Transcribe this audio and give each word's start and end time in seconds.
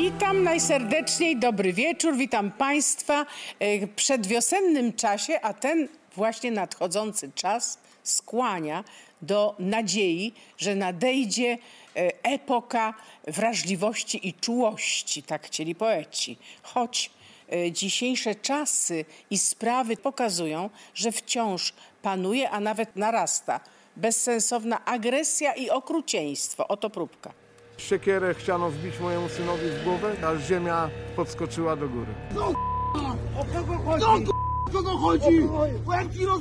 Witam 0.00 0.42
najserdeczniej, 0.42 1.36
dobry 1.36 1.72
wieczór, 1.72 2.16
witam 2.16 2.50
Państwa 2.50 3.26
e, 3.58 3.86
w 3.86 3.94
przedwiosennym 3.94 4.92
czasie, 4.92 5.40
a 5.40 5.54
ten 5.54 5.88
właśnie 6.16 6.50
nadchodzący 6.50 7.30
czas 7.34 7.78
skłania 8.02 8.84
do 9.22 9.54
nadziei, 9.58 10.32
że 10.58 10.74
nadejdzie 10.74 11.58
e, 11.96 12.12
epoka 12.22 12.94
wrażliwości 13.26 14.28
i 14.28 14.34
czułości, 14.34 15.22
tak 15.22 15.46
chcieli 15.46 15.74
poeci. 15.74 16.38
Choć 16.62 17.10
e, 17.52 17.72
dzisiejsze 17.72 18.34
czasy 18.34 19.04
i 19.30 19.38
sprawy 19.38 19.96
pokazują, 19.96 20.70
że 20.94 21.12
wciąż 21.12 21.72
panuje, 22.02 22.50
a 22.50 22.60
nawet 22.60 22.96
narasta 22.96 23.60
bezsensowna 23.96 24.84
agresja 24.84 25.54
i 25.54 25.70
okrucieństwo. 25.70 26.68
Oto 26.68 26.90
próbka. 26.90 27.39
Siekierę 27.80 28.34
chciano 28.34 28.70
wbić 28.70 29.00
mojemu 29.00 29.28
synowi 29.28 29.68
w 29.70 29.84
głowę, 29.84 30.12
aż 30.26 30.42
ziemia 30.42 30.90
podskoczyła 31.16 31.76
do 31.76 31.88
góry. 31.88 32.14
kogo 34.72 34.90
chodzi? 34.90 35.48
Łeb 35.86 36.12
ci 36.12 36.26
roz... 36.26 36.40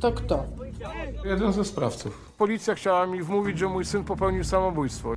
To 0.00 0.12
kto? 0.12 0.44
Jeden 1.24 1.52
ze 1.52 1.64
sprawców. 1.64 2.32
Policja 2.38 2.74
chciała 2.74 3.06
mi 3.06 3.22
wmówić, 3.22 3.58
że 3.58 3.68
mój 3.68 3.84
syn 3.84 4.04
popełnił 4.04 4.44
samobójstwo. 4.44 5.14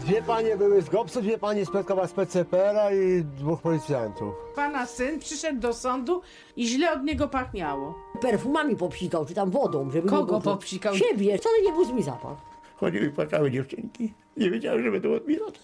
Dwie 0.00 0.22
panie 0.22 0.56
były 0.56 0.82
z 0.82 0.88
GOPS-u, 0.88 1.22
dwie 1.22 1.38
panie 1.38 1.66
z 1.66 1.70
PKW 1.70 2.06
z 2.06 2.12
PCPR-a 2.12 2.92
i 2.92 3.24
dwóch 3.24 3.62
policjantów. 3.62 4.34
Pana 4.54 4.86
syn 4.86 5.18
przyszedł 5.20 5.60
do 5.60 5.74
sądu 5.74 6.22
i 6.56 6.66
źle 6.66 6.92
od 6.92 7.02
niego 7.02 7.28
pachniało. 7.28 7.94
perfumami 8.20 8.76
popsikał, 8.76 9.26
czy 9.26 9.34
tam 9.34 9.50
wodą, 9.50 9.90
żeby 9.90 10.08
Kogo 10.08 10.40
popsikał? 10.40 10.94
Siebie, 10.94 11.38
wcale 11.38 11.62
nie 11.62 11.72
był 11.72 11.84
zły 11.84 12.02
zapach. 12.02 12.51
Chodziły 12.82 13.06
i 13.06 13.10
płakały 13.10 13.50
dziewczynki. 13.50 14.12
Nie 14.36 14.50
wiedziały, 14.50 14.82
że 14.82 14.90
będą 14.90 15.14
odbierać. 15.14 15.54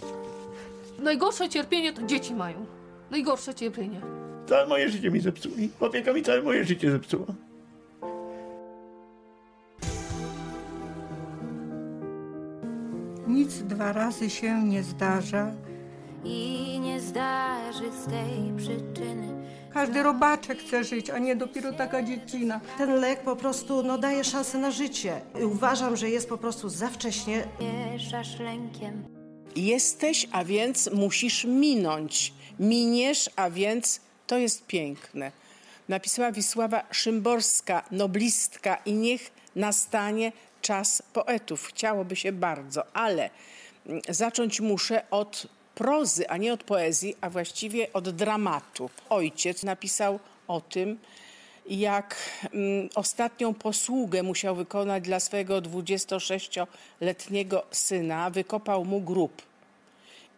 Najgorsze 1.02 1.48
cierpienie 1.48 1.92
to 1.92 2.02
dzieci 2.02 2.34
mają. 2.34 2.66
Najgorsze 3.10 3.54
cierpienie. 3.54 4.00
Całe 4.46 4.66
moje 4.66 4.88
życie 4.88 5.10
mi 5.10 5.20
zepsuli. 5.20 5.70
Opieka 5.80 6.12
mi 6.12 6.22
całe 6.22 6.42
moje 6.42 6.64
życie 6.64 6.90
zepsuła. 6.90 7.26
Nic 13.28 13.62
dwa 13.62 13.92
razy 13.92 14.30
się 14.30 14.62
nie 14.64 14.82
zdarza. 14.82 15.52
I 16.24 16.78
nie 16.80 17.00
zdarzy 17.00 17.92
z 18.04 18.10
tej 18.10 18.52
przyczyny. 18.56 19.38
Każdy 19.74 20.02
robaczek 20.02 20.58
chce 20.58 20.84
żyć, 20.84 21.10
a 21.10 21.18
nie 21.18 21.36
dopiero 21.36 21.72
taka 21.72 22.02
dziecina. 22.02 22.60
Ten 22.78 23.00
lek 23.00 23.20
po 23.20 23.36
prostu 23.36 23.82
no, 23.82 23.98
daje 23.98 24.24
szansę 24.24 24.58
na 24.58 24.70
życie. 24.70 25.20
I 25.40 25.44
uważam, 25.44 25.96
że 25.96 26.10
jest 26.10 26.28
po 26.28 26.38
prostu 26.38 26.68
za 26.68 26.88
wcześnie. 26.88 27.44
Mieszasz 27.60 28.38
lękiem. 28.38 29.04
Jesteś, 29.56 30.28
a 30.32 30.44
więc 30.44 30.90
musisz 30.92 31.44
minąć. 31.44 32.32
Miniesz, 32.60 33.30
a 33.36 33.50
więc 33.50 34.00
to 34.26 34.38
jest 34.38 34.66
piękne. 34.66 35.32
Napisała 35.88 36.32
Wisława 36.32 36.82
Szymborska, 36.90 37.82
noblistka 37.90 38.76
i 38.86 38.92
niech 38.92 39.30
nastanie 39.56 40.32
czas 40.62 41.02
poetów. 41.12 41.66
Chciałoby 41.66 42.16
się 42.16 42.32
bardzo, 42.32 42.96
ale 42.96 43.30
mm, 43.86 44.02
zacząć 44.08 44.60
muszę 44.60 45.10
od 45.10 45.46
prozy, 45.78 46.28
a 46.28 46.36
nie 46.36 46.52
od 46.52 46.64
poezji, 46.64 47.16
a 47.20 47.30
właściwie 47.30 47.92
od 47.92 48.10
dramatu. 48.10 48.90
Ojciec 49.08 49.62
napisał 49.62 50.18
o 50.48 50.60
tym, 50.60 50.98
jak 51.70 52.16
mm, 52.54 52.88
ostatnią 52.94 53.54
posługę 53.54 54.22
musiał 54.22 54.56
wykonać 54.56 55.04
dla 55.04 55.20
swojego 55.20 55.62
26-letniego 55.62 57.62
syna, 57.70 58.30
wykopał 58.30 58.84
mu 58.84 59.00
grób 59.00 59.42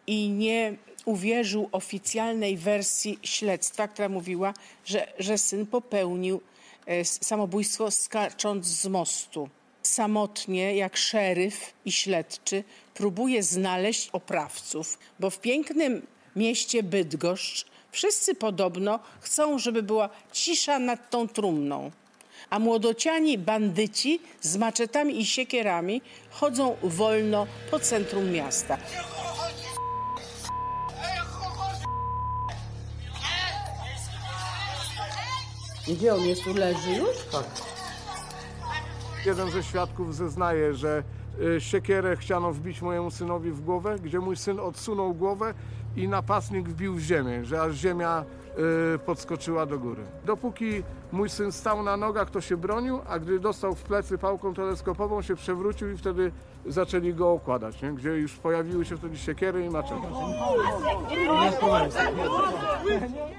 i 0.06 0.28
nie 0.28 0.76
uwierzył 1.04 1.68
oficjalnej 1.72 2.56
wersji 2.56 3.18
śledztwa, 3.22 3.88
która 3.88 4.08
mówiła, 4.08 4.54
że, 4.84 5.12
że 5.18 5.38
syn 5.38 5.66
popełnił 5.66 6.40
e, 6.86 7.04
samobójstwo 7.04 7.90
skacząc 7.90 8.66
z 8.66 8.86
mostu. 8.86 9.48
Samotnie, 9.82 10.76
jak 10.76 10.96
szeryf 10.96 11.72
i 11.84 11.92
śledczy, 11.92 12.64
próbuje 13.00 13.42
znaleźć 13.42 14.10
oprawców, 14.12 14.98
bo 15.20 15.30
w 15.30 15.40
pięknym 15.40 16.06
mieście 16.36 16.82
Bydgoszcz 16.82 17.66
wszyscy 17.92 18.34
podobno 18.34 18.98
chcą, 19.20 19.58
żeby 19.58 19.82
była 19.82 20.08
cisza 20.32 20.78
nad 20.78 21.10
tą 21.10 21.28
trumną. 21.28 21.90
A 22.50 22.58
młodociani 22.58 23.38
bandyci 23.38 24.20
z 24.40 24.56
maczetami 24.56 25.20
i 25.20 25.26
siekierami 25.26 26.02
chodzą 26.30 26.76
wolno 26.82 27.46
po 27.70 27.78
centrum 27.78 28.30
miasta. 28.30 28.78
Gdzie 35.88 36.14
on 36.14 36.20
jest? 36.20 36.44
Tu 36.44 36.54
leży 36.54 36.90
już? 36.90 37.16
Jeden 39.26 39.50
ze 39.50 39.62
świadków 39.62 40.14
zeznaje, 40.14 40.74
że 40.74 41.02
siekierę 41.58 42.16
chciano 42.16 42.52
wbić 42.52 42.82
mojemu 42.82 43.10
synowi 43.10 43.50
w 43.50 43.60
głowę, 43.60 43.96
gdzie 44.02 44.18
mój 44.18 44.36
syn 44.36 44.60
odsunął 44.60 45.14
głowę 45.14 45.54
i 45.96 46.08
napastnik 46.08 46.68
wbił 46.68 46.94
w 46.94 47.00
ziemię, 47.00 47.44
że 47.44 47.62
aż 47.62 47.74
ziemia 47.74 48.24
y, 48.94 48.98
podskoczyła 48.98 49.66
do 49.66 49.78
góry. 49.78 50.02
Dopóki 50.24 50.82
mój 51.12 51.28
syn 51.28 51.52
stał 51.52 51.82
na 51.82 51.96
nogach, 51.96 52.30
to 52.30 52.40
się 52.40 52.56
bronił, 52.56 53.00
a 53.08 53.18
gdy 53.18 53.40
dostał 53.40 53.74
w 53.74 53.82
plecy 53.82 54.18
pałką 54.18 54.54
teleskopową, 54.54 55.22
się 55.22 55.36
przewrócił 55.36 55.90
i 55.90 55.96
wtedy 55.96 56.32
zaczęli 56.66 57.14
go 57.14 57.32
okładać, 57.32 57.82
nie? 57.82 57.92
gdzie 57.92 58.10
już 58.10 58.36
pojawiły 58.36 58.84
się 58.84 58.96
wtedy 58.96 59.16
siekiery 59.16 59.64
i 59.66 59.70
maczety. 59.70 60.06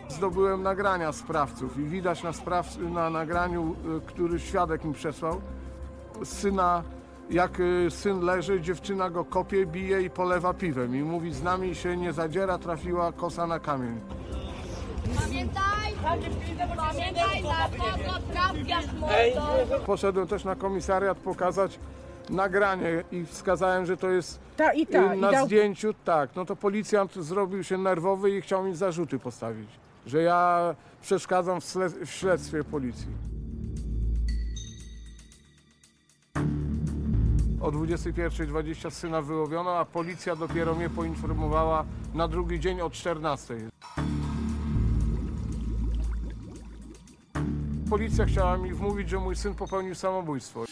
Zdobyłem 0.10 0.64
nagrania 0.64 1.12
sprawców 1.12 1.78
i 1.78 1.84
widać 1.84 2.24
na, 2.24 2.34
spraw, 2.34 2.78
na 2.78 3.10
nagraniu, 3.10 3.76
y, 3.98 4.02
który 4.06 4.40
świadek 4.40 4.84
mi 4.84 4.94
przesłał, 4.94 5.42
syna, 6.24 6.84
jak 7.32 7.60
y, 7.60 7.88
syn 7.92 8.20
leży, 8.22 8.62
dziewczyna 8.62 9.10
go 9.10 9.26
kopie, 9.26 9.66
bije 9.66 10.02
i 10.02 10.10
polewa 10.10 10.54
piwem. 10.54 10.96
I 10.96 11.02
mówi, 11.04 11.34
z 11.34 11.44
nami 11.44 11.76
się 11.76 11.98
nie 11.98 12.14
zadziera, 12.14 12.58
trafiła 12.58 13.12
kosa 13.12 13.48
na 13.48 13.60
kamień. 13.60 14.00
Pamiętaj! 15.22 15.94
Pamiętaj, 16.78 17.44
na 17.44 17.70
kogo 17.78 18.20
trafiasz, 18.34 18.86
mordo! 18.94 19.80
Poszedłem 19.86 20.28
też 20.28 20.44
na 20.44 20.56
komisariat 20.56 21.18
pokazać 21.18 21.80
nagranie 22.30 23.04
i 23.12 23.26
wskazałem, 23.26 23.86
że 23.86 23.98
to 23.98 24.10
jest 24.10 24.40
Ta 24.58 24.74
i 24.74 24.88
ta. 24.88 25.14
y, 25.14 25.18
I 25.18 25.22
na 25.22 25.32
dał... 25.32 25.46
zdjęciu. 25.46 25.94
Tak, 26.06 26.30
no 26.36 26.46
to 26.46 26.56
policjant 26.56 27.14
zrobił 27.16 27.64
się 27.64 27.78
nerwowy 27.78 28.38
i 28.38 28.42
chciał 28.42 28.64
mi 28.64 28.76
zarzuty 28.76 29.20
postawić, 29.20 29.70
że 30.08 30.22
ja 30.22 30.76
przeszkadzam 31.02 31.62
w, 31.62 31.64
śle- 31.64 32.06
w 32.06 32.10
śledztwie 32.12 32.64
policji. 32.64 33.08
O 37.62 37.72
21.20 37.72 38.92
syna 38.92 39.22
wyłowiono, 39.22 39.78
a 39.78 39.86
policja 39.86 40.36
dopiero 40.36 40.76
mnie 40.76 40.90
poinformowała 40.90 41.86
na 42.14 42.28
drugi 42.28 42.60
dzień 42.60 42.82
o 42.82 42.90
14.00. 42.90 43.70
Policja 47.90 48.26
chciała 48.26 48.58
mi 48.58 48.74
wmówić, 48.74 49.10
że 49.10 49.20
mój 49.20 49.36
syn 49.36 49.56
popełnił 49.56 49.96
samobójstwo. 49.96 50.66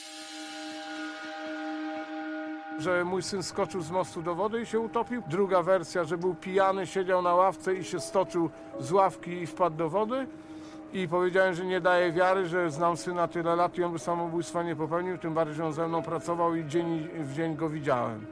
Że 2.80 3.06
mój 3.06 3.24
syn 3.24 3.44
skoczył 3.44 3.82
z 3.82 3.92
mostu 3.92 4.22
do 4.22 4.36
wody 4.36 4.62
i 4.62 4.66
się 4.66 4.80
utopił. 4.80 5.22
Druga 5.28 5.64
wersja, 5.64 6.04
że 6.04 6.18
był 6.18 6.36
pijany, 6.36 6.88
siedział 6.88 7.22
na 7.22 7.36
ławce 7.36 7.76
i 7.76 7.84
się 7.84 8.00
stoczył 8.00 8.50
z 8.80 8.92
ławki 8.92 9.32
i 9.32 9.48
wpadł 9.48 9.78
do 9.78 9.90
wody. 9.90 10.28
I 10.94 11.08
powiedziałem, 11.08 11.54
że 11.54 11.66
nie 11.66 11.82
daję 11.82 12.12
wiary, 12.12 12.46
że 12.46 12.72
znam 12.72 12.98
syna 12.98 13.28
tyle 13.28 13.56
lat 13.56 13.78
i 13.78 13.84
on 13.84 13.94
by 13.94 14.00
samobójstwa 14.00 14.64
nie 14.64 14.76
popełnił, 14.76 15.18
tym 15.18 15.34
bardziej, 15.34 15.56
że 15.56 15.66
on 15.66 15.74
ze 15.74 15.88
mną 15.88 16.04
pracował 16.04 16.56
i 16.56 16.66
dzień 16.66 17.08
w 17.14 17.34
dzień 17.34 17.56
go 17.56 17.70
widziałem. 17.70 18.26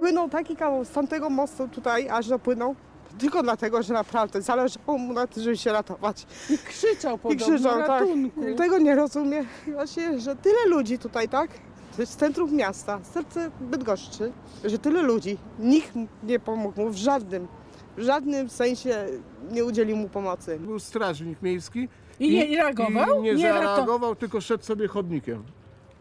Płynął 0.00 0.28
taki 0.28 0.56
kawał 0.56 0.84
z 0.84 0.90
tamtego 0.90 1.30
mostu 1.30 1.68
tutaj, 1.68 2.08
aż 2.08 2.28
dopłynął. 2.28 2.74
Tylko 3.18 3.42
dlatego, 3.42 3.82
że 3.82 3.94
naprawdę 3.94 4.42
zależało 4.42 4.98
mu 4.98 5.12
na 5.12 5.26
tym, 5.26 5.42
żeby 5.42 5.56
się 5.56 5.72
ratować. 5.72 6.26
I 6.50 6.58
krzyczał 6.58 7.16
I 7.16 7.18
podobno 7.18 7.46
krzyczał, 7.46 7.78
tak. 7.78 7.88
ratunku. 7.88 8.40
Tego 8.56 8.78
nie 8.78 8.94
rozumie. 8.94 9.44
Właśnie, 9.72 10.20
że 10.20 10.36
tyle 10.36 10.66
ludzi 10.66 10.98
tutaj, 10.98 11.28
tak? 11.28 11.50
To 11.96 12.02
jest 12.02 12.18
centrum 12.18 12.54
miasta, 12.54 12.98
serce 13.02 13.50
Bydgoszczy, 13.60 14.32
że 14.64 14.78
tyle 14.78 15.02
ludzi. 15.02 15.38
Nikt 15.58 15.92
nie 16.22 16.40
pomógł 16.40 16.80
mu 16.80 16.90
w 16.90 16.96
żadnym, 16.96 17.48
w 17.98 18.02
żadnym 18.02 18.48
sensie 18.48 19.06
nie 19.50 19.64
udzielił 19.64 19.96
mu 19.96 20.08
pomocy. 20.08 20.58
Był 20.60 20.78
strażnik 20.78 21.42
miejski. 21.42 21.88
I 22.20 22.30
nie 22.30 22.56
reagował? 22.56 23.18
I 23.20 23.22
nie, 23.22 23.34
Nie 23.34 23.52
zareagował, 23.52 24.16
tylko 24.16 24.40
szedł 24.40 24.64
sobie 24.64 24.88
chodnikiem. 24.88 25.42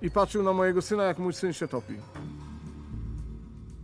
I 0.01 0.11
patrzył 0.11 0.43
na 0.43 0.53
mojego 0.53 0.81
syna, 0.81 1.03
jak 1.03 1.19
mój 1.19 1.33
syn 1.33 1.53
się 1.53 1.67
topi. 1.67 1.93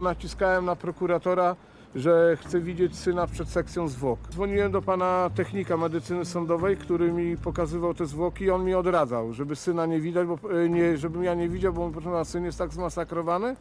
Naciskałem 0.01 0.65
na 0.65 0.75
prokuratora, 0.75 1.55
że 1.95 2.37
chcę 2.41 2.59
widzieć 2.59 2.95
syna 2.95 3.27
przed 3.27 3.49
sekcją 3.49 3.87
zwłok. 3.87 4.19
Dzwoniłem 4.31 4.71
do 4.71 4.81
pana 4.81 5.29
technika 5.35 5.77
medycyny 5.77 6.25
sądowej, 6.25 6.77
który 6.77 7.11
mi 7.11 7.37
pokazywał 7.37 7.93
te 7.93 8.05
zwłoki 8.05 8.43
i 8.43 8.49
on 8.49 8.65
mi 8.65 8.73
odradzał, 8.73 9.33
żeby 9.33 9.55
syna 9.55 9.85
nie 9.85 9.99
widać, 10.01 10.27
bo, 10.27 10.39
e, 10.63 10.69
nie, 10.69 10.97
żebym 10.97 11.23
ja 11.23 11.33
nie 11.33 11.49
widział, 11.49 11.73
bo 11.73 11.89
proszę 11.89 12.09
pana, 12.09 12.25
syn 12.25 12.45
jest 12.45 12.57
tak 12.57 12.73
zmasakrowany, 12.73 13.55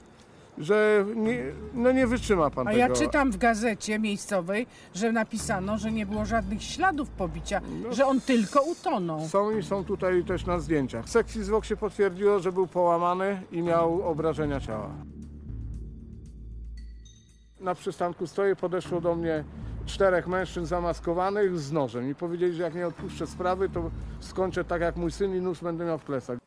że 0.58 1.04
nie, 1.16 1.44
no 1.74 1.92
nie 1.92 2.06
wytrzyma 2.06 2.50
pan 2.50 2.68
A 2.68 2.70
tego. 2.70 2.80
ja 2.80 2.90
czytam 2.90 3.32
w 3.32 3.36
gazecie 3.36 3.98
miejscowej, 3.98 4.66
że 4.94 5.12
napisano, 5.12 5.78
że 5.78 5.92
nie 5.92 6.06
było 6.06 6.24
żadnych 6.24 6.62
śladów 6.62 7.10
pobicia, 7.10 7.60
że 7.90 8.06
on 8.06 8.20
tylko 8.20 8.62
utonął. 8.62 9.28
Są 9.28 9.58
i 9.58 9.62
są 9.62 9.84
tutaj 9.84 10.24
też 10.24 10.46
na 10.46 10.58
zdjęciach. 10.58 11.04
W 11.04 11.10
sekcji 11.10 11.44
zwłok 11.44 11.64
się 11.64 11.76
potwierdziło, 11.76 12.40
że 12.40 12.52
był 12.52 12.66
połamany 12.66 13.42
i 13.52 13.62
miał 13.62 14.02
obrażenia 14.02 14.60
ciała. 14.60 14.90
Na 17.60 17.74
przystanku 17.74 18.26
stoję, 18.26 18.56
podeszło 18.56 19.00
do 19.00 19.14
mnie 19.14 19.44
czterech 19.86 20.26
mężczyzn 20.26 20.66
zamaskowanych 20.66 21.58
z 21.58 21.72
nożem 21.72 22.10
i 22.10 22.14
powiedzieli, 22.14 22.54
że 22.54 22.62
jak 22.62 22.74
nie 22.74 22.86
odpuszczę 22.86 23.26
sprawy, 23.26 23.68
to 23.68 23.90
skończę 24.20 24.64
tak 24.64 24.80
jak 24.82 24.96
mój 24.96 25.12
syn 25.12 25.36
i 25.36 25.40
nóż 25.40 25.60
będę 25.60 25.84
miał 25.84 25.98
w 25.98 26.02
plecach. 26.04 26.38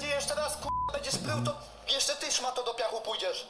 Ty 0.00 0.06
jeszcze 0.06 0.34
raz 0.34 0.56
k***a 0.56 0.92
będziesz 0.96 1.18
prył, 1.18 1.44
to 1.44 1.56
jeszcze 1.94 2.12
ty 2.26 2.32
szmato 2.32 2.62
pójdziesz. 3.06 3.48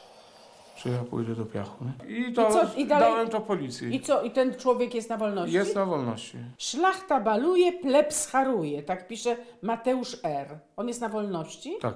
Czy 0.75 0.89
ja 0.89 1.03
pójdę 1.09 1.35
do 1.35 1.45
piachu? 1.45 1.85
I 2.07 2.33
to 2.33 2.49
I 2.49 2.53
co? 2.53 2.61
I 2.75 2.85
dalej- 2.85 3.09
dałem 3.11 3.29
to 3.29 3.41
policji. 3.41 3.95
I 3.95 4.01
co, 4.01 4.21
i 4.21 4.31
ten 4.31 4.55
człowiek 4.55 4.95
jest 4.95 5.09
na 5.09 5.17
wolności? 5.17 5.55
Jest 5.55 5.75
na 5.75 5.85
wolności. 5.85 6.37
Szlachta 6.57 7.19
baluje, 7.19 7.73
plebs 7.73 8.27
haruje, 8.27 8.83
tak 8.83 9.07
pisze 9.07 9.37
Mateusz 9.61 10.17
R. 10.23 10.59
On 10.75 10.87
jest 10.87 11.01
na 11.01 11.09
wolności? 11.09 11.77
Tak. 11.81 11.95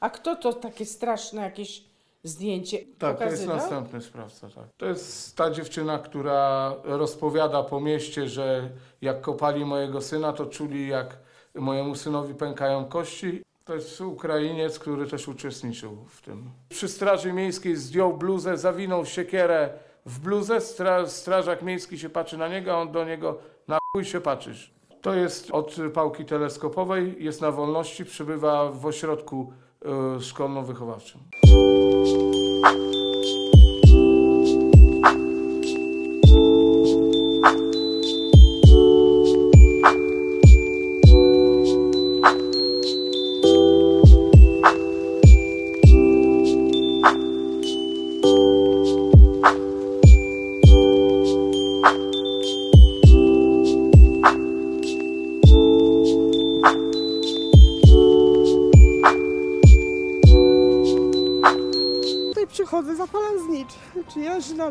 A 0.00 0.10
kto 0.10 0.36
to 0.36 0.52
takie 0.52 0.86
straszne 0.86 1.42
jakieś 1.42 1.84
zdjęcie 2.24 2.78
Tak, 2.78 2.88
to 2.98 3.06
jest 3.08 3.18
pokazywał? 3.18 3.56
następny 3.56 4.00
sprawca, 4.00 4.48
tak. 4.54 4.64
To 4.76 4.86
jest 4.86 5.36
ta 5.36 5.50
dziewczyna, 5.50 5.98
która 5.98 6.74
rozpowiada 6.84 7.62
po 7.62 7.80
mieście, 7.80 8.28
że 8.28 8.70
jak 9.02 9.20
kopali 9.20 9.64
mojego 9.64 10.00
syna, 10.00 10.32
to 10.32 10.46
czuli 10.46 10.88
jak 10.88 11.16
mojemu 11.54 11.94
synowi 11.94 12.34
pękają 12.34 12.84
kości. 12.84 13.42
To 13.70 13.74
jest 13.74 14.00
Ukrainiec, 14.00 14.78
który 14.78 15.06
też 15.06 15.28
uczestniczył 15.28 15.96
w 16.08 16.22
tym. 16.22 16.50
Przy 16.68 16.88
Straży 16.88 17.32
Miejskiej 17.32 17.76
zdjął 17.76 18.16
bluzę, 18.16 18.56
zawinął 18.56 19.06
siekierę 19.06 19.70
w 20.06 20.20
bluzę, 20.20 20.60
stra 20.60 21.06
strażak 21.06 21.62
miejski 21.62 21.98
się 21.98 22.08
patrzy 22.08 22.38
na 22.38 22.48
niego, 22.48 22.72
a 22.72 22.76
on 22.76 22.92
do 22.92 23.04
niego 23.04 23.38
na 23.68 23.78
chuj 23.92 24.04
się 24.04 24.20
patrzysz. 24.20 24.74
To 25.00 25.14
jest 25.14 25.50
od 25.50 25.76
pałki 25.94 26.24
teleskopowej, 26.24 27.16
jest 27.18 27.40
na 27.40 27.50
wolności, 27.50 28.04
przybywa 28.04 28.70
w 28.70 28.86
ośrodku 28.86 29.52
y, 30.16 30.20
szkolno-wychowawczym. 30.20 31.20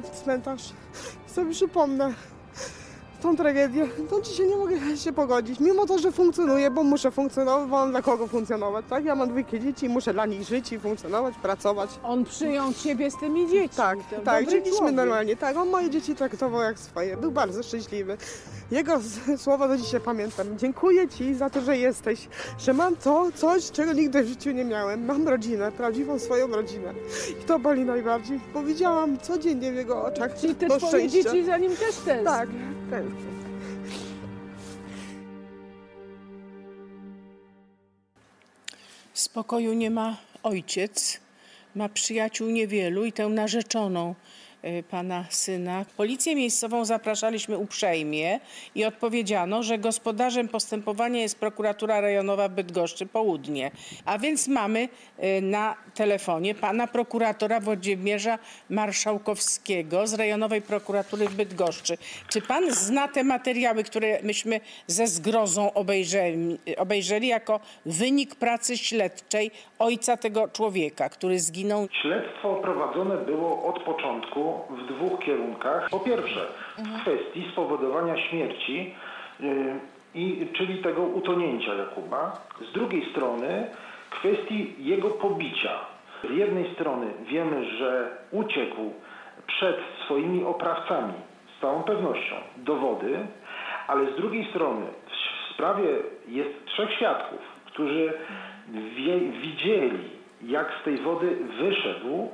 Na 0.01 0.09
cmentarz. 0.09 0.73
Sobie 1.27 1.51
przypomnę 1.51 2.13
tą 3.21 3.35
tragedię. 3.35 3.87
To 4.09 4.21
dzisiaj 4.21 4.47
nie 4.47 4.55
mogę 4.55 4.97
się 4.97 5.13
pogodzić, 5.13 5.59
mimo 5.59 5.85
to, 5.85 5.99
że 5.99 6.11
funkcjonuję, 6.11 6.71
bo 6.71 6.83
muszę 6.83 7.11
funkcjonować, 7.11 7.69
bo 7.69 7.77
mam 7.77 7.91
dla 7.91 8.01
kogo 8.01 8.27
funkcjonować, 8.27 8.85
tak? 8.89 9.05
Ja 9.05 9.15
mam 9.15 9.29
dwójkę 9.29 9.59
dzieci, 9.59 9.89
muszę 9.89 10.13
dla 10.13 10.25
nich 10.25 10.43
żyć 10.43 10.71
i 10.71 10.79
funkcjonować, 10.79 11.35
pracować. 11.41 11.89
On 12.03 12.25
przyjął 12.25 12.73
ciebie 12.73 13.11
z 13.11 13.17
tymi 13.19 13.47
dziećmi. 13.49 13.69
Tak, 13.77 13.97
To 14.15 14.21
tak, 14.21 14.49
żyliśmy 14.49 14.91
normalnie, 14.91 15.35
tak, 15.35 15.57
on 15.57 15.69
moje 15.69 15.89
dzieci 15.89 16.15
traktował 16.15 16.61
jak 16.61 16.79
swoje, 16.79 17.17
był 17.17 17.31
bardzo 17.31 17.63
szczęśliwy. 17.63 18.17
Jego 18.71 18.99
słowa 19.37 19.67
do 19.67 19.77
dzisiaj 19.77 19.99
pamiętam. 20.01 20.47
Dziękuję 20.57 21.07
Ci 21.07 21.35
za 21.35 21.49
to, 21.49 21.61
że 21.61 21.77
jesteś, 21.77 22.27
że 22.59 22.73
mam 22.73 22.95
to, 22.95 23.27
coś, 23.35 23.71
czego 23.71 23.93
nigdy 23.93 24.23
w 24.23 24.27
życiu 24.27 24.51
nie 24.51 24.65
miałem. 24.65 25.05
Mam 25.05 25.27
rodzinę, 25.27 25.71
prawdziwą 25.71 26.19
swoją 26.19 26.47
rodzinę. 26.47 26.93
I 27.41 27.43
to 27.43 27.59
boli 27.59 27.85
najbardziej, 27.85 28.39
bo 28.53 28.63
widziałam 28.63 29.17
codziennie 29.17 29.71
w 29.71 29.75
jego 29.75 30.03
oczach 30.05 30.39
Czyli 30.41 30.55
te 30.55 30.67
twoje 30.67 30.87
szczęście. 30.87 31.23
dzieci 31.23 31.45
za 31.45 31.57
nim 31.57 31.71
też 31.71 31.95
tęsknią. 31.95 32.23
Tak, 32.31 32.49
tęsknię. 32.89 33.08
Spokoju 39.13 39.73
nie 39.73 39.91
ma 39.91 40.17
ojciec, 40.43 41.19
ma 41.75 41.89
przyjaciół 41.89 42.49
niewielu 42.49 43.05
i 43.05 43.11
tę 43.13 43.27
narzeczoną 43.27 44.15
pana 44.89 45.25
syna. 45.29 45.85
Policję 45.97 46.35
miejscową 46.35 46.85
zapraszaliśmy 46.85 47.57
uprzejmie 47.57 48.39
i 48.75 48.85
odpowiedziano, 48.85 49.63
że 49.63 49.77
gospodarzem 49.77 50.47
postępowania 50.47 51.21
jest 51.21 51.39
prokuratura 51.39 52.01
rejonowa 52.01 52.49
Bydgoszczy 52.49 53.05
Południe. 53.05 53.71
A 54.05 54.17
więc 54.17 54.47
mamy 54.47 54.89
y, 55.23 55.41
na 55.41 55.75
telefonie 55.95 56.55
pana 56.55 56.87
prokuratora 56.87 57.59
Włodzimierza 57.59 58.39
Marszałkowskiego 58.69 60.07
z 60.07 60.13
rejonowej 60.13 60.61
prokuratury 60.61 61.27
w 61.27 61.35
Bydgoszczy. 61.35 61.97
Czy 62.29 62.41
pan 62.41 62.71
zna 62.71 63.07
te 63.07 63.23
materiały, 63.23 63.83
które 63.83 64.19
myśmy 64.23 64.59
ze 64.87 65.07
zgrozą 65.07 65.73
obejrzeli, 65.73 66.59
obejrzeli 66.77 67.27
jako 67.27 67.59
wynik 67.85 68.35
pracy 68.35 68.77
śledczej 68.77 69.51
ojca 69.79 70.17
tego 70.17 70.47
człowieka, 70.47 71.09
który 71.09 71.39
zginął 71.39 71.87
Śledztwo 72.01 72.55
prowadzone 72.55 73.17
było 73.17 73.65
od 73.65 73.83
początku 73.83 74.48
w 74.69 74.93
dwóch 74.93 75.19
kierunkach. 75.19 75.89
Po 75.89 75.99
pierwsze, 75.99 76.47
w 76.77 77.01
kwestii 77.01 77.45
spowodowania 77.51 78.17
śmierci, 78.17 78.95
yy, 79.39 79.79
i, 80.15 80.47
czyli 80.53 80.77
tego 80.77 81.01
utonięcia 81.01 81.73
Jakuba. 81.73 82.41
Z 82.69 82.73
drugiej 82.73 83.11
strony, 83.11 83.67
kwestii 84.09 84.75
jego 84.77 85.09
pobicia. 85.09 85.79
Z 86.23 86.29
jednej 86.29 86.73
strony 86.73 87.07
wiemy, 87.27 87.65
że 87.65 88.17
uciekł 88.31 88.93
przed 89.47 89.77
swoimi 90.05 90.43
oprawcami, 90.43 91.13
z 91.57 91.61
całą 91.61 91.83
pewnością, 91.83 92.35
do 92.57 92.75
wody, 92.75 93.19
ale 93.87 94.11
z 94.11 94.15
drugiej 94.15 94.49
strony 94.49 94.85
w 95.49 95.53
sprawie 95.53 95.87
jest 96.27 96.65
trzech 96.65 96.93
świadków, 96.93 97.39
którzy 97.65 98.13
wie, 98.95 99.19
widzieli, 99.19 100.09
jak 100.41 100.71
z 100.81 100.83
tej 100.83 100.97
wody 100.97 101.35
wyszedł, 101.59 102.29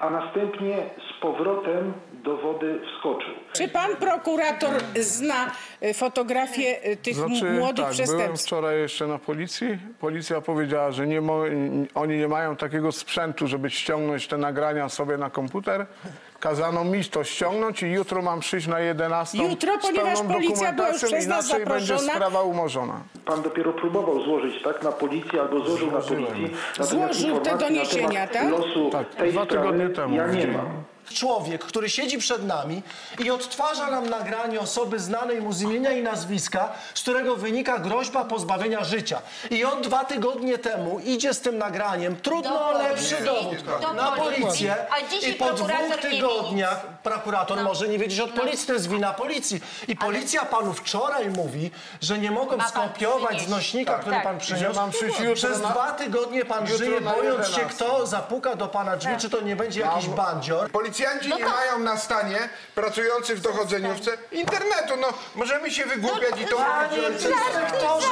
a 0.00 0.10
następnie 0.10 0.76
z 1.18 1.20
powrotem 1.22 1.92
do 2.24 2.36
wody 2.36 2.80
wskoczył. 2.94 3.34
Czy 3.52 3.68
pan 3.68 3.96
prokurator 3.96 4.70
zna 5.00 5.50
y, 5.82 5.94
fotografię 5.94 6.86
y, 6.92 6.96
tych 6.96 7.14
Znaczy, 7.14 7.44
młodych 7.50 7.84
tak, 7.84 7.94
byłem 7.94 8.06
przestępców? 8.06 8.46
wczoraj 8.46 8.78
jeszcze 8.78 9.06
na 9.06 9.18
policji. 9.18 9.78
Policja 10.00 10.40
powiedziała, 10.40 10.90
że 10.92 11.06
nie 11.06 11.20
mo- 11.20 11.42
oni 11.94 12.18
nie 12.18 12.28
mają 12.28 12.56
takiego 12.56 12.92
sprzętu, 12.92 13.46
żeby 13.46 13.70
ściągnąć 13.70 14.26
te 14.28 14.38
nagrania 14.38 14.88
sobie 14.88 15.16
na 15.16 15.30
komputer. 15.30 15.86
Kazano 16.40 16.84
mi 16.84 17.04
to 17.04 17.24
ściągnąć 17.24 17.82
i 17.82 17.86
jutro 17.86 18.22
mam 18.22 18.40
przyjść 18.40 18.66
na 18.66 18.80
11 18.80 19.38
Jutro, 19.38 19.72
z 19.78 19.82
ponieważ 19.82 20.14
pełną 20.18 20.34
policja 20.34 20.72
była 20.72 20.88
już 20.88 21.00
dokumentacją, 21.00 21.08
przez 21.08 21.26
nas 21.26 21.46
inaczej 21.48 21.66
będzie 21.66 21.86
zaproszona. 21.86 22.14
sprawa 22.14 22.42
umorzona. 22.42 23.00
Pan 23.24 23.42
dopiero 23.42 23.72
próbował 23.72 24.22
złożyć 24.22 24.62
tak 24.62 24.82
na 24.82 24.92
policję 24.92 25.40
albo 25.40 25.60
złożył 25.60 25.90
na 25.90 26.00
policji. 26.00 26.50
Natomiast 26.78 26.90
Złożył 26.90 27.40
te 27.40 27.50
informacji 27.50 27.52
na 27.52 27.56
doniesienia, 27.56 28.26
temat 28.26 28.32
tak? 28.32 28.50
Losu 28.50 28.90
Tak, 28.90 29.14
tej 29.14 29.32
dwa 29.32 29.44
sprawy 29.44 29.66
tygodnie 29.66 29.88
temu 29.94 30.16
Ja 30.16 30.26
nie 30.26 30.46
mam. 30.46 30.66
Człowiek, 31.14 31.64
który 31.64 31.90
siedzi 31.90 32.18
przed 32.18 32.44
nami 32.46 32.82
i 33.18 33.30
odtwarza 33.30 33.90
nam 33.90 34.10
nagranie 34.10 34.60
osoby 34.60 34.98
znanej 34.98 35.40
mu 35.42 35.52
z 35.52 35.62
imienia 35.62 35.90
i 35.92 36.02
nazwiska, 36.02 36.68
z 36.94 37.00
którego 37.02 37.36
wynika 37.36 37.78
groźba 37.78 38.24
pozbawienia 38.24 38.84
życia. 38.84 39.20
I 39.50 39.64
on 39.64 39.82
dwa 39.82 40.04
tygodnie 40.04 40.58
temu 40.58 40.98
idzie 41.00 41.34
z 41.34 41.40
tym 41.40 41.58
nagraniem, 41.58 42.16
trudno 42.16 42.50
Do 42.50 42.66
o 42.68 42.72
lepszy 42.72 43.14
policji. 43.14 43.24
dowód, 43.24 43.80
Do 43.80 43.92
na 43.92 44.12
policji. 44.12 44.42
policję. 44.42 44.76
A 44.90 45.08
dzisiaj 45.10 45.30
I 45.30 45.34
po 45.34 45.52
dwóch 45.52 45.70
tygodniach 46.02 46.86
prokurator 47.02 47.56
No. 47.56 47.62
może 47.64 47.88
nie 47.88 47.98
wiedzieć 47.98 48.20
od 48.20 48.30
policji, 48.30 48.66
to 48.66 48.72
jest 48.72 48.88
wina 48.88 49.12
policji. 49.14 49.60
I 49.88 49.96
policja 49.96 50.44
panu 50.44 50.72
wczoraj 50.72 51.28
mówi, 51.30 51.70
że 52.00 52.18
nie 52.18 52.30
mogą 52.30 52.58
pan 52.58 52.68
skopiować 52.68 53.28
przynieść. 53.28 53.46
z 53.46 53.50
nośnika, 53.50 53.92
Tak. 53.92 54.00
który 54.00 54.16
Tak. 54.16 54.24
pan 54.24 54.38
przyniósł. 54.38 54.74
Mam 54.76 54.90
przyjść 54.90 55.18
jutro 55.20 55.34
Przez 55.34 55.62
na- 55.62 55.68
dwa 55.68 55.92
tygodnie 55.92 56.44
pan 56.44 56.62
jutro 56.62 56.78
żyje, 56.78 57.00
na 57.00 57.12
bojąc 57.12 57.46
się, 57.46 57.52
11. 57.60 57.84
kto 57.86 58.06
zapuka 58.06 58.56
do 58.56 58.68
pana 58.68 58.96
drzwi, 58.96 59.12
czy 59.18 59.30
to 59.30 59.40
nie 59.40 59.56
będzie 59.56 59.80
jakiś 59.80 60.06
bandzior. 60.08 60.70
Policjanci 60.98 61.28
nie 61.38 61.44
mają 61.44 61.78
na 61.78 61.96
stanie, 61.96 62.48
pracujący 62.74 63.34
w 63.36 63.40
dochodzeniówce, 63.40 64.10
internetu. 64.32 64.96
No, 65.00 65.08
możemy 65.34 65.70
się 65.70 65.84
wygłupiać 65.86 66.40
i 66.40 66.44
to 66.46 66.56
Panie 66.56 66.96
inspektorze, 67.08 68.08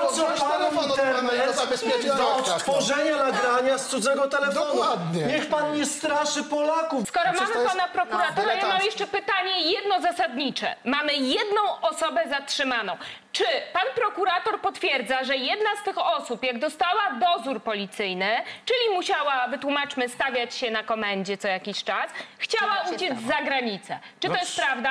po 0.00 0.08
co 0.12 0.24
panu 0.26 0.82
internet 0.88 2.16
do 2.16 2.36
odtworzenia 2.36 3.16
nagrania 3.16 3.78
z 3.78 3.86
cudzego 3.86 4.28
telefonu? 4.28 4.66
Dokładnie. 4.74 5.26
Niech 5.26 5.48
pan 5.48 5.72
nie 5.72 5.86
straszy 5.86 6.42
Polaków. 6.44 7.08
Skoro 7.08 7.32
mamy 7.32 7.52
to 7.52 7.58
jest- 7.60 7.72
pana 7.72 7.88
prokuratora, 7.88 8.46
No, 8.46 8.52
ja 8.52 8.68
mam 8.68 8.82
jeszcze 8.82 9.06
pytanie 9.06 9.72
jedno 9.72 10.00
zasadnicze. 10.00 10.76
Mamy 10.84 11.14
jedną 11.14 11.80
osobę 11.80 12.20
zatrzymaną. 12.30 12.96
Czy 13.32 13.44
pan 13.72 13.82
prokurator 13.94 14.60
potwierdza, 14.60 15.24
że 15.24 15.36
jedna 15.36 15.70
z 15.80 15.84
tych 15.84 15.98
osób, 15.98 16.42
jak 16.44 16.58
dostała 16.58 17.02
dozór 17.20 17.62
policyjny, 17.62 18.30
czyli 18.64 18.94
musiała, 18.96 19.48
wytłumaczmy, 19.48 20.08
stawiać 20.08 20.54
się 20.54 20.70
na 20.70 20.82
komendzie 20.82 21.36
co 21.36 21.48
jakiś 21.48 21.84
czas, 21.84 22.10
chciała 22.38 22.72
uciec 22.94 23.20
za 23.20 23.42
granicę? 23.44 23.98
Czy 24.20 24.28
to 24.28 24.34
No 24.34 24.40
jest 24.40 24.56
prawda? 24.56 24.90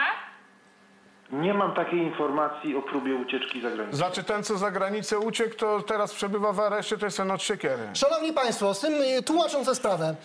Nie 1.32 1.54
mam 1.54 1.74
takiej 1.76 2.00
informacji 2.00 2.76
o 2.76 2.82
próbie 2.82 3.16
ucieczki 3.16 3.62
za 3.62 3.70
granicę. 3.70 3.98
Znaczy 3.98 4.24
ten, 4.24 4.44
co 4.44 4.58
za 4.58 4.72
granicę 4.72 5.20
uciekł, 5.20 5.56
to 5.56 5.82
teraz 5.82 6.14
przebywa 6.14 6.54
w 6.54 6.60
areszcie, 6.60 6.98
to 6.98 7.06
jest 7.06 7.18
ten 7.18 7.32
od 7.32 7.44
siekiery. 7.44 7.84
Szanowni 7.94 8.34
Państwo, 8.34 8.74
z 8.74 8.80
tym 8.80 8.94
y, 8.94 9.24
tłumacząc 9.24 9.68
tę 9.68 9.76
sprawę, 9.76 10.16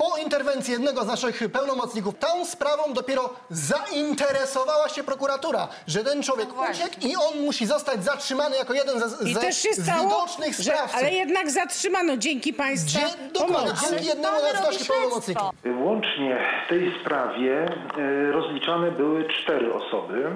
po 0.00 0.16
interwencji 0.16 0.72
jednego 0.72 1.04
z 1.04 1.06
naszych 1.06 1.42
pełnomocników, 1.52 2.14
tą 2.18 2.44
sprawą 2.44 2.92
dopiero 2.92 3.30
zainteresowała 3.50 4.88
się 4.88 5.02
prokuratura, 5.04 5.68
że 5.86 6.04
ten 6.04 6.22
człowiek 6.22 6.48
uciekł 6.70 7.06
i 7.08 7.16
on 7.16 7.40
musi 7.44 7.66
zostać 7.66 8.04
zatrzymany 8.04 8.56
jako 8.56 8.74
jeden 8.74 9.00
ze, 9.00 9.28
I 9.28 9.34
ze 9.34 9.40
też 9.40 9.56
się 9.58 9.72
stało, 9.74 10.04
widocznych 10.04 10.54
że, 10.56 10.62
sprawców. 10.62 10.96
ale 10.98 11.10
jednak 11.12 11.50
zatrzymano 11.50 12.16
dzięki 12.16 12.52
państwa 12.54 13.00
Dzie- 13.00 13.32
dokładnie, 13.32 13.56
pomocy. 13.56 13.86
dzięki 13.90 14.06
jednemu 14.06 14.36
z 14.60 14.60
naszych 14.64 14.86
pełnomocników. 14.88 15.42
Łącznie 15.84 16.38
w 16.66 16.68
tej 16.68 16.92
sprawie 17.00 17.64
e, 17.98 18.32
rozliczane 18.32 18.90
były 18.90 19.24
cztery 19.42 19.74
osoby, 19.74 20.30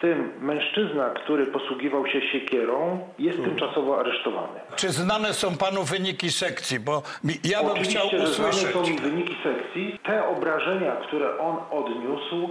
tym 0.00 0.32
mężczyzna, 0.40 1.10
który 1.10 1.46
posługiwał 1.46 2.06
się 2.06 2.20
siekierą, 2.32 3.08
jest 3.18 3.38
tymczasowo 3.44 4.00
aresztowany. 4.00 4.60
Czy 4.76 4.88
znane 4.88 5.32
są 5.34 5.56
panu 5.56 5.82
wyniki 5.84 6.30
sekcji? 6.30 6.80
Bo 6.80 7.02
ja 7.44 7.58
bym 7.62 7.70
Oczywiście, 7.70 7.98
chciał 7.98 8.10
że 8.20 8.26
znane 8.26 8.50
usłyszeć. 8.50 8.72
są 8.72 8.82
mi 8.82 8.98
wyniki 8.98 9.36
sekcji. 9.42 9.98
Te 10.06 10.28
obrażenia, 10.28 10.92
które 10.96 11.38
on 11.38 11.56
odniósł 11.70 12.48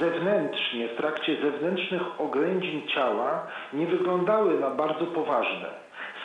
zewnętrznie, 0.00 0.88
w 0.88 0.96
trakcie 0.96 1.36
zewnętrznych 1.42 2.20
oględzin 2.20 2.88
ciała, 2.94 3.46
nie 3.72 3.86
wyglądały 3.86 4.60
na 4.60 4.70
bardzo 4.70 5.06
poważne. 5.06 5.66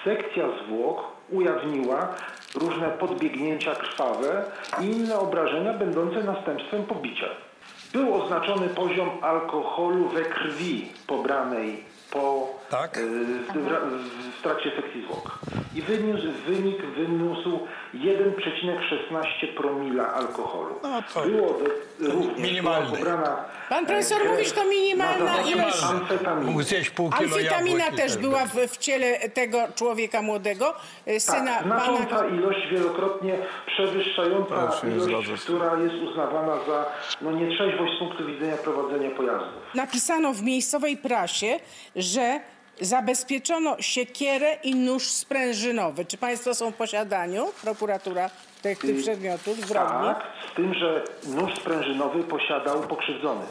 Sekcja 0.04 0.44
zwłok 0.66 1.04
ujawniła 1.32 2.16
różne 2.56 2.90
podbiegnięcia 2.90 3.76
krwawe 3.76 4.46
i 4.82 4.86
inne 4.86 5.20
obrażenia 5.20 5.74
będące 5.74 6.24
następstwem 6.24 6.84
pobicia. 6.84 7.26
Był 7.94 8.14
oznaczony 8.14 8.68
poziom 8.70 9.10
alkoholu 9.22 10.08
we 10.08 10.22
krwi 10.22 10.88
pobranej 11.08 11.84
po 12.12 12.48
Tak. 12.70 12.98
y, 12.98 13.02
w, 13.10 13.48
w, 13.54 14.38
w 14.40 14.42
trakcie 14.42 14.72
sekcji 14.76 15.02
zwłok. 15.04 15.40
I 15.76 15.82
wyniósł, 15.82 16.28
wynik 16.48 16.86
wyniósł 16.86 17.60
1,16 17.94 19.48
promila 19.58 20.14
alkoholu. 20.14 20.76
No 20.84 21.04
to 21.14 21.22
Było 21.22 21.60
do, 22.00 22.12
również 22.14 22.38
minimalny. 22.40 22.86
była 22.88 22.98
pobrana 22.98 23.46
Pan 23.70 23.86
profesor 23.86 24.22
e, 24.22 24.30
mówi, 24.30 24.46
że 24.46 24.52
to 24.52 24.66
minimalna 24.66 25.42
ilość. 25.42 25.84
i 27.94 27.98
też 27.98 28.18
była 28.18 28.46
w, 28.46 28.54
w 28.56 28.78
ciele 28.78 29.30
tego 29.30 29.58
człowieka 29.76 30.22
młodego, 30.22 30.76
e, 31.06 31.20
syna 31.20 31.54
Tak, 31.56 31.64
pana. 31.64 31.86
znacząca 31.86 32.28
ilość, 32.28 32.60
wielokrotnie 32.72 33.38
przewyższająca 33.68 34.72
nie 34.84 34.96
ilość, 35.06 35.44
która 35.44 35.80
jest 35.82 35.96
uznawana 35.96 36.58
za 36.68 36.86
no, 37.22 37.32
nietrzeźwość 37.32 37.94
z 37.96 38.00
punktu 38.00 38.26
widzenia 38.26 38.58
prowadzenia 38.58 39.10
pojazdów. 39.12 39.54
Napisano 39.76 40.34
w 40.34 40.42
miejscowej 40.42 40.98
prasie, 40.98 41.60
że 41.96 42.40
zabezpieczono 42.82 43.76
siekierę 43.80 44.58
i 44.64 44.76
nóż 44.76 45.04
sprężynowy. 45.04 46.06
Czy 46.06 46.18
państwo 46.18 46.56
są 46.56 46.72
w 46.72 46.76
posiadaniu, 46.76 47.48
prokuratura, 47.62 48.30
tych, 48.62 48.80
tych 48.80 48.98
przedmiotów 48.98 49.58
zbrodni? 49.58 50.08
Tak, 50.08 50.24
z 50.52 50.56
tym, 50.56 50.74
że 50.74 51.04
nóż 51.28 51.56
sprężynowy 51.56 52.24
posiadał 52.24 52.82
pokrzywdzony. 52.82 53.46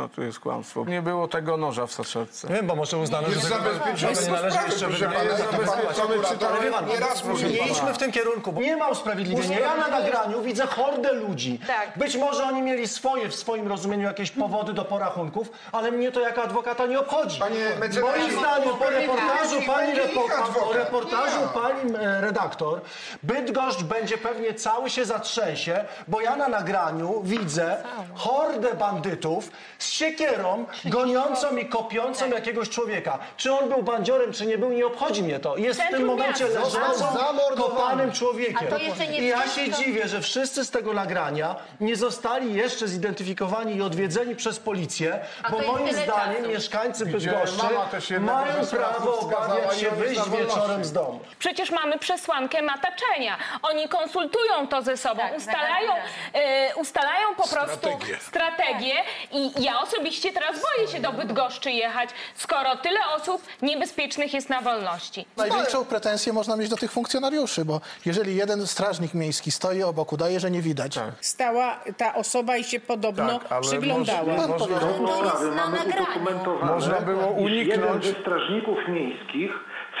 No 0.00 0.08
tu 0.08 0.22
jest 0.22 0.40
kłamstwo. 0.40 0.84
Nie 0.84 1.02
było 1.02 1.28
tego 1.28 1.56
noża 1.56 1.86
w 1.86 1.92
soczewce. 1.92 2.48
Nie 2.48 2.54
wiem, 2.54 2.66
bo 2.66 2.74
może 2.76 2.98
uznano, 2.98 3.28
Jest 3.28 3.40
że 3.42 3.48
tego 3.48 3.62
zabezpieczony. 3.62 4.14
nie 4.26 4.30
należy 4.32 4.56
jeszcze 4.66 4.86
Proszę 4.86 5.08
wydawać. 5.08 5.16
pana, 5.18 5.30
jest 5.30 5.50
zabezpieczony, 5.50 6.14
to- 6.14 6.20
prokurator 6.20 6.52
Ale 6.52 6.60
wie 6.64 6.70
pan, 6.72 6.86
nie 6.86 7.00
raz 7.00 7.24
mówił. 7.24 7.48
nie 7.48 7.58
idźmy 7.68 7.94
w 7.94 7.98
tym 7.98 8.12
kierunku, 8.12 8.52
bo 8.52 8.60
nie 8.60 8.76
ma 8.76 8.88
usprawiedliwienia. 8.88 9.60
Ja 9.60 9.76
na 9.76 9.88
nagraniu 9.88 10.42
widzę 10.42 10.66
hordę 10.66 11.12
ludzi. 11.12 11.60
Tak. 11.66 11.98
Być 11.98 12.16
może 12.16 12.44
oni 12.44 12.62
mieli 12.62 12.88
swoje, 12.88 13.28
w 13.28 13.34
swoim 13.34 13.68
rozumieniu, 13.68 14.02
jakieś 14.04 14.30
powody 14.30 14.72
do 14.72 14.84
porachunków, 14.84 15.50
ale 15.72 15.90
mnie 15.90 16.12
to 16.12 16.20
jako 16.20 16.42
adwokata 16.42 16.86
nie 16.86 17.00
obchodzi. 17.00 17.40
Panie 17.40 17.64
mecenasie, 17.80 18.18
Moim 18.18 18.38
zdaniem 18.40 18.76
po 18.78 18.90
reportażu 18.90 19.56
pani, 19.66 19.86
będzie 19.86 20.02
repo, 20.02 20.24
ich 20.24 20.38
adwokat, 20.40 20.58
po 20.66 20.72
reportażu 20.72 21.38
pani 21.54 21.94
e, 21.96 22.20
redaktor, 22.20 22.80
Bydgoszcz 23.22 23.82
będzie 23.82 24.18
pewnie 24.18 24.54
cały 24.54 24.90
się 24.90 25.04
zatrzęsie, 25.04 25.84
bo 26.08 26.20
ja 26.20 26.36
na 26.36 26.48
nagraniu 26.48 27.20
widzę 27.24 27.76
hordę 28.14 28.74
bandytów 28.74 29.50
z 29.78 29.89
siekierą, 29.92 30.64
goniącą 30.84 31.56
i 31.56 31.66
kopiącą 31.66 32.24
Tak. 32.24 32.34
jakiegoś 32.34 32.68
człowieka. 32.68 33.18
Czy 33.36 33.52
on 33.52 33.68
był 33.68 33.82
bandziorem, 33.82 34.32
czy 34.32 34.46
nie 34.46 34.58
był, 34.58 34.72
nie 34.72 34.86
obchodzi 34.86 35.22
mnie 35.22 35.38
to. 35.38 35.56
Jest 35.56 35.80
w 35.80 35.82
tym 35.82 35.90
Centrum 35.90 36.16
momencie 36.18 36.44
miasta. 36.44 36.60
leżącą, 36.60 36.98
Został 36.98 37.34
kopanym 37.56 38.12
człowiekiem. 38.12 38.68
A 38.68 38.70
to 38.70 38.78
jeszcze 38.78 39.06
nie 39.06 39.18
I 39.18 39.26
ja 39.28 39.38
wszystko. 39.40 39.60
się 39.60 39.70
dziwię, 39.72 40.08
że 40.08 40.20
wszyscy 40.20 40.64
z 40.64 40.70
tego 40.70 40.92
nagrania 40.92 41.56
nie 41.80 41.96
zostali 41.96 42.54
jeszcze 42.54 42.88
zidentyfikowani 42.88 43.76
i 43.76 43.82
odwiedzeni 43.82 44.36
przez 44.36 44.58
policję, 44.58 45.20
A 45.42 45.50
bo 45.50 45.56
to 45.56 45.62
jest 45.62 45.72
moim 45.74 45.88
tyle 45.88 46.02
zdaniem 46.04 46.36
czasu. 46.36 46.48
mieszkańcy 46.48 47.06
Gdzie 47.06 47.30
Bydgoszczy 47.30 47.62
mama 47.64 47.86
też 47.86 48.10
jednego 48.10 48.32
mają 48.38 48.66
prawo 48.66 49.16
skazała 49.16 49.46
obawiać 49.46 49.76
i 49.76 49.80
się 49.80 49.90
wyjść 49.90 50.18
na 50.18 50.24
wolności. 50.24 50.54
wieczorem 50.56 50.84
z 50.84 50.92
domu. 50.92 51.20
Przecież 51.38 51.70
mamy 51.70 51.98
przesłankę 51.98 52.62
mataczenia. 52.62 53.36
Oni 53.62 53.88
konsultują 53.88 54.68
to 54.68 54.82
ze 54.82 54.96
sobą, 54.96 55.22
ustalają, 55.36 55.92
e, 56.32 56.74
ustalają 56.76 57.28
po 57.36 57.48
prostu 57.48 57.76
Strategię. 57.78 58.16
strategię 58.20 58.94
i 59.32 59.62
ja 59.62 59.79
osobiście 59.82 60.32
teraz 60.32 60.62
boję 60.76 60.88
się 60.88 61.00
do 61.00 61.12
Bydgoszczy 61.12 61.70
jechać, 61.70 62.10
skoro 62.36 62.76
tyle 62.76 63.00
osób 63.16 63.42
niebezpiecznych 63.62 64.34
jest 64.34 64.48
na 64.50 64.60
wolności. 64.60 65.26
Największą 65.36 65.84
pretensję 65.84 66.32
można 66.32 66.56
mieć 66.56 66.68
do 66.68 66.76
tych 66.76 66.92
funkcjonariuszy, 66.92 67.64
bo 67.64 67.80
jeżeli 68.06 68.36
jeden 68.36 68.66
strażnik 68.66 69.14
miejski 69.14 69.50
stoi 69.50 69.82
obok, 69.82 70.12
udaje, 70.12 70.40
że 70.40 70.50
nie 70.50 70.62
widać. 70.62 70.98
Stała 71.20 71.80
ta 71.96 72.14
osoba 72.14 72.56
i 72.56 72.64
się 72.64 72.80
podobno 72.80 73.38
Tak, 73.38 73.52
ale 73.52 73.60
przyglądała. 73.62 74.22
można- 74.46 75.50
mamy 75.56 75.78
udokumentowane, 75.96 76.72
Można 76.72 77.00
było 77.00 77.22
iż 77.22 77.38
uniknąć- 77.38 77.68
jeden 77.68 78.02
ze 78.14 78.20
strażników 78.20 78.78
miejskich 78.88 79.50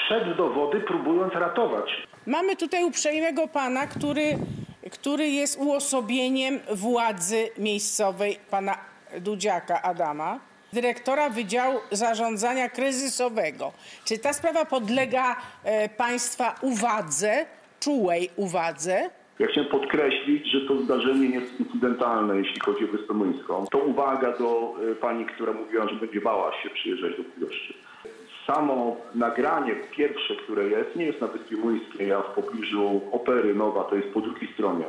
wszedł 0.04 0.34
do 0.34 0.48
wody, 0.50 0.80
próbując 0.80 1.34
ratować 1.34 1.90
Mamy 2.26 2.56
tutaj 2.56 2.84
uprzejmego 2.84 3.48
pana, 3.48 3.86
który, 3.86 4.38
który 4.92 5.28
jest 5.28 5.58
uosobieniem 5.58 6.60
władzy 6.72 7.50
miejscowej, 7.58 8.38
pana 8.50 8.78
Dudziaka 9.20 9.82
Adama, 9.82 10.40
dyrektora 10.72 11.30
Wydziału 11.30 11.78
Zarządzania 11.90 12.68
Kryzysowego. 12.68 13.72
Czy 14.04 14.18
ta 14.18 14.32
sprawa 14.32 14.64
podlega 14.64 15.36
e, 15.64 15.88
państwa 15.88 16.54
uwadze, 16.62 17.46
czułej 17.80 18.30
uwadze? 18.36 19.10
Ja 19.38 19.46
chciałem 19.46 19.70
podkreślić, 19.70 20.50
że 20.50 20.60
to 20.60 20.82
zdarzenie 20.82 21.28
nie 21.28 21.34
jest 21.34 21.60
incydentalne, 21.60 22.36
jeśli 22.36 22.60
chodzi 22.60 22.84
o 22.84 22.88
Wyspę 22.88 23.14
Młyńską. 23.14 23.66
To 23.70 23.78
uwaga 23.78 24.38
do 24.38 24.74
y, 24.92 24.94
pani, 24.94 25.26
która 25.26 25.52
mówiła, 25.52 25.88
że 25.88 25.94
będzie 25.94 26.20
bała 26.20 26.52
się 26.62 26.70
przyjeżdżać 26.70 27.16
do 27.16 27.22
Bydgoszczy. 27.22 27.74
Samo 28.46 28.96
nagranie 29.14 29.76
pierwsze, 29.96 30.36
które 30.36 30.68
jest, 30.68 30.96
nie 30.96 31.04
jest 31.04 31.20
na 31.20 31.26
Wyspie 31.26 31.56
Młyńskiej, 31.56 32.12
a 32.12 32.20
w 32.22 32.34
pobliżu 32.34 33.00
Opery 33.12 33.54
Nowa, 33.54 33.84
to 33.84 33.96
jest 33.96 34.08
po 34.08 34.20
drugiej 34.20 34.52
stronie. 34.54 34.84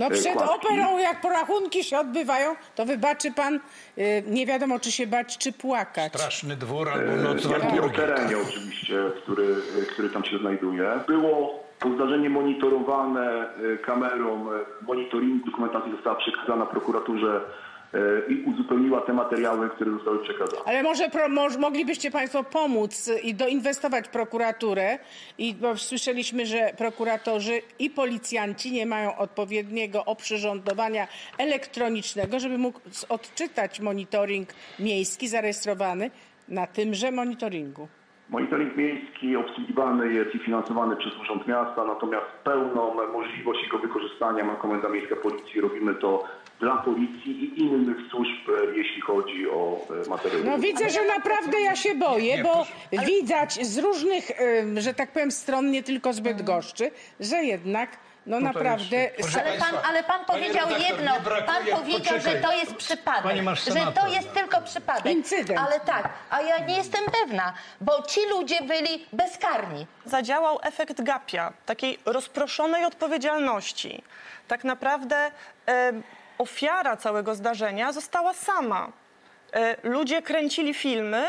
No 0.00 0.06
y, 0.06 0.10
przed 0.10 0.32
kładki. 0.32 0.54
operą, 0.54 0.98
jak 0.98 1.20
porachunki 1.20 1.84
się 1.84 1.98
odbywają, 1.98 2.56
to 2.74 2.86
wybaczy 2.86 3.32
pan, 3.32 3.60
y, 3.98 4.22
nie 4.26 4.46
wiadomo 4.46 4.80
czy 4.80 4.92
się 4.92 5.06
bać, 5.06 5.38
czy 5.38 5.52
płakać. 5.52 6.12
Straszny 6.12 6.56
dwór 6.56 6.88
albo 6.88 7.12
E, 7.12 7.16
noc 7.16 7.44
Ja 7.44 7.58
mówię 7.58 7.82
o 7.82 7.88
terenie 7.88 8.38
oczywiście, 8.48 8.94
który, 9.22 9.56
który 9.92 10.10
tam 10.10 10.24
się 10.24 10.38
znajduje. 10.38 10.90
Było 11.06 11.64
to 11.78 11.94
zdarzenie 11.94 12.30
monitorowane 12.30 13.54
e, 13.74 13.78
kamerą, 13.78 14.52
e, 14.52 14.84
monitoring 14.86 15.44
dokumentacji 15.46 15.92
została 15.92 16.16
przekazana 16.16 16.66
prokuraturze 16.66 17.36
e, 17.36 17.69
i 18.28 18.42
uzupełniła 18.44 19.00
te 19.00 19.12
materiały, 19.12 19.70
które 19.70 19.90
zostały 19.90 20.22
przekazane. 20.22 20.62
Ale 20.66 20.82
może 20.82 21.08
pro, 21.08 21.28
moglibyście 21.58 22.10
Państwo 22.10 22.44
pomóc 22.44 23.08
y, 23.08 23.18
i 23.18 23.34
doinwestować 23.34 24.06
w 24.06 24.10
prokuraturę, 24.10 24.98
i, 25.38 25.56
słyszeliśmy, 25.76 26.46
że 26.46 26.72
prokuratorzy 26.76 27.62
i 27.78 27.90
policjanci 27.90 28.72
nie 28.72 28.86
mają 28.86 29.16
odpowiedniego 29.16 30.04
oprzyrządowania 30.04 31.08
elektronicznego, 31.38 32.40
żeby 32.40 32.58
mógł 32.58 32.80
odczytać 33.08 33.80
monitoring 33.80 34.48
miejski 34.78 35.28
zarejestrowany 35.28 36.10
na 36.48 36.66
tymże 36.66 37.10
monitoringu. 37.10 37.88
Monitoring 38.30 38.76
miejski 38.76 39.36
obsługiwany 39.36 40.12
jest 40.12 40.34
i 40.34 40.38
finansowany 40.38 40.96
przez 40.96 41.12
Urząd 41.22 41.46
Miasta, 41.46 41.84
natomiast 41.84 42.26
pełną 42.44 42.94
możliwość 43.12 43.62
jego 43.62 43.78
wykorzystania 43.78 44.44
ma 44.44 44.54
Komenda 44.54 44.88
Miejska 44.88 45.16
Policji. 45.16 45.60
Robimy 45.60 45.94
to 45.94 46.24
dla 46.60 46.76
policji 46.76 47.44
i 47.44 47.60
innych 47.60 47.96
służb, 48.10 48.48
e, 48.48 48.76
jeśli 48.76 49.00
chodzi 49.00 49.50
o 49.50 49.78
e, 50.06 50.08
materiały. 50.08 50.44
No 50.44 50.58
widzę, 50.58 50.90
że 50.90 51.06
naprawdę 51.06 51.60
ja 51.60 51.76
się 51.76 51.94
boję, 51.94 52.42
bo 52.42 52.66
widać 53.06 53.66
z 53.66 53.78
różnych, 53.78 54.30
że 54.76 54.94
tak 54.94 55.12
powiem, 55.12 55.30
stron, 55.30 55.70
nie 55.70 55.82
tylko 55.82 56.12
z 56.12 56.20
Bydgoszczy, 56.20 56.90
że 57.20 57.36
jednak 57.44 57.98
no 58.26 58.40
naprawdę... 58.40 59.10
Ale 59.40 59.58
pan, 59.58 59.74
ale 59.88 60.04
pan 60.04 60.24
powiedział 60.24 60.68
jedno. 60.70 61.12
Pan 61.46 61.66
powiedział, 61.80 62.20
że 62.20 62.34
to 62.34 62.52
jest 62.52 62.74
przypadek. 62.74 63.22
Pani 63.22 63.56
Że 63.56 63.56
senator. 63.56 64.04
to 64.04 64.08
jest 64.08 64.32
tylko 64.32 64.60
przypadek. 64.60 65.06
Incydent. 65.12 65.60
Ale 65.60 65.80
tak, 65.80 66.08
a 66.30 66.40
ja 66.40 66.58
nie 66.58 66.76
jestem 66.76 67.04
pewna, 67.22 67.52
bo 67.80 68.02
ci 68.02 68.20
ludzie 68.30 68.62
byli 68.62 69.06
bezkarni. 69.12 69.86
zadziałał 70.04 70.58
efekt 70.62 71.02
gapia, 71.02 71.52
takiej 71.66 71.98
rozproszonej 72.06 72.84
odpowiedzialności. 72.84 74.02
Tak 74.48 74.64
naprawdę 74.64 75.30
e, 75.68 75.92
ofiara 76.38 76.96
całego 76.96 77.34
zdarzenia 77.34 77.92
została 77.92 78.34
sama. 78.34 78.92
E, 79.52 79.76
ludzie 79.82 80.22
kręcili 80.22 80.74
filmy, 80.74 81.26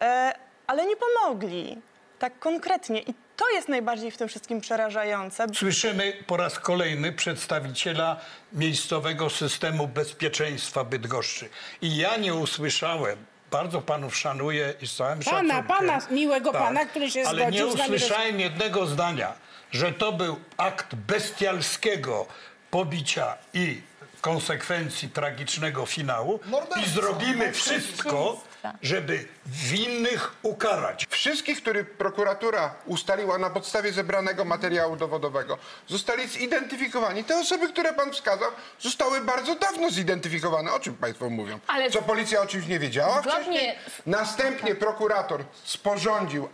e, 0.00 0.34
ale 0.66 0.86
nie 0.86 0.96
pomogli. 0.96 1.78
Tak 2.18 2.38
konkretnie. 2.38 3.00
I 3.02 3.14
to 3.42 3.50
jest 3.50 3.68
najbardziej 3.68 4.10
w 4.10 4.16
tym 4.16 4.28
wszystkim 4.28 4.60
przerażające. 4.60 5.46
Słyszymy 5.54 6.12
po 6.26 6.36
raz 6.36 6.58
kolejny 6.58 7.12
przedstawiciela 7.12 8.20
miejscowego 8.52 9.30
systemu 9.30 9.88
bezpieczeństwa 9.88 10.84
Bydgoszczy. 10.84 11.48
I 11.82 11.96
ja 11.96 12.16
nie 12.16 12.34
usłyszałem, 12.34 13.16
bardzo 13.50 13.80
panów 13.80 14.16
szanuję 14.16 14.74
i 14.82 14.86
z 14.86 14.94
całym 14.96 15.18
Pana, 15.18 15.54
szacunkiem. 15.54 15.64
pana, 15.76 16.00
miłego 16.10 16.52
pana, 16.52 16.84
który 16.86 17.10
się 17.10 17.22
ale 17.26 17.50
nie 17.50 17.66
usłyszałem 17.66 18.40
jednego 18.40 18.86
zdania, 18.86 19.32
że 19.72 19.92
to 19.92 20.12
był 20.12 20.36
akt 20.56 20.94
bestialskiego 20.94 22.26
pobicia 22.70 23.36
i 23.54 23.82
konsekwencji 24.22 25.08
tragicznego 25.08 25.86
finału 25.86 26.40
i 26.82 26.88
zrobimy 26.90 27.52
wszystko, 27.52 28.40
żeby 28.82 29.24
winnych 29.46 30.32
ukarać. 30.42 31.06
Wszystkich, 31.10 31.62
których 31.62 31.90
prokuratura 31.90 32.74
ustaliła 32.86 33.38
na 33.38 33.50
podstawie 33.50 33.92
zebranego 33.92 34.44
materiału 34.44 34.96
dowodowego, 34.96 35.58
zostali 35.88 36.28
zidentyfikowani. 36.28 37.24
Te 37.24 37.38
osoby, 37.38 37.68
które 37.68 37.92
pan 37.92 38.12
wskazał, 38.12 38.50
zostały 38.80 39.20
bardzo 39.20 39.54
dawno 39.54 39.90
zidentyfikowane. 39.90 40.72
O 40.72 40.80
czym 40.80 40.94
państwo 40.94 41.30
mówią? 41.30 41.58
Ale- 41.66 41.90
Co 41.90 42.02
policja 42.02 42.40
o 42.42 42.46
czymś 42.46 42.66
nie 42.66 42.78
wiedziała 42.78 43.20
Zgodnie 43.22 43.32
wcześniej? 43.42 43.74
Następnie 44.06 44.74
prokurator 44.74 45.44
sporządził 45.64 46.48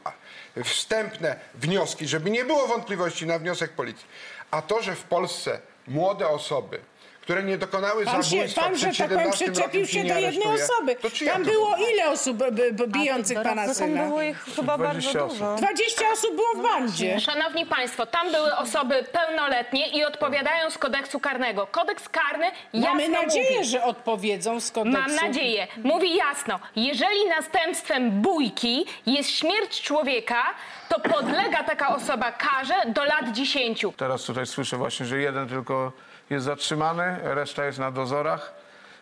wstępne 0.64 1.37
wnioski, 1.54 2.08
żeby 2.08 2.30
nie 2.30 2.44
było 2.44 2.66
wątpliwości 2.66 3.26
na 3.26 3.38
wniosek 3.38 3.72
policji. 3.72 4.06
A 4.50 4.62
to, 4.62 4.82
że 4.82 4.94
w 4.94 5.02
Polsce 5.02 5.60
młode 5.87 6.28
osoby, 6.28 6.80
które 7.28 7.42
nie 7.42 7.58
dokonały 7.58 8.04
Pan, 8.04 8.23
się, 8.23 8.30
zabójstwa 8.30 8.61
pan, 8.62 8.75
przed 8.75 8.94
że 8.94 9.08
tak 9.08 9.12
powiem, 9.12 9.32
17 9.32 9.52
przyczepił 9.52 9.87
się 9.87 9.99
do 10.04 10.14
jednej 10.18 10.25
aresztuje, 10.25 10.64
osoby. 10.64 10.97
Tam 11.26 11.44
to 11.44 11.50
było 11.50 11.75
ile 11.92 12.11
osób 12.11 12.37
b, 12.37 12.52
b, 12.73 12.87
bijących 12.87 13.42
pana 13.42 13.54
No 13.62 13.66
tam 13.66 13.75
syna? 13.75 14.04
było 14.04 14.23
ich 14.23 14.44
chyba 14.56 14.78
bardzo 14.78 14.92
20 15.00 15.25
osób. 15.25 15.38
dużo. 15.38 15.54
20 15.56 16.04
osób 16.12 16.35
było 16.37 16.49
w 16.54 16.62
bandzie. 16.62 17.20
Szanowni 17.20 17.66
Państwo, 17.66 18.06
tam 18.06 18.32
były 18.32 18.56
osoby 18.56 19.04
pełnoletnie 19.12 19.88
i 19.88 20.04
odpowiadają 20.04 20.70
z 20.70 20.78
kodeksu 20.78 21.20
karnego. 21.20 21.66
Kodeks 21.66 22.08
karny 22.08 22.47
jasno 22.73 22.88
Mamy 22.90 23.08
nadzieję, 23.08 23.56
mówi, 23.58 23.68
że 23.68 23.85
odpowiedzą 23.85 24.61
z 24.61 24.70
kodeksu. 24.70 25.00
Mam 25.00 25.14
nadzieję. 25.14 25.66
Mówi 25.85 26.16
jasno, 26.16 26.61
jeżeli 26.76 27.26
następstwem 27.28 28.11
bójki 28.11 28.87
jest 29.06 29.30
śmierć 29.30 29.82
człowieka, 29.82 30.42
to 30.88 31.00
podlega 31.00 31.64
taka 31.64 31.97
osoba 31.97 32.32
karze 32.32 32.75
do 32.87 33.04
lat 33.04 33.32
10. 33.32 33.85
Teraz 33.97 34.25
tutaj 34.25 34.47
słyszę 34.47 34.76
właśnie, 34.76 35.06
że 35.06 35.18
jeden 35.18 35.49
tylko 35.49 35.92
jest 36.30 36.44
zatrzymany, 36.44 37.18
reszta 37.23 37.64
jest 37.64 37.78
na 37.78 37.90
dozorach. 37.90 38.58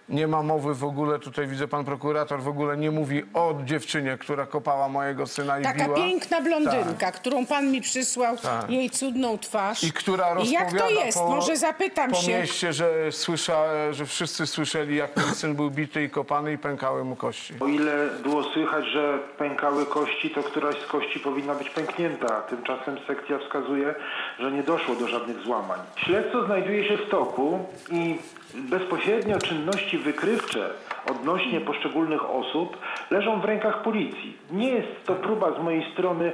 Nie 0.08 0.26
ma 0.26 0.42
mowy 0.42 0.74
w 0.74 0.84
ogóle, 0.84 1.18
tutaj 1.18 1.46
widzę 1.46 1.68
pan 1.68 1.84
prokurator 1.84 2.40
w 2.40 2.48
ogóle 2.48 2.76
nie 2.76 2.90
mówi 2.90 3.22
o 3.34 3.54
dziewczynie, 3.64 4.16
która 4.20 4.46
kopała 4.46 4.88
mojego 4.88 5.26
syna 5.26 5.60
i 5.60 5.62
Taka 5.62 5.84
biła. 5.84 5.96
piękna 5.96 6.40
blondynka, 6.40 7.12
którą 7.12 7.46
pan 7.46 7.70
mi 7.72 7.80
przysłał, 7.80 8.36
Tak. 8.36 8.70
jej 8.70 8.90
cudną 8.90 9.38
twarz. 9.38 9.84
I 9.84 9.92
która 9.92 10.26
I 10.44 10.50
jak 10.50 10.62
rozpowiada 10.64 10.78
to 11.00 11.04
jest? 11.06 11.18
po, 11.18 11.28
Może 11.28 11.56
zapytam 11.56 12.10
po 12.10 12.16
się. 12.16 12.38
mieście, 12.38 12.72
że, 12.72 13.12
słysza, 13.12 13.64
że 13.92 14.06
wszyscy 14.06 14.46
słyszeli, 14.46 14.96
jak 14.96 15.10
ten 15.10 15.24
syn 15.34 15.54
był 15.54 15.70
bity 15.70 16.02
i 16.04 16.10
kopany 16.10 16.52
i 16.52 16.58
pękały 16.58 17.04
mu 17.04 17.16
kości. 17.16 17.54
O 17.60 17.66
ile 17.66 18.08
było 18.22 18.42
słychać, 18.44 18.84
że 18.86 19.18
pękały 19.38 19.86
kości, 19.86 20.30
to 20.30 20.42
któraś 20.42 20.76
z 20.82 20.86
kości 20.86 21.20
powinna 21.20 21.54
być 21.54 21.70
pęknięta. 21.70 22.40
Tymczasem 22.42 22.96
sekcja 23.06 23.38
wskazuje, 23.38 23.94
że 24.38 24.52
nie 24.52 24.62
doszło 24.62 24.94
do 24.94 25.08
żadnych 25.08 25.38
złamań. 25.40 25.80
Śledztwo 25.96 26.46
znajduje 26.46 26.88
się 26.88 26.96
w 26.96 27.08
toku 27.10 27.58
i 27.90 28.18
bezpośrednio 28.54 29.38
czynności 29.38 29.95
wykrywcze 29.98 30.70
odnośnie 31.10 31.60
poszczególnych 31.60 32.30
osób 32.30 32.76
leżą 33.10 33.40
w 33.40 33.44
rękach 33.44 33.82
policji. 33.82 34.36
Nie 34.50 34.68
jest 34.70 34.88
to 35.06 35.14
próba 35.14 35.52
z 35.60 35.62
mojej 35.62 35.92
strony 35.92 36.32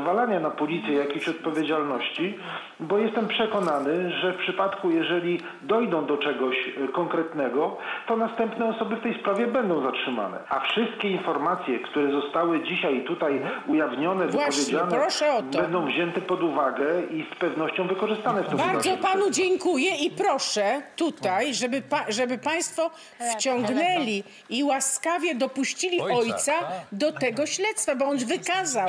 zwalania 0.00 0.40
na 0.40 0.50
policję 0.50 0.94
jakiejś 0.94 1.28
odpowiedzialności, 1.28 2.38
bo 2.80 2.98
jestem 2.98 3.28
przekonany, 3.28 4.10
że 4.10 4.32
w 4.32 4.36
przypadku, 4.36 4.90
jeżeli 4.90 5.40
dojdą 5.62 6.06
do 6.06 6.16
czegoś 6.16 6.56
e, 6.84 6.88
konkretnego, 6.88 7.76
to 8.06 8.16
następne 8.16 8.68
osoby 8.68 8.96
w 8.96 9.02
tej 9.02 9.18
sprawie 9.20 9.46
będą 9.46 9.82
zatrzymane. 9.82 10.38
A 10.48 10.60
wszystkie 10.60 11.10
informacje, 11.10 11.78
które 11.78 12.12
zostały 12.20 12.62
dzisiaj 12.64 13.04
tutaj 13.04 13.40
ujawnione, 13.66 14.26
Właśnie, 14.28 14.62
wypowiedziane, 14.64 15.02
proszę 15.02 15.32
o 15.32 15.42
to. 15.42 15.58
będą 15.58 15.86
wzięte 15.86 16.20
pod 16.20 16.42
uwagę 16.42 16.84
i 17.10 17.26
z 17.34 17.38
pewnością 17.38 17.86
wykorzystane 17.86 18.42
w 18.42 18.48
tym 18.48 18.58
Bardzo 18.58 18.72
wydarzeniu. 18.78 19.02
panu 19.02 19.30
dziękuję 19.30 19.90
i 20.06 20.10
proszę 20.10 20.82
tutaj, 20.96 21.54
żeby, 21.54 21.82
pa, 21.82 22.04
żeby 22.08 22.38
państwo 22.38 22.90
wciągnęli 23.36 24.11
i 24.48 24.64
łaskawie 24.64 25.34
dopuścili 25.34 26.00
Ojca, 26.00 26.16
ojca, 26.18 26.52
do 26.92 27.12
tego 27.12 27.46
śledztwa, 27.46 27.94
bo 27.94 28.04
on 28.04 28.18
wykazał. 28.18 28.88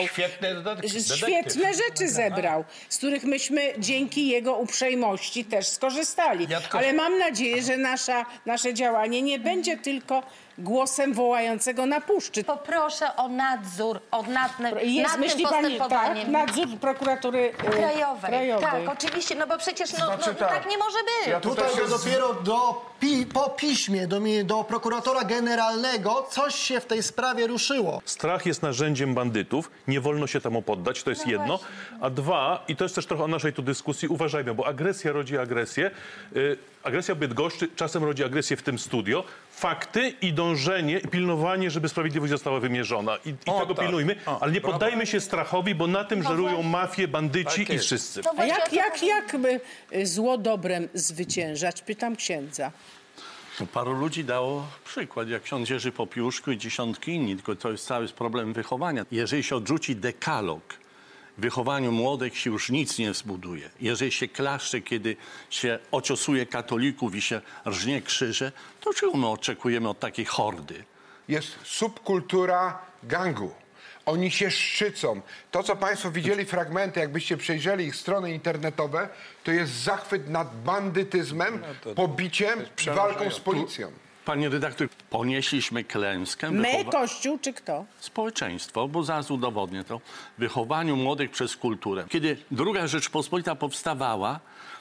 Że 0.84 1.18
Świetne 1.18 1.74
rzeczy 1.74 2.10
zebrał, 2.10 2.64
z 2.90 2.98
których 2.98 3.24
myśmy 3.24 3.74
dzięki 3.78 4.28
jego 4.28 4.56
uprzejmości 4.56 5.46
też 5.46 5.68
skorzystali. 5.68 6.48
Ja 6.50 6.60
Ale 6.72 6.94
mam 6.94 7.18
nadzieję, 7.18 7.62
że 7.64 7.78
nasza, 7.78 8.26
nasze 8.46 8.74
działanie 8.74 9.22
nie 9.22 9.40
będzie 9.40 9.78
tylko 9.78 10.24
głosem 10.58 11.14
wołającego 11.14 11.86
na 11.86 12.02
puszczy. 12.02 12.44
Poproszę 12.44 13.16
o 13.16 13.28
nadzór 13.28 14.00
od 14.12 14.28
nad, 14.28 14.60
nad 14.60 14.84
Jest, 14.84 15.12
tym 15.12 15.22
myśli 15.22 15.44
pani, 15.44 15.78
tak, 15.78 15.90
postępowaniem. 15.90 16.32
nadzór 16.32 16.68
prokuratury 16.82 17.54
e, 17.68 17.70
Krajowej. 17.72 18.32
krajowej. 18.32 18.66
Tak, 18.86 18.90
oczywiście, 18.98 19.36
no 19.36 19.48
bo 19.48 19.58
przecież 19.58 19.94
no, 19.94 20.06
Znaczy 20.06 20.30
no, 20.30 20.34
tak. 20.48 20.50
tak 20.50 20.70
nie 20.72 20.78
może 20.78 20.98
być. 20.98 21.28
Ja 21.28 21.40
Tutaj 21.40 21.66
Tutaj 21.66 21.86
to 21.86 21.92
się 21.92 21.98
z- 21.98 22.04
dopiero 22.04 22.34
do, 22.34 22.86
pi, 23.04 23.26
po 23.26 23.50
piśmie 23.50 24.08
do, 24.08 24.20
mi- 24.20 24.46
do 24.46 24.64
prokuratora 24.64 25.24
generalnego 25.24 26.28
coś 26.32 26.56
się 26.56 26.80
w 26.80 26.86
tej 26.86 27.04
sprawie 27.04 27.48
ruszyło. 27.48 28.02
Strach 28.06 28.46
jest 28.46 28.62
narzędziem 28.62 29.14
bandytów, 29.14 29.72
nie 29.88 30.02
wolno 30.02 30.28
się 30.28 30.42
temu 30.42 30.62
poddać, 30.62 31.04
to 31.04 31.10
jest 31.10 31.28
jedno. 31.28 31.60
A 32.02 32.10
dwa, 32.10 32.64
i 32.68 32.76
to 32.76 32.86
jest 32.86 32.96
też 32.96 33.06
trochę 33.06 33.24
o 33.24 33.28
naszej 33.28 33.54
tu 33.54 33.62
dyskusji, 33.62 34.08
uważajmy, 34.08 34.54
bo 34.54 34.68
agresja 34.68 35.12
rodzi 35.12 35.38
agresję. 35.38 35.92
Y, 36.36 36.58
agresja 36.84 37.16
Bydgoszczy 37.16 37.68
czasem 37.76 38.04
rodzi 38.04 38.24
agresję 38.24 38.58
w 38.58 38.62
tym 38.64 38.80
studio. 38.80 39.24
Fakty 39.52 40.14
i 40.22 40.34
dążenie, 40.34 40.98
i 41.00 41.08
pilnowanie, 41.08 41.72
żeby 41.72 41.90
sprawiedliwość 41.90 42.32
została 42.32 42.60
wymierzona. 42.60 43.18
I, 43.26 43.30
i 43.30 43.34
tego 43.34 43.76
tak. 43.76 43.86
pilnujmy, 43.86 44.16
O, 44.26 44.42
ale 44.42 44.52
nie 44.52 44.62
brawo. 44.62 44.74
poddajmy 44.74 45.06
się 45.06 45.20
strachowi, 45.22 45.76
bo 45.76 45.88
na 45.88 46.04
tym 46.04 46.24
żerują 46.24 46.64
mafie, 46.64 47.08
bandyci 47.08 47.60
Tak 47.62 47.70
i 47.70 47.74
jest. 47.74 47.86
wszyscy. 47.86 48.22
A 48.38 48.46
jak, 48.46 48.74
jak, 48.74 49.04
jak 49.04 49.38
by 49.38 49.60
y, 49.96 50.06
zło 50.08 50.38
dobrem 50.38 50.90
zwyciężać? 50.94 51.82
Pytam 51.82 52.16
księdza. 52.16 52.72
No, 53.60 53.66
paru 53.66 53.94
ludzi 53.94 54.24
dało 54.24 54.68
przykład, 54.86 55.30
jak 55.30 55.44
ksiądz 55.44 55.70
Jerzy 55.70 55.92
Popiłuszku 55.92 56.52
i 56.52 56.58
dziesiątki 56.58 57.12
inni, 57.12 57.36
tylko 57.36 57.56
to 57.56 57.72
jest 57.72 57.86
cały 57.86 58.08
problem 58.08 58.54
wychowania. 58.54 59.06
Jeżeli 59.12 59.44
się 59.44 59.56
odrzuci 59.56 59.96
dekalog, 59.96 60.64
w 61.38 61.42
wychowaniu 61.42 61.92
młodych 61.92 62.38
się 62.38 62.50
już 62.50 62.70
nic 62.70 62.98
nie 62.98 63.14
zbuduje. 63.14 63.70
Jeżeli 63.82 64.12
się 64.12 64.28
klaszcze, 64.28 64.82
kiedy 64.82 65.16
się 65.50 65.80
ociosuje 65.92 66.46
katolików 66.46 67.16
i 67.16 67.22
się 67.22 67.42
rżnie 67.68 68.02
krzyże, 68.02 68.52
to 68.82 68.94
czego 68.94 69.18
my 69.18 69.28
oczekujemy 69.28 69.90
od 69.90 70.00
takiej 70.00 70.26
hordy? 70.26 70.84
jest 71.28 71.60
subkultura 71.64 72.80
gangu. 73.04 73.52
Oni 74.06 74.32
się 74.32 74.52
szczycą. 74.52 75.22
To, 75.52 75.64
co 75.64 75.76
Państwo 75.76 76.12
widzieli, 76.12 76.46
fragmenty, 76.46 77.00
jakbyście 77.00 77.38
przejrzeli 77.38 77.86
ich 77.86 77.96
strony 77.96 78.32
internetowe, 78.34 79.10
to 79.44 79.52
jest 79.52 79.74
zachwyt 79.74 80.30
nad 80.30 80.56
bandytyzmem, 80.64 81.64
pobiciem, 81.96 82.60
walką 82.96 83.32
z 83.32 83.40
policją. 83.40 83.92
Panie 84.26 84.50
redaktor, 84.50 84.88
ponieśliśmy 85.10 85.84
klęskę. 85.84 86.52
My, 86.52 86.62
wychowa- 86.72 86.92
Kościół 86.92 87.40
czy 87.42 87.54
kto? 87.54 87.86
społeczeństwo, 88.00 88.88
bo 88.88 89.04
zaraz 89.04 89.32
udowodnię 89.32 89.84
to, 89.84 90.02
wychowaniu 90.38 90.96
młodych 90.96 91.32
przez 91.32 91.56
kulturę. 91.58 92.06
Kiedy 92.10 92.38
druga 92.52 92.88
Rzeczpospolita 92.88 93.56
powstawała, 93.56 94.40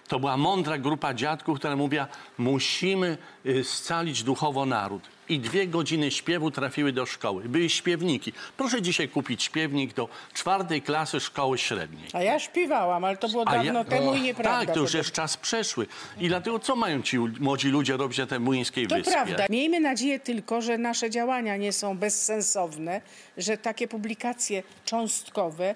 to 0.08 0.20
była 0.20 0.36
mądra 0.36 0.78
grupa 0.78 1.14
dziadków, 1.14 1.58
która 1.58 1.76
mówiła, 1.76 2.06
musimy 2.38 3.18
y, 3.46 3.64
scalić 3.64 4.22
duchowo 4.22 4.66
naród. 4.66 5.02
I 5.28 5.40
dwie 5.40 5.66
godziny 5.66 6.10
śpiewu 6.10 6.50
trafiły 6.50 6.92
do 6.92 7.06
szkoły. 7.06 7.42
Były 7.48 7.68
śpiewniki. 7.68 8.32
Proszę 8.56 8.82
dzisiaj 8.82 9.08
kupić 9.08 9.42
śpiewnik 9.42 9.94
do 9.94 10.08
czwartej 10.34 10.82
klasy 10.82 11.20
szkoły 11.20 11.58
średniej. 11.58 12.04
A 12.12 12.22
ja 12.22 12.38
śpiewałam, 12.38 13.04
ale 13.04 13.16
to 13.16 13.28
było 13.28 13.42
A 13.48 13.52
dawno 13.52 13.78
ja- 13.78 13.84
temu 13.84 14.14
i 14.14 14.20
nieprawda. 14.22 14.66
Tak, 14.66 14.74
to 14.74 14.80
już 14.80 14.94
jest 14.94 15.12
czas 15.12 15.36
przeszły. 15.36 15.86
I 16.20 16.28
dlatego 16.28 16.58
co 16.58 16.76
mają 16.76 17.02
ci 17.02 17.18
młodzi 17.18 17.68
ludzie 17.68 17.96
robić 17.96 18.18
na 18.18 18.26
tej 18.26 18.40
młyńskiej 18.40 18.86
To 18.86 18.94
wyspie? 18.94 19.12
prawda. 19.12 19.46
Miejmy 19.50 19.80
nadzieję 19.80 20.20
tylko, 20.20 20.62
że 20.62 20.78
nasze 20.78 21.10
działania 21.10 21.56
nie 21.56 21.72
są 21.72 21.98
bezsensowne, 21.98 23.00
że 23.36 23.56
takie 23.56 23.88
publikacje 23.88 24.62
cząstkowe 24.84 25.74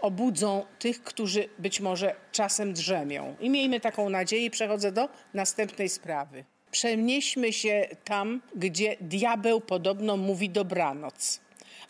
obudzą 0.00 0.64
tych, 0.78 1.02
którzy 1.02 1.48
być 1.58 1.80
może 1.80 2.14
czasem 2.32 2.72
drzemią. 2.72 3.36
I 3.40 3.50
miejmy 3.50 3.80
taką 3.80 4.10
nadzieję 4.10 4.44
i 4.44 4.50
przechodzę 4.50 4.92
do 4.92 5.08
następnej 5.34 5.88
sprawy. 5.88 6.44
Przenieśmy 6.70 7.52
się 7.52 7.88
tam, 8.04 8.40
gdzie 8.54 8.96
diabeł 9.00 9.60
podobno 9.60 10.16
mówi 10.16 10.50
dobranoc, 10.50 11.40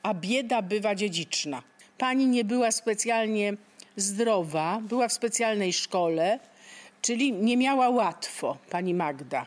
a 0.03 0.15
bieda 0.15 0.63
bywa 0.63 0.95
dziedziczna. 0.95 1.63
Pani 1.99 2.27
nie 2.27 2.45
była 2.45 2.73
specjalnie 2.73 3.53
zdrowa, 3.97 4.81
była 4.83 5.09
w 5.09 5.13
specjalnej 5.13 5.73
szkole, 5.73 6.39
czyli 7.03 7.33
nie 7.33 7.57
miała 7.57 7.89
łatwo, 7.89 8.57
pani 8.71 8.95
Magda. 8.95 9.47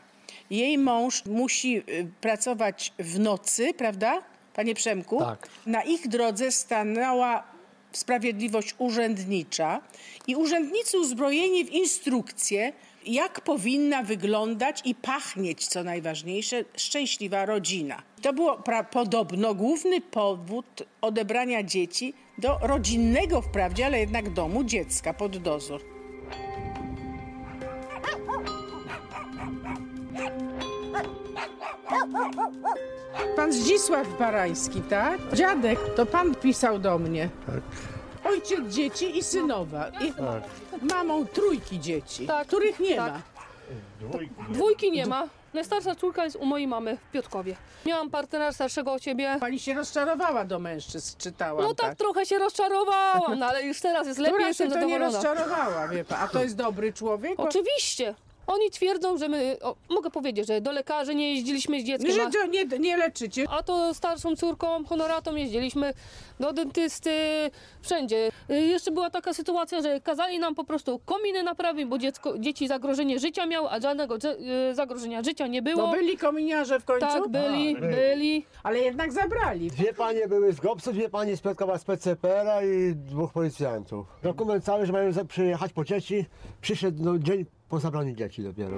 Jej 0.50 0.78
mąż 0.78 1.26
musi 1.26 1.78
y, 1.78 2.08
pracować 2.22 2.94
w 3.00 3.20
nocy, 3.20 3.74
prawda, 3.74 4.22
panie 4.54 4.76
Przemku? 4.76 5.20
Tak. 5.20 5.50
Na 5.66 5.84
ich 5.84 6.08
drodze 6.08 6.52
stanęła 6.52 7.51
sprawiedliwość 7.92 8.76
urzędnicza 8.78 9.82
i 10.28 10.36
urzędnicy 10.36 11.00
uzbrojeni 11.00 11.66
w 11.66 11.72
instrukcje, 11.72 12.74
jak 13.06 13.42
powinna 13.42 14.04
wyglądać 14.04 14.82
i 14.86 14.96
pachnieć, 14.96 15.68
co 15.68 15.84
najważniejsze, 15.84 16.66
szczęśliwa 16.78 17.46
rodzina. 17.46 18.02
To 18.22 18.34
było 18.34 18.64
podobno 18.92 19.56
główny 19.56 20.02
powód 20.02 20.84
odebrania 21.02 21.64
dzieci 21.64 22.14
do 22.38 22.58
rodzinnego 22.62 23.42
wprawdzie, 23.42 23.86
ale 23.86 24.00
jednak 24.00 24.34
domu 24.34 24.64
dziecka 24.64 25.14
pod 25.14 25.38
dozór. 25.38 26.01
Pan 33.36 33.52
Zdzisław 33.54 34.08
Barański, 34.20 34.82
tak? 34.82 35.20
Dziadek, 35.34 35.80
to 35.96 36.06
pan 36.06 36.36
pisał 36.36 36.80
do 36.80 36.98
mnie. 37.00 37.30
Tak. 37.48 37.62
Ojciec 38.32 38.60
dzieci 38.70 39.18
i 39.18 39.24
synowa. 39.24 39.88
I 39.88 40.12
Tak. 40.14 40.44
mamą 40.94 41.26
trójki 41.26 41.80
dzieci, 41.80 42.28
Tak, 42.28 42.48
których 42.48 42.80
nie 42.80 42.96
tak. 42.96 43.14
ma. 43.14 43.22
Dwójki 44.50 44.92
nie 44.92 45.06
ma. 45.06 45.28
Najstarsza 45.54 45.96
córka 45.96 46.24
jest 46.24 46.36
u 46.36 46.46
mojej 46.46 46.68
mamy 46.68 46.98
w 46.98 47.12
Piotkowie. 47.12 47.56
Miałam 47.86 48.10
partnera 48.10 48.52
starszego 48.52 48.94
od 48.94 49.02
ciebie. 49.02 49.38
Pani 49.40 49.60
się 49.60 49.74
rozczarowała 49.74 50.46
do 50.46 50.60
mężczyzn, 50.60 51.18
czytałam. 51.18 51.64
No 51.66 51.74
tak, 51.74 51.96
trochę 51.96 52.26
się 52.26 52.38
rozczarowałam, 52.40 53.40
no 53.40 53.46
ale 53.46 53.64
już 53.64 53.82
teraz 53.82 54.08
jest 54.08 54.20
lepiej, 54.20 54.34
Która 54.34 54.48
jestem 54.48 54.68
się 54.70 54.74
to 54.74 54.80
nie 54.86 55.00
zadowolona. 55.00 55.14
rozczarowała, 55.30 55.88
wie 55.88 56.04
pan. 56.06 56.18
A 56.22 56.28
to 56.28 56.44
jest 56.44 56.56
dobry 56.56 56.94
człowiek? 56.94 57.40
Oczywiście. 57.40 58.16
Oni 58.52 58.70
twierdzą, 58.72 59.18
że 59.18 59.30
my, 59.30 59.58
o, 59.62 59.76
mogę 59.90 60.10
powiedzieć, 60.10 60.48
że 60.48 60.62
do 60.62 60.72
lekarzy 60.72 61.16
nie 61.16 61.34
jeździliśmy 61.36 61.82
z 61.82 61.84
dzieckiem. 61.84 62.12
Że 62.12 62.24
a- 62.24 62.30
to 62.30 62.46
nie, 62.48 62.66
nie 62.66 62.98
leczycie. 62.98 63.46
A 63.50 63.64
to 63.64 63.94
starszą 63.94 64.36
córką, 64.36 64.86
honoratą 64.86 65.36
jeździliśmy 65.36 65.94
do 66.40 66.54
dentysty, 66.54 67.12
wszędzie. 67.82 68.30
Y, 68.50 68.62
Jeszcze 68.62 68.92
była 68.92 69.10
taka 69.10 69.34
sytuacja, 69.34 69.82
że 69.82 70.02
kazali 70.02 70.40
nam 70.40 70.56
po 70.56 70.64
prostu 70.64 71.00
kominy 71.06 71.44
naprawić, 71.44 71.86
bo 71.86 71.98
dziecko, 71.98 72.38
dzieci 72.40 72.68
zagrożenie 72.68 73.20
życia 73.20 73.46
miały, 73.46 73.70
a 73.70 73.80
żadnego 73.80 74.16
y, 74.72 74.76
zagrożenia 74.76 75.24
życia 75.24 75.48
nie 75.48 75.62
było. 75.62 75.88
No 75.88 75.92
byli 75.94 76.18
kominiarze 76.18 76.80
w 76.80 76.86
końcu? 76.86 77.06
Tak, 77.08 77.28
byli, 77.28 77.76
A, 77.78 77.80
byli. 77.80 78.46
Ale 78.64 78.80
jednak 78.80 79.12
zabrali. 79.12 79.68
Dwie 79.72 79.94
panie 79.94 80.28
były 80.28 80.54
z 80.54 80.60
GOPS-u, 80.60 80.94
dwie 80.94 81.10
panie 81.10 81.38
z 81.38 81.42
Piotrkowa 81.42 81.78
z 81.78 81.84
PCPR-a 81.84 82.64
i 82.64 82.96
dwóch 82.96 83.34
policjantów. 83.34 84.08
Dokument 84.24 84.64
cały, 84.64 84.86
że 84.86 84.94
mają 84.94 85.12
przyjechać 85.28 85.74
po 85.74 85.84
dzieci, 85.84 86.26
przyszedł 86.62 87.04
no, 87.04 87.20
dzień 87.20 87.46
po 87.72 87.80
zabraniu 87.80 88.16
dzieci 88.16 88.44
dopiero. 88.44 88.78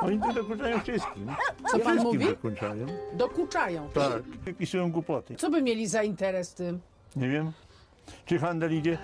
Oni 0.00 0.20
tu 0.20 0.32
dokuczają 0.32 0.80
wszystkim. 0.80 1.26
Co 1.70 1.78
pan 1.78 1.80
wszystkim 1.80 2.20
mówi? 2.20 2.26
dokuczają. 2.26 2.86
Dokuczają. 3.12 3.88
Tak. 3.94 4.22
Wypisują 4.22 4.92
głupoty. 4.92 5.34
Co 5.34 5.50
by 5.50 5.62
mieli 5.62 5.86
za 5.86 6.02
interes 6.02 6.52
w 6.52 6.54
tym? 6.54 6.80
Nie 7.16 7.28
wiem, 7.28 7.52
czy 8.26 8.38
handel 8.38 8.74
idzie. 8.78 8.98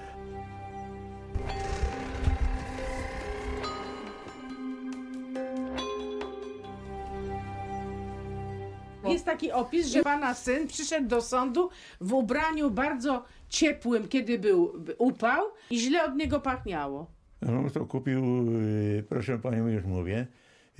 Jest 9.04 9.24
taki 9.24 9.52
opis, 9.52 9.86
że 9.86 10.02
pana 10.02 10.34
syn 10.34 10.66
przyszedł 10.68 11.08
do 11.08 11.22
sądu 11.22 11.70
w 12.00 12.12
ubraniu 12.12 12.70
bardzo 12.70 13.24
ciepłym, 13.48 14.08
kiedy 14.08 14.38
był 14.38 14.72
upał 14.98 15.44
i 15.70 15.78
źle 15.78 16.04
od 16.04 16.16
niego 16.16 16.40
pachniało. 16.40 17.06
No 17.42 17.70
to 17.70 17.86
kupił, 17.86 18.24
y, 18.60 19.04
proszę 19.08 19.38
panią, 19.38 19.68
już 19.68 19.84
mówię, 19.84 20.26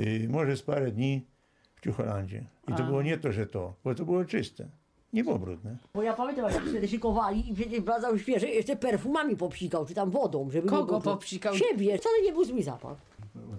y, 0.00 0.26
może 0.31 0.57
z 0.57 0.62
parę 0.62 0.90
dni 0.90 1.26
w 1.74 1.81
Ciucholandzie. 1.81 2.44
I 2.68 2.72
to 2.72 2.83
A. 2.83 2.87
było 2.87 3.02
nie 3.02 3.18
to, 3.18 3.33
że 3.33 3.46
to, 3.46 3.74
bo 3.85 3.94
to 3.94 4.04
było 4.04 4.24
czyste. 4.24 4.68
Nie 5.12 5.24
było 5.24 5.38
brudne. 5.38 5.76
Bo 5.94 6.02
ja 6.02 6.12
pamiętam, 6.12 6.52
jak 6.52 6.62
wtedy 6.62 6.88
szykowali 6.88 7.50
i 7.50 7.54
przecież 7.54 7.81
bradzał 7.81 8.18
świeże, 8.18 8.48
jeszcze 8.48 8.76
perfumami 8.76 9.37
popsikał, 9.37 9.87
czy 9.87 9.94
tam 9.94 10.11
wodą, 10.11 10.50
żeby... 10.50 10.68
Kogo 10.68 10.96
nie 10.96 11.02
było- 11.02 11.14
popsikał? 11.14 11.54
Siebie, 11.54 11.98
wcale 11.98 12.14
nie 12.24 12.33
był 12.33 12.44
zły 12.44 12.62
zapach. 12.62 12.96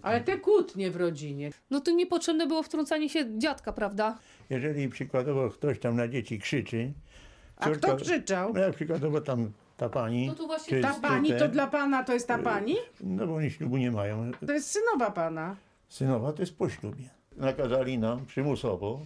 Ale 0.02 0.22
te 0.22 0.38
kłótnie 0.38 0.92
w 0.92 0.96
rodzinie. 0.96 1.52
No 1.70 1.82
to 1.82 1.92
niepotrzebne 1.92 2.48
było 2.48 2.64
wtrącanie 2.64 3.10
się 3.10 3.38
dziadka, 3.40 3.74
prawda? 3.74 4.18
Jeżeli 4.50 4.90
przykładowo 4.90 5.50
ktoś 5.50 5.80
tam 5.80 5.96
na 5.96 6.08
dzieci 6.08 6.40
krzyczy... 6.40 6.94
A 7.60 7.70
kto 7.70 7.96
krzyczał? 7.96 8.54
No 8.54 8.60
jak 8.60 8.76
przykładowo 8.76 9.22
tam 9.22 9.52
ta 9.78 9.90
pani... 9.90 10.28
No 10.28 10.36
to 10.36 10.48
właśnie 10.48 10.78
czy- 10.78 10.84
Ta 10.84 10.94
czy 10.94 11.02
pani 11.02 11.30
ten- 11.30 11.40
to 11.40 11.48
dla 11.48 11.68
pana 11.68 12.04
to 12.04 12.14
jest 12.14 12.28
ta 12.28 12.38
pani? 12.38 12.76
No 13.02 13.28
bo 13.28 13.36
oni 13.36 13.52
ślubu 13.52 13.78
nie 13.78 13.92
mają. 13.92 14.32
To 14.48 14.54
jest 14.54 14.72
synowa 14.72 15.12
pana. 15.12 15.56
Synowa 15.90 16.34
to 16.34 16.42
jest 16.42 16.58
po 16.58 16.70
ślubie. 16.70 17.04
Nakazali 17.38 17.98
nam 17.98 18.26
przymusowo 18.26 19.00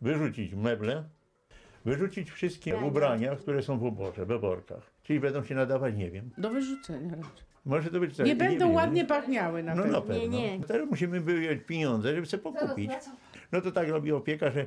wyrzucić 0.00 0.54
meble, 0.54 1.04
wyrzucić 1.84 2.30
wszystkie 2.30 2.76
ubrania, 2.76 3.36
które 3.36 3.62
są 3.62 3.78
w 3.78 3.82
uborze, 3.82 4.26
we 4.26 4.38
workach. 4.38 4.90
Czyli 5.02 5.20
będą 5.20 5.44
się 5.44 5.54
nadawać, 5.54 5.94
nie 5.96 6.10
wiem. 6.10 6.30
Do 6.38 6.50
wyrzucenia 6.50 7.10
raczej. 7.10 7.42
Może 7.64 7.90
to 7.90 8.00
być 8.00 8.16
tak, 8.16 8.26
Nie 8.26 8.36
będą 8.36 8.58
wiemy. 8.66 8.72
ładnie 8.76 9.04
pachniały 9.04 9.62
na 9.62 9.74
No 9.74 9.82
pewno. 9.82 9.98
na 10.00 10.06
pewno. 10.06 10.38
Teraz 10.66 10.88
musimy 10.90 11.20
wyjąć 11.20 11.62
pieniądze, 11.66 12.14
żeby 12.14 12.26
sobie 12.26 12.42
pokupić. 12.42 12.90
No 13.52 13.60
to 13.60 13.72
tak 13.72 13.88
robi 13.88 14.12
opieka, 14.12 14.50
że 14.50 14.66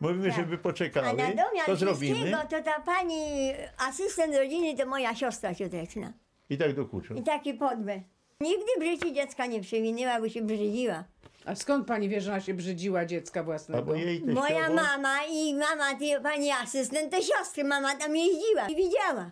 mówimy, 0.00 0.32
żeby 0.32 0.54
A 0.54 0.58
poczekały, 0.58 1.06
na 1.06 1.28
domiar 1.28 1.66
to 1.66 1.76
zrobimy 1.76 2.32
to 2.50 2.62
ta 2.62 2.80
pani 2.80 3.52
asystent 3.78 4.36
rodziny 4.36 4.76
to 4.76 4.86
moja 4.86 5.14
siostra 5.14 5.54
cioteczna. 5.54 6.12
i 6.50 6.58
tak 6.58 6.74
dokuczą. 6.74 7.14
I 7.14 7.22
taki 7.22 7.54
podbę. 7.54 8.00
Nigdy 8.40 8.66
w 8.80 8.82
życiu 8.82 9.14
dziecka 9.14 9.46
nie 9.46 9.60
przewinęła, 9.60 10.20
bo 10.20 10.28
się 10.28 10.42
brzydziła. 10.42 11.04
A 11.44 11.54
skąd 11.54 11.86
pani 11.86 12.08
wie, 12.08 12.20
że 12.20 12.30
ona 12.30 12.40
się 12.40 12.54
brzydziła 12.54 13.06
dziecka 13.06 13.42
własnego? 13.42 13.94
Moja 14.26 14.70
mama 14.70 15.18
i 15.30 15.54
mama 15.54 15.94
tej 15.98 16.20
pani 16.22 16.50
asystent 16.50 17.12
to 17.12 17.22
siostry. 17.22 17.64
Mama 17.64 17.96
tam 17.96 18.16
jeździła 18.16 18.68
i 18.68 18.76
widziała. 18.76 19.30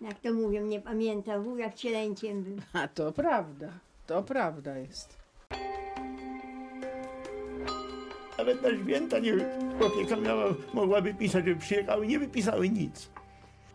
Jak 0.00 0.20
to 0.20 0.32
mówią, 0.32 0.62
nie 0.66 0.80
pamiętam, 0.80 1.42
wujak 1.42 1.74
cielęciem 1.74 2.42
był. 2.42 2.56
A 2.72 2.88
to 2.88 3.12
prawda. 3.12 3.68
To 4.06 4.22
prawda 4.22 4.78
jest. 4.78 5.18
Nawet 8.38 8.62
na 8.62 8.68
święta 8.84 9.18
nie, 9.18 9.32
opieka 9.86 10.16
miała, 10.16 10.44
mogłaby 10.74 11.14
pisać, 11.14 11.44
żeby 11.44 11.60
przyjechały, 11.60 12.06
nie 12.06 12.18
wypisały 12.18 12.68
nic. 12.68 13.10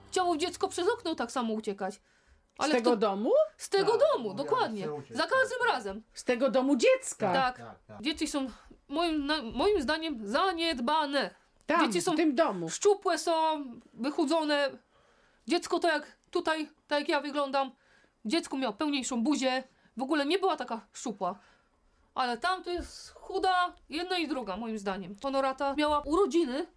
Chciało 0.07 0.37
dziecko 0.37 0.67
przez 0.67 0.87
okno 0.89 1.15
tak 1.15 1.31
samo 1.31 1.53
uciekać. 1.53 2.01
Z 2.61 2.69
tego 2.69 2.91
kto- 2.91 2.97
domu? 2.97 3.31
Z 3.57 3.69
tego 3.69 3.97
domu, 3.97 4.33
dokładnie. 4.33 4.87
Za 5.09 5.23
każdym 5.27 5.67
razem. 5.67 6.03
Z 6.13 6.23
tego 6.23 6.49
domu 6.51 6.75
dziecka? 6.75 7.33
Tak. 7.33 7.61
Dzieci 8.01 8.27
są 8.27 8.47
moim, 8.87 9.25
na, 9.25 9.41
moim 9.41 9.81
zdaniem 9.81 10.27
zaniedbane. 10.27 11.35
Tam, 11.65 11.85
Dzieci 11.87 12.01
są 12.01 12.13
w 12.13 12.15
tym 12.15 12.35
domu. 12.35 12.69
Szczupłe 12.69 13.17
są, 13.17 13.31
wychudzone. 13.93 14.69
Dziecko 15.47 15.79
to 15.79 15.87
jak 15.87 16.17
tutaj, 16.31 16.69
tak 16.87 16.99
jak 16.99 17.09
ja 17.09 17.21
wyglądam. 17.21 17.71
Dziecko 18.25 18.57
miało 18.57 18.73
pełniejszą 18.73 19.23
buzię. 19.23 19.63
W 19.97 20.01
ogóle 20.01 20.25
nie 20.25 20.39
była 20.39 20.55
taka 20.55 20.87
szczupła. 20.93 21.39
Ale 22.15 22.37
tam 22.37 22.63
to 22.63 22.69
jest 22.69 23.09
chuda 23.09 23.73
jedna 23.89 24.17
i 24.17 24.27
druga, 24.27 24.57
moim 24.57 24.77
zdaniem. 24.77 25.15
Honorata 25.21 25.75
miała 25.75 25.99
urodziny, 25.99 26.67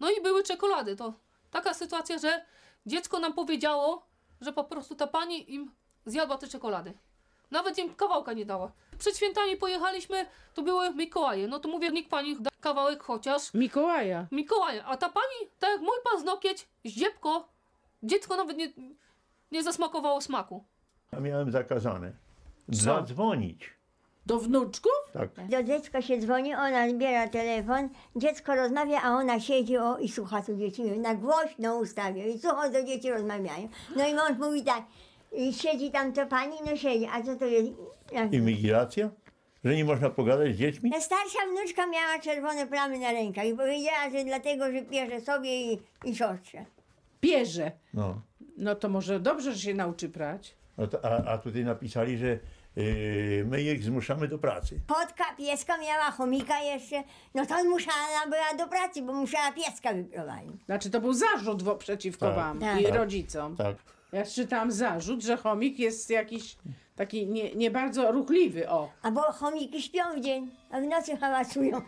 no 0.00 0.10
i 0.10 0.22
były 0.22 0.42
czekolady. 0.42 0.96
To 0.96 1.12
taka 1.50 1.74
sytuacja, 1.74 2.18
że 2.18 2.44
dziecko 2.86 3.18
nam 3.18 3.32
powiedziało, 3.32 4.06
że 4.40 4.52
po 4.52 4.64
prostu 4.64 4.94
ta 4.94 5.06
pani 5.06 5.54
im 5.54 5.70
zjadła 6.06 6.38
te 6.38 6.48
czekolady. 6.48 6.92
Nawet 7.50 7.78
im 7.78 7.94
kawałka 7.94 8.32
nie 8.32 8.46
dała. 8.46 8.72
Przed 8.98 9.16
świętami 9.16 9.56
pojechaliśmy, 9.56 10.26
to 10.54 10.62
były 10.62 10.94
Mikołaje. 10.94 11.48
No 11.48 11.58
to 11.58 11.68
mówię, 11.68 11.90
niech 11.90 12.08
pani 12.08 12.36
da 12.40 12.50
kawałek 12.60 13.02
chociaż. 13.02 13.54
Mikołaja. 13.54 14.26
Mikołaja. 14.32 14.84
A 14.84 14.96
ta 14.96 15.08
pani, 15.08 15.50
tak 15.58 15.70
jak 15.70 15.80
mój 15.80 15.96
paznokieć, 16.12 16.68
zdziebko, 16.84 17.48
dziecko 18.02 18.36
nawet 18.36 18.56
nie, 18.56 18.72
nie 19.52 19.62
zasmakowało 19.62 20.20
smaku. 20.20 20.64
A 21.12 21.20
miałem 21.20 21.50
zakazane 21.50 22.12
zadzwonić. 22.68 23.75
Do 24.26 24.38
wnuczków? 24.38 24.92
Tak. 25.12 25.30
Do 25.48 25.62
dziecka 25.62 26.02
się 26.02 26.18
dzwoni, 26.18 26.54
ona 26.54 26.88
zbiera 26.90 27.28
telefon, 27.28 27.88
dziecko 28.16 28.54
rozmawia, 28.54 29.00
a 29.02 29.08
ona 29.10 29.40
siedzi 29.40 29.76
o, 29.78 29.98
i 29.98 30.08
słucha, 30.08 30.42
co 30.42 30.54
dzieci. 30.54 30.82
Na 30.82 31.14
głośno 31.14 31.76
ustawia 31.76 32.24
i 32.26 32.38
słucha, 32.38 32.70
co 32.70 32.82
dzieci 32.84 33.10
rozmawiają. 33.10 33.68
No 33.96 34.08
i 34.08 34.14
mąż 34.14 34.38
mówi 34.38 34.62
tak, 34.64 34.82
i 35.32 35.52
siedzi 35.52 35.90
tam 35.90 36.12
to 36.12 36.26
pani, 36.26 36.56
no 36.66 36.76
siedzi, 36.76 37.06
a 37.12 37.22
co 37.22 37.36
to 37.36 37.44
jest? 37.46 37.70
Jak- 38.12 38.32
Imigracja? 38.32 39.10
Że 39.64 39.76
nie 39.76 39.84
można 39.84 40.10
pogadać 40.10 40.54
z 40.54 40.58
dziećmi? 40.58 40.90
Ta 40.90 41.00
starsza 41.00 41.38
wnuczka 41.52 41.86
miała 41.86 42.18
czerwone 42.18 42.66
plamy 42.66 42.98
na 42.98 43.12
rękach 43.12 43.44
i 43.46 43.54
powiedziała, 43.54 44.10
że 44.12 44.24
dlatego, 44.24 44.72
że 44.72 44.82
pierze 44.82 45.20
sobie 45.20 45.72
i, 45.72 45.78
i 46.04 46.16
siostrze. 46.16 46.64
Bierze. 47.22 47.72
No. 47.94 48.20
No 48.56 48.74
to 48.74 48.88
może 48.88 49.20
dobrze, 49.20 49.52
że 49.52 49.58
się 49.58 49.74
nauczy 49.74 50.08
prać. 50.08 50.54
no 50.78 50.86
to, 50.86 51.04
a, 51.04 51.24
a 51.32 51.38
tutaj 51.38 51.64
napisali, 51.64 52.18
że 52.18 52.38
my 53.44 53.62
ich 53.62 53.82
zmuszamy 53.84 54.28
do 54.28 54.38
pracy. 54.38 54.80
Kotka, 54.86 55.24
pieska 55.38 55.78
miała, 55.78 56.10
chomika 56.10 56.60
jeszcze, 56.60 57.02
no 57.34 57.46
to 57.46 57.64
musiała 57.64 58.26
była 58.26 58.64
do 58.64 58.68
pracy, 58.70 59.02
bo 59.02 59.12
musiała 59.12 59.52
pieska 59.52 59.92
wyprowadzić. 59.94 60.64
Znaczy 60.66 60.90
to 60.90 61.00
był 61.00 61.12
zarzut 61.12 61.62
wo- 61.62 61.76
przeciwko 61.76 62.26
Tak. 62.26 62.36
wam 62.36 62.58
Tak. 62.60 62.80
i 62.80 62.84
Tak. 62.84 62.94
rodzicom. 62.94 63.56
Tak. 63.56 63.76
Ja 64.12 64.26
czytałam 64.26 64.70
zarzut, 64.72 65.22
że 65.22 65.36
chomik 65.36 65.78
jest 65.78 66.10
jakiś 66.10 66.56
taki 66.96 67.26
nie, 67.26 67.54
nie 67.54 67.70
bardzo 67.70 68.12
ruchliwy, 68.12 68.68
o. 68.70 68.90
Albo 69.02 69.20
chomiki 69.20 69.82
śpią 69.82 70.04
w 70.16 70.20
dzień, 70.20 70.50
a 70.70 70.80
w 70.80 70.84
nocy 70.84 71.16
hałacują. 71.16 71.80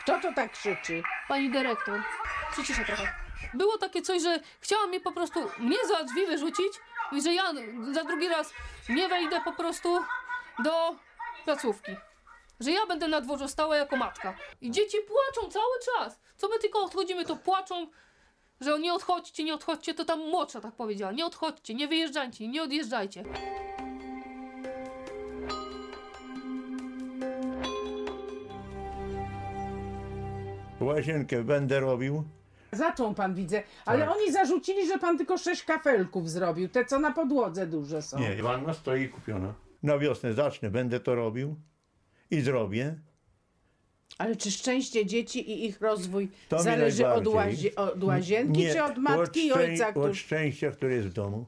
Kto 0.00 0.20
to 0.20 0.32
tak 0.32 0.52
krzyczy? 0.52 1.02
Pani 1.28 1.50
dyrektor, 1.50 2.00
przyciszę 2.52 2.84
trochę. 2.84 3.25
Było 3.54 3.78
takie 3.78 4.02
coś, 4.02 4.22
że 4.22 4.40
chciała 4.60 4.86
mnie 4.86 5.00
po 5.00 5.12
prostu, 5.12 5.40
mnie 5.58 5.76
za 5.88 6.04
drzwi 6.04 6.26
wyrzucić 6.26 6.72
i 7.12 7.22
że 7.22 7.34
ja 7.34 7.52
za 7.92 8.04
drugi 8.04 8.28
raz 8.28 8.52
nie 8.88 9.08
wejdę 9.08 9.40
po 9.40 9.52
prostu 9.52 9.88
do 10.64 10.94
placówki. 11.44 11.92
Że 12.60 12.70
ja 12.70 12.86
będę 12.86 13.08
na 13.08 13.20
dworze 13.20 13.48
stała 13.48 13.76
jako 13.76 13.96
matka. 13.96 14.36
I 14.60 14.70
dzieci 14.70 14.96
płaczą 15.08 15.50
cały 15.50 15.74
czas. 15.84 16.20
Co 16.36 16.48
my 16.48 16.58
tylko 16.58 16.84
odchodzimy, 16.84 17.24
to 17.24 17.36
płaczą, 17.36 17.86
że 18.60 18.78
nie 18.78 18.94
odchodźcie, 18.94 19.44
nie 19.44 19.54
odchodźcie. 19.54 19.94
To 19.94 20.04
tam 20.04 20.20
młodsza 20.20 20.60
tak 20.60 20.74
powiedziała. 20.74 21.12
Nie 21.12 21.26
odchodźcie, 21.26 21.74
nie 21.74 21.88
wyjeżdżajcie, 21.88 22.48
nie 22.48 22.62
odjeżdżajcie. 22.62 23.24
Łazienkę 30.80 31.44
będę 31.44 31.80
robił. 31.80 32.24
Zaczął 32.76 33.14
pan, 33.14 33.34
widzę. 33.34 33.62
Ale 33.84 34.06
Tak. 34.06 34.16
oni 34.16 34.32
zarzucili, 34.32 34.88
że 34.88 34.98
pan 34.98 35.18
tylko 35.18 35.38
sześć 35.38 35.62
kafelków 35.64 36.30
zrobił. 36.30 36.68
Te, 36.68 36.84
co 36.84 36.98
na 36.98 37.12
podłodze 37.12 37.66
duże 37.66 38.02
są. 38.02 38.18
Nie, 38.18 38.42
wanna 38.42 38.74
stoi 38.74 39.08
kupiona. 39.08 39.54
Na 39.82 39.98
wiosnę 39.98 40.34
zacznę, 40.34 40.70
będę 40.70 41.00
to 41.00 41.14
robił 41.14 41.56
i 42.30 42.40
zrobię. 42.40 42.94
Ale 44.18 44.36
czy 44.36 44.50
szczęście 44.50 45.06
dzieci 45.06 45.50
i 45.50 45.64
ich 45.66 45.80
rozwój 45.80 46.28
To 46.48 46.56
mi 46.56 46.62
zależy 46.62 47.08
od, 47.08 47.24
najbardziej. 47.24 47.34
łazie, 47.34 47.74
od 47.74 48.04
łazienki, 48.04 48.60
Nie, 48.60 48.72
czy 48.72 48.82
od 48.84 48.98
matki 48.98 49.46
i 49.46 49.50
szczę- 49.50 49.54
ojca, 49.70 49.86
Od 49.88 49.94
który... 49.94 50.14
szczęścia, 50.14 50.70
które 50.70 50.94
jest 50.94 51.08
w 51.08 51.12
domu. 51.12 51.46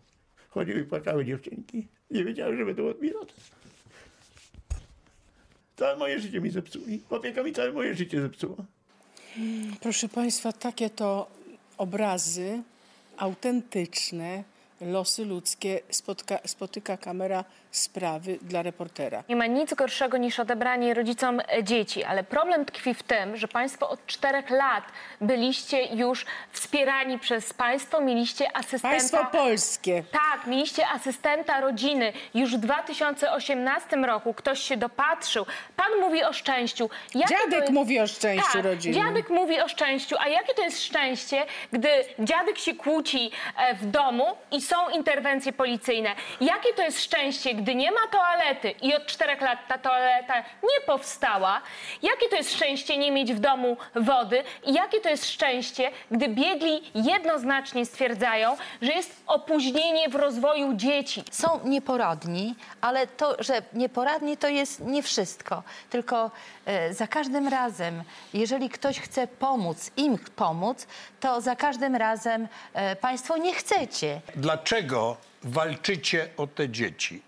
Chodziły 0.48 0.80
i 0.80 0.84
płakały 0.84 1.24
dziewczynki. 1.24 1.88
Nie 2.10 2.24
wiedziały, 2.24 2.56
że 2.56 2.64
będą 2.66 2.88
odbierać. 2.88 3.28
Całe 5.76 5.96
moje 5.96 6.20
życie 6.20 6.40
mi 6.40 6.50
zepsuli. 6.50 7.02
Opieka 7.10 7.42
mi 7.42 7.52
całe 7.52 7.72
moje 7.72 7.94
życie 7.94 8.20
zepsuła. 8.20 8.56
Proszę 9.80 10.08
Państwa, 10.08 10.52
takie 10.52 10.90
to 10.90 11.26
obrazy 11.78 12.62
autentyczne, 13.16 14.44
losy 14.80 15.24
ludzkie 15.24 15.80
spotka, 15.90 16.38
spotyka 16.46 16.96
kamera 16.96 17.44
sprawy 17.70 18.38
dla 18.42 18.62
reportera. 18.62 19.22
Nie 19.28 19.36
ma 19.36 19.46
nic 19.46 19.74
gorszego 19.74 20.16
niż 20.16 20.40
odebranie 20.40 20.94
rodzicom 20.94 21.40
dzieci, 21.62 22.04
ale 22.04 22.24
problem 22.24 22.64
tkwi 22.64 22.94
w 22.94 23.02
tym, 23.02 23.36
że 23.36 23.48
Państwo 23.48 23.88
od 23.90 24.06
czterech 24.06 24.50
lat 24.50 24.84
byliście 25.20 25.84
już 25.94 26.26
wspierani 26.52 27.18
przez 27.18 27.52
państwo, 27.54 28.00
mieliście 28.00 28.56
asystenta. 28.56 28.88
Państwo 28.88 29.24
polskie. 29.32 30.02
Tak, 30.12 30.46
mieliście 30.46 30.88
asystenta 30.88 31.60
rodziny. 31.60 32.12
Już 32.34 32.56
w 32.56 32.58
2018 32.60 33.96
roku 33.96 34.34
ktoś 34.34 34.60
się 34.60 34.76
dopatrzył. 34.76 35.46
Pan 35.76 35.86
mówi 36.00 36.24
o 36.24 36.32
szczęściu. 36.32 36.90
Jakie 37.14 37.34
Dziadek 37.34 37.60
jest- 37.60 37.72
mówi 37.72 38.00
o 38.00 38.06
szczęściu 38.06 38.52
tak, 38.52 38.64
rodzinnym. 38.64 39.04
Dziadek 39.06 39.30
mówi 39.30 39.60
o 39.60 39.68
szczęściu. 39.68 40.16
A 40.20 40.28
jakie 40.28 40.54
to 40.54 40.62
jest 40.62 40.82
szczęście, 40.84 41.46
gdy 41.72 41.88
dziadek 42.18 42.58
się 42.58 42.74
kłóci 42.74 43.30
e, 43.56 43.74
w 43.74 43.86
domu 43.90 44.24
i 44.52 44.60
są 44.60 44.88
interwencje 44.88 45.52
policyjne? 45.52 46.10
Jakie 46.40 46.72
to 46.74 46.82
jest 46.82 47.02
szczęście, 47.04 47.54
gdy 47.58 47.74
nie 47.74 47.92
ma 47.92 48.06
toalety 48.10 48.70
i 48.70 48.94
od 48.94 49.06
czterech 49.06 49.40
lat 49.40 49.58
ta 49.68 49.78
toaleta 49.78 50.34
nie 50.40 50.80
powstała? 50.86 51.60
Jakie 52.02 52.28
to 52.28 52.36
jest 52.36 52.54
szczęście 52.54 52.96
nie 52.98 53.12
mieć 53.12 53.32
w 53.32 53.38
domu 53.38 53.76
wody? 53.94 54.42
I 54.64 54.72
jakie 54.74 55.00
to 55.00 55.08
jest 55.08 55.30
szczęście, 55.30 55.90
gdy 56.10 56.28
biegli 56.28 56.82
jednoznacznie 56.94 57.86
stwierdzają, 57.86 58.56
że 58.82 58.92
jest 58.92 59.22
opóźnienie 59.26 60.08
w 60.08 60.14
rozwoju 60.14 60.74
dzieci? 60.74 61.24
Są 61.30 61.60
nieporadni, 61.64 62.54
ale 62.80 63.06
to, 63.06 63.42
że 63.42 63.62
nieporadni 63.72 64.36
to 64.36 64.48
jest 64.48 64.80
nie 64.80 65.02
wszystko. 65.02 65.62
Tylko 65.90 66.30
e, 66.66 66.94
za 66.94 67.06
każdym 67.06 67.48
razem, 67.48 68.02
jeżeli 68.34 68.68
ktoś 68.68 69.00
chce 69.00 69.26
pomóc, 69.26 69.90
im 69.96 70.18
pomóc, 70.36 70.86
to 71.20 71.40
za 71.40 71.56
każdym 71.56 71.96
razem 71.96 72.48
e, 72.74 72.96
państwo 72.96 73.36
nie 73.36 73.54
chcecie. 73.54 74.20
Dlaczego 74.36 75.16
walczycie 75.42 76.28
o 76.36 76.46
te 76.46 76.68
dzieci? 76.68 77.27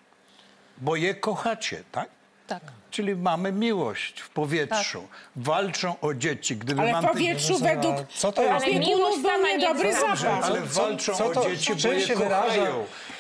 Bo 0.81 0.97
je 0.97 1.15
kochacie, 1.15 1.83
tak? 1.93 2.09
Tak. 2.47 2.63
Czyli 2.91 3.17
mamy 3.17 3.53
miłość 3.53 4.21
w 4.21 4.29
powietrzu. 4.31 5.09
Walczą 5.37 5.95
o 6.01 6.15
dzieci. 6.15 6.57
Gdyby 6.57 6.81
Ale 6.83 6.91
w 6.91 6.93
mam 6.93 7.03
te- 7.03 7.09
powietrzu 7.09 7.59
według 7.59 7.97
Co 8.15 8.33
to 8.33 8.43
jest? 8.43 8.65
opiekunów 8.67 9.23
był 9.23 9.47
niedobry 9.59 9.95
zapach. 9.95 10.45
ale 10.45 10.61
walczą 10.61 11.15
co 11.15 11.27
o 11.27 11.31
to- 11.35 11.51
dzieci, 11.51 11.75
bo 11.83 11.93
je 11.93 12.01
się 12.01 12.17
wyraża? 12.17 12.67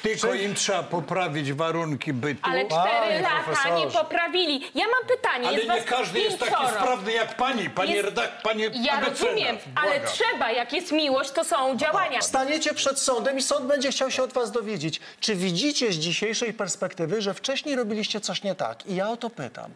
Tylko 0.02 0.34
im 0.34 0.54
trzeba 0.54 0.82
poprawić 0.82 1.52
warunki 1.52 2.12
bytu. 2.12 2.40
Ale 2.42 2.64
cztery 2.66 3.20
lata 3.20 3.78
nie 3.78 3.86
poprawili. 3.86 4.60
Ja 4.74 4.84
mam 4.84 5.08
pytanie. 5.16 5.48
Ale 5.48 5.56
jest 5.56 5.68
nie 5.68 5.74
was 5.76 5.84
każdy 5.84 6.20
jest 6.20 6.38
taki 6.38 6.52
pięcioro. 6.52 6.74
sprawny 6.80 7.12
jak 7.12 7.36
pani, 7.36 7.70
panie 7.70 7.92
Jest- 7.94 8.04
redak, 8.04 8.42
panie 8.42 8.70
Ja 8.74 9.00
rozumiem, 9.00 9.58
ale 9.74 9.90
błagam. 10.00 10.12
trzeba, 10.14 10.50
jak 10.50 10.72
jest 10.72 10.92
miłość, 10.92 11.30
to 11.30 11.44
są 11.44 11.76
działania. 11.76 12.22
Staniecie 12.22 12.74
przed 12.74 12.98
sądem 12.98 13.38
i 13.38 13.42
sąd 13.42 13.66
będzie 13.66 13.90
chciał 13.90 14.10
się 14.10 14.22
od 14.22 14.32
was 14.32 14.50
dowiedzieć, 14.50 15.00
czy 15.20 15.34
widzicie 15.34 15.92
z 15.92 15.96
dzisiejszej 15.96 16.52
perspektywy, 16.54 17.22
że 17.22 17.34
wcześniej 17.34 17.76
robiliście 17.76 18.20
coś 18.20 18.42
nie 18.42 18.54
tak? 18.54 18.86
I 18.86 18.94
ja 18.96 19.10
o 19.10 19.16
to 19.16 19.30
pytam. 19.30 19.70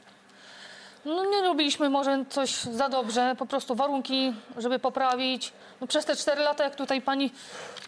No 1.04 1.24
nie 1.24 1.42
robiliśmy 1.42 1.90
może 1.90 2.24
coś 2.30 2.50
za 2.54 2.88
dobrze, 2.88 3.34
po 3.38 3.46
prostu 3.46 3.74
warunki, 3.74 4.32
żeby 4.56 4.78
poprawić. 4.78 5.52
No, 5.80 5.86
przez 5.86 6.04
te 6.04 6.16
cztery 6.16 6.42
lata, 6.42 6.64
jak 6.64 6.76
tutaj 6.76 7.00
pani 7.02 7.30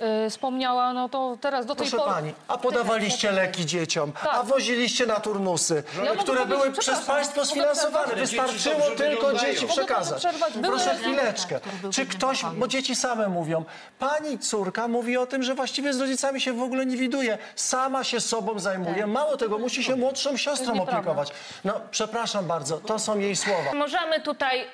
e, 0.00 0.30
wspomniała, 0.30 0.92
no 0.92 1.09
to 1.09 1.38
teraz 1.40 1.66
do 1.66 1.74
tej 1.74 1.87
Proszę 1.88 1.96
pory... 2.04 2.11
pani, 2.14 2.35
a 2.48 2.59
podawaliście 2.59 3.32
leki 3.32 3.66
dzieciom, 3.66 4.12
a 4.30 4.42
woziliście 4.42 5.06
na 5.06 5.20
turnusy, 5.20 5.82
Ja 5.96 6.04
mogę 6.04 6.16
które 6.22 6.46
były 6.46 6.59
powiedzieć, 6.59 6.80
przez 6.80 6.94
przepraszam, 6.98 7.16
państwo 7.16 7.40
mogę 7.40 7.50
sfinansowane. 7.50 8.06
przerwać? 8.06 8.30
Wystarczyło 8.30 8.74
dobrze 8.88 8.96
tylko 8.96 9.14
wyglądają. 9.26 9.52
dzieci 9.52 9.66
Mogę 9.66 9.72
przekazać. 9.82 10.18
przerwać? 10.18 10.52
Były 10.52 10.64
Proszę 10.76 10.92
leki, 10.92 11.02
chwileczkę. 11.04 11.61
Czy 11.92 12.06
ktoś, 12.06 12.44
bo 12.56 12.68
dzieci 12.68 12.96
same 12.96 13.28
mówią, 13.28 13.64
pani 13.98 14.38
córka 14.38 14.88
mówi 14.88 15.16
o 15.16 15.26
tym, 15.26 15.42
że 15.42 15.54
właściwie 15.54 15.92
z 15.92 16.00
rodzicami 16.00 16.40
się 16.40 16.52
w 16.52 16.62
ogóle 16.62 16.87
nie 16.87 16.96
widuje. 16.96 17.38
Sama 17.56 18.04
się 18.04 18.20
sobą 18.20 18.59
zajmuje. 18.59 19.06
Mało 19.06 19.37
tego, 19.37 19.59
musi 19.59 19.85
się 19.85 19.96
młodszą 19.96 20.37
siostrą 20.37 20.74
nieprawda. 20.74 20.98
opiekować. 20.98 21.32
No, 21.64 21.80
przepraszam 21.90 22.46
bardzo, 22.46 22.76
to 22.80 22.98
są 22.98 23.18
jej 23.18 23.37
słowa. 23.37 23.72
Możemy 23.74 24.20
tutaj 24.20 24.61
y, 24.61 24.66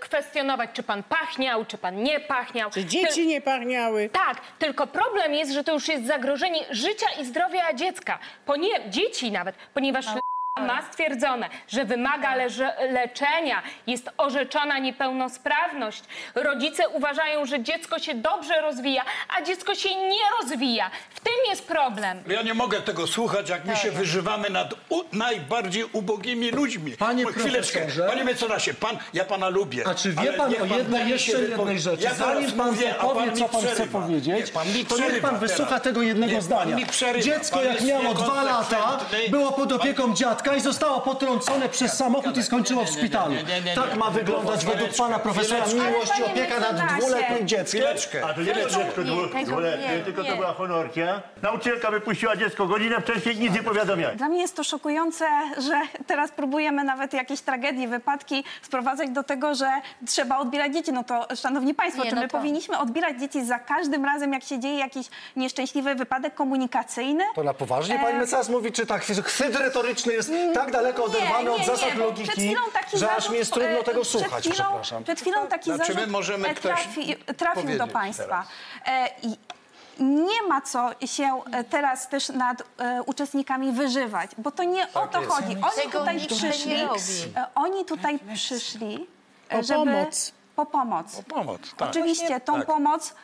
kwestionować, 0.00 0.70
czy 0.72 0.82
pan 0.82 1.02
pachniał, 1.02 1.64
czy 1.64 1.78
pan 1.78 2.02
nie 2.02 2.20
pachniał. 2.20 2.70
Czy 2.70 2.84
dzieci 2.84 3.26
nie 3.26 3.40
pachniały? 3.40 4.10
Tak, 4.12 4.36
tylko 4.70 4.86
problem 4.86 5.34
jest, 5.34 5.52
że 5.52 5.64
to 5.64 5.72
już 5.72 5.88
jest 5.88 6.06
zagrożenie 6.06 6.64
życia 6.70 7.06
i 7.20 7.24
zdrowia 7.24 7.74
dziecka. 7.74 8.18
Ponie... 8.46 8.68
Dzieci 8.90 9.32
nawet, 9.32 9.56
ponieważ 9.74 10.06
ma 10.58 10.82
stwierdzone, 10.92 11.48
że 11.68 11.84
wymaga 11.84 12.34
leże... 12.34 12.72
leczenia, 12.90 13.62
jest 13.86 14.10
orzeczona 14.16 14.78
niepełnosprawność. 14.78 16.02
Rodzice 16.34 16.88
uważają, 16.88 17.46
że 17.46 17.62
dziecko 17.62 17.98
się 17.98 18.14
dobrze 18.14 18.60
rozwija, 18.60 19.02
a 19.38 19.42
dziecko 19.42 19.74
się 19.74 19.88
nie 19.94 20.18
rozwija. 20.40 20.90
W 21.14 21.20
tym 21.20 21.32
jest 21.48 21.66
problem. 21.66 22.22
Ja 22.26 22.42
nie 22.42 22.54
mogę 22.54 22.80
tego 22.80 23.06
słuchać, 23.06 23.48
jak 23.48 23.64
my 23.64 23.76
się 23.76 23.90
wyżywamy 23.90 24.50
nad 24.50 24.74
u, 24.88 25.00
najbardziej 25.12 25.84
ubogimi 25.92 26.50
ludźmi. 26.50 26.92
Panie 26.92 27.26
Oj, 27.26 27.32
Chwileczkę, 27.32 27.78
profesorze. 27.80 28.08
panie 28.08 28.24
mecenasie, 28.24 28.74
pan, 28.74 28.98
ja 29.14 29.24
pana 29.24 29.48
lubię. 29.48 29.84
A 29.86 29.94
czy 29.94 30.12
wie 30.12 30.20
ale 30.20 30.32
pan 30.32 30.50
niech 30.50 30.62
o 30.62 30.66
jednej, 30.66 31.04
mi 31.04 31.10
jeszcze 31.10 31.32
jednej 31.40 31.80
rzeczy? 31.80 32.02
Ja 32.02 32.14
Zanim 32.14 32.52
pan 32.52 32.66
mówię, 32.66 32.94
a 32.98 33.02
co 33.02 33.14
pan 33.48 33.60
chce 33.62 33.72
przerywa. 33.74 34.00
powiedzieć, 34.00 34.46
Nie, 34.46 34.52
pan 34.52 34.68
mi 34.68 34.84
to 34.84 34.96
niech 34.96 35.04
przerywa 35.06 35.28
pan 35.28 35.38
wysłucha 35.38 35.68
teraz. 35.70 35.82
tego 35.82 36.02
jednego 36.02 36.32
Nie, 36.32 36.42
zdania. 36.42 36.64
Pan 36.70 36.80
mi 36.80 36.86
przerywa. 36.86 37.24
Dziecko, 37.24 37.56
Pan 37.56 37.64
jak 37.66 37.74
jest 37.74 37.86
miało 37.86 38.14
dwa 38.14 38.42
lata, 38.42 38.76
niekonsekwentny. 38.76 39.28
było 39.30 39.52
pod 39.52 39.72
opieką 39.72 40.14
dziadka 40.14 40.39
i 40.56 40.60
zostało 40.60 41.00
potrącone 41.00 41.68
przez 41.68 41.92
samochód 41.96 42.36
i 42.36 42.42
skończyło 42.42 42.84
w 42.84 42.88
szpitalu. 42.90 43.34
nie, 43.34 43.42
nie, 43.42 43.54
nie, 43.54 43.60
nie. 43.60 43.74
Tak 43.74 43.96
ma 43.96 44.10
wyglądać 44.10 44.64
według 44.64 44.90
pana 44.98 45.18
profesora 45.18 45.66
miłość 45.66 46.12
i 46.20 46.24
opieka 46.24 46.60
nad 46.60 46.98
dwuletnim 46.98 47.48
dzieckiem? 47.48 47.80
Chwileczkę. 47.80 48.24
A 48.26 48.34
to 48.34 48.40
nie 48.40 48.54
dziecko 48.54 48.80
dwu- 49.04 49.44
dwuletnie, 49.44 49.96
nie, 49.96 50.04
tylko 50.04 50.24
to 50.24 50.36
była 50.36 50.52
honorcia. 50.52 51.22
Nauczycielka 51.42 51.90
wypuściła 51.90 52.36
dziecko 52.36 52.66
godzinę 52.66 53.00
wcześniej, 53.00 53.36
nic 53.36 53.54
nie 53.54 53.62
powiadomiała. 53.62 54.14
Dla 54.14 54.28
mnie 54.28 54.40
jest 54.40 54.56
to 54.56 54.64
szokujące, 54.64 55.26
że 55.58 55.80
teraz 56.06 56.30
próbujemy 56.30 56.84
nawet 56.84 57.12
jakieś 57.12 57.40
tragedie, 57.40 57.88
wypadki 57.88 58.44
sprowadzać 58.62 59.10
do 59.10 59.22
tego, 59.22 59.54
że 59.54 59.70
trzeba 60.06 60.38
odbierać 60.38 60.72
dzieci. 60.74 60.92
No 60.92 61.04
to, 61.04 61.26
szanowni 61.36 61.74
państwo, 61.74 62.04
Nie, 62.04 62.10
czy 62.10 62.16
no 62.16 62.22
my 62.22 62.28
to- 62.28 62.38
powinniśmy 62.38 62.78
odbierać 62.78 63.20
dzieci 63.20 63.44
za 63.44 63.58
każdym 63.58 64.04
razem, 64.04 64.32
jak 64.32 64.44
się 64.44 64.58
dzieje 64.58 64.78
jakiś 64.78 65.06
nieszczęśliwy 65.36 65.94
wypadek 65.94 66.34
komunikacyjny? 66.34 67.24
To 67.34 67.42
na 67.42 67.54
poważnie 67.54 67.98
pani 67.98 68.16
E, 68.16 68.18
mecenas 68.18 68.48
mówi, 68.48 68.72
czy 68.72 68.86
tak 68.86 69.02
chwyt 69.24 69.56
retoryczny 69.56 70.12
jest 70.12 70.29
tak 70.54 70.70
daleko 70.70 71.04
oderwany 71.04 71.44
nie, 71.44 71.50
od 71.52 71.58
nie, 71.58 71.66
zasad 71.66 71.94
nie, 71.94 72.00
logiki, 72.00 72.28
przed 72.28 72.34
chwilą 72.44 72.60
taki 72.72 72.98
że 72.98 73.12
aż 73.12 73.30
mi 73.30 73.36
jest 73.38 73.52
trudno 73.52 73.78
e, 73.78 73.84
tego 73.84 74.00
przed 74.00 74.12
słuchać, 74.22 74.44
chwilą- 74.44 74.52
przepraszam. 74.52 75.04
Przed 75.04 75.20
chwilą 75.20 75.46
taki 75.46 75.74
Znaczy, 75.74 75.92
my 75.92 75.94
zarzut 75.94 76.12
możemy 76.12 76.48
e, 76.48 76.54
ktoś 76.54 76.82
trafi, 76.82 77.16
trafił 77.36 77.78
do 77.78 77.86
państwa. 77.86 78.46
E, 78.86 79.08
nie 80.00 80.42
ma 80.48 80.60
co 80.60 80.90
się 81.06 81.40
teraz 81.70 82.08
też 82.08 82.28
nad 82.28 82.62
e, 82.78 83.02
uczestnikami 83.06 83.72
wyżywać, 83.72 84.30
bo 84.38 84.50
to 84.50 84.62
nie 84.62 84.92
o 84.94 85.06
to 85.06 85.20
jest. 85.20 85.32
chodzi. 85.32 85.56
Oni 85.72 85.92
tutaj 85.92 86.26
przyszli, 86.26 86.76
oni 87.54 87.84
tutaj 87.84 88.18
przyszli, 88.34 89.06
e, 89.48 89.56
Po 89.56 89.62
żeby... 89.62 89.78
pomoc. 89.78 90.32
Po 90.60 90.66
pomoc. 90.66 91.22
Pomoc, 91.28 91.74
tak. 91.76 91.88
Oczywiście, 91.90 92.40
tą 92.40 92.54
Tak. 92.54 92.66
pomoc, 92.66 93.14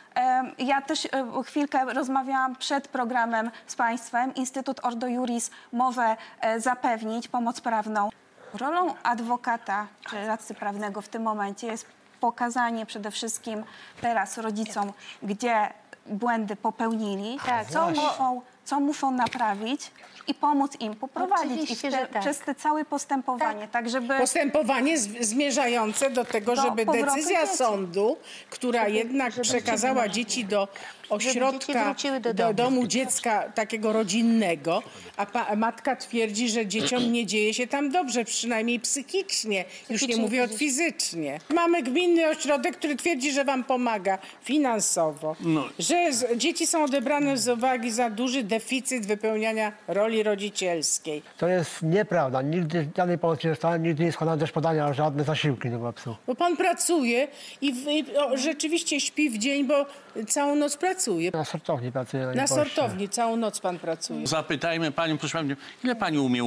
ja 0.57 0.81
też 0.81 1.05
e, 1.05 1.09
chwilkę 1.43 1.93
rozmawiałam 1.93 2.55
przed 2.55 2.87
programem 2.87 3.51
z 3.67 3.75
Państwem. 3.75 4.35
Instytut 4.35 4.85
Ordo 4.85 5.07
Juris 5.07 5.51
może 5.73 6.15
e, 6.41 6.59
zapewnić 6.59 7.27
pomoc 7.27 7.61
prawną. 7.61 8.09
Rolą 8.53 8.93
adwokata 9.03 9.87
czy 10.09 10.27
radcy 10.27 10.53
prawnego 10.53 11.01
w 11.01 11.07
tym 11.07 11.23
momencie 11.23 11.67
jest 11.67 11.85
pokazanie 12.19 12.85
przede 12.85 13.11
wszystkim 13.11 13.63
teraz 14.01 14.37
rodzicom, 14.37 14.93
gdzie 15.23 15.73
błędy 16.05 16.55
popełnili, 16.55 17.39
co, 17.69 17.79
właśnie. 17.83 18.03
muszą, 18.03 18.41
co 18.67 18.79
muszą 18.79 19.11
naprawić 19.11 19.91
i 20.27 20.33
pomóc 20.33 20.71
im 20.79 20.95
poprowadzić 20.95 21.71
ich 21.71 21.81
te, 21.81 21.91
tak. 22.07 22.21
przez 22.21 22.39
te 22.39 22.55
całe 22.55 22.85
postępowanie, 22.85 23.67
tak, 23.67 23.89
żeby... 23.89 24.17
Postępowanie 24.19 24.97
z- 24.97 25.27
zmierzające 25.27 26.09
do 26.09 26.25
tego, 26.25 26.55
Do 26.55 26.61
żeby 26.61 26.85
decyzja 26.85 27.41
dzieci. 27.45 27.57
sądu, 27.57 28.17
która 28.49 28.87
jednak 28.87 29.33
przekazała 29.41 30.09
dzieci 30.09 30.45
do 30.45 30.67
ośrodka, 31.09 31.95
do 32.19 32.19
do 32.19 32.33
domu. 32.33 32.53
domu 32.53 32.87
dziecka 32.87 33.41
takiego 33.55 33.93
rodzinnego, 33.93 34.83
a 35.17 35.25
pa, 35.25 35.55
matka 35.55 35.95
twierdzi, 35.95 36.49
że 36.49 36.65
dzieciom 36.67 37.11
nie 37.11 37.25
dzieje 37.25 37.53
się 37.53 37.67
tam 37.67 37.91
dobrze, 37.91 38.25
przynajmniej 38.25 38.79
psychicznie, 38.79 39.65
już 39.89 40.07
nie 40.07 40.17
mówię 40.17 40.43
o 40.43 40.47
fizycznie. 40.47 41.39
Mamy 41.53 41.83
gminny 41.83 42.27
ośrodek, 42.29 42.77
który 42.77 42.95
twierdzi, 42.95 43.31
że 43.31 43.45
wam 43.45 43.63
pomaga 43.63 44.17
finansowo, 44.43 45.35
No. 45.39 45.63
że 45.79 46.13
z, 46.13 46.37
dzieci 46.37 46.67
są 46.67 46.83
odebrane 46.83 47.37
z 47.37 47.47
uwagi 47.47 47.91
za 47.91 48.09
duży 48.09 48.43
deficyt 48.43 49.05
wypełniania 49.05 49.71
roli 49.87 50.23
rodzicielskiej. 50.23 51.21
To 51.37 51.47
jest 51.47 51.83
nieprawda. 51.83 52.41
Nigdy 52.41 52.87
żadnej 52.97 53.17
pomocy 53.17 53.47
nie 53.47 53.51
dostałem, 53.51 53.83
nigdy 53.83 54.03
nie 54.03 54.11
składałem 54.11 54.39
też 54.39 54.51
podania 54.51 54.87
o 54.87 54.93
żadne 54.93 55.23
zasiłki 55.23 55.69
do 55.69 55.93
psu. 55.93 56.15
Bo 56.27 56.35
pan 56.35 56.57
pracuje 56.57 57.27
i, 57.61 57.73
w, 57.73 57.87
i 57.87 58.17
o, 58.17 58.37
rzeczywiście 58.37 58.99
śpi 59.01 59.29
w 59.29 59.37
dzień, 59.37 59.63
bo 59.67 59.85
całą 60.27 60.55
noc 60.55 60.77
pracuje. 60.77 60.96
Na 61.33 61.45
sortowni 61.45 61.91
pracuję 61.91 62.25
na, 62.25 62.33
Na 62.33 62.47
sortowni 62.47 63.09
całą 63.09 63.35
noc 63.35 63.59
pan 63.59 63.79
pracuje. 63.79 64.27
Zapytajmy 64.27 64.91
panią, 64.91 65.17
proszę 65.17 65.37
panią, 65.37 65.55
ile 65.83 65.95
pani 65.95 66.17
umie 66.19 66.43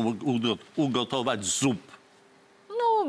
ugotować 0.77 1.45
zup? 1.45 1.90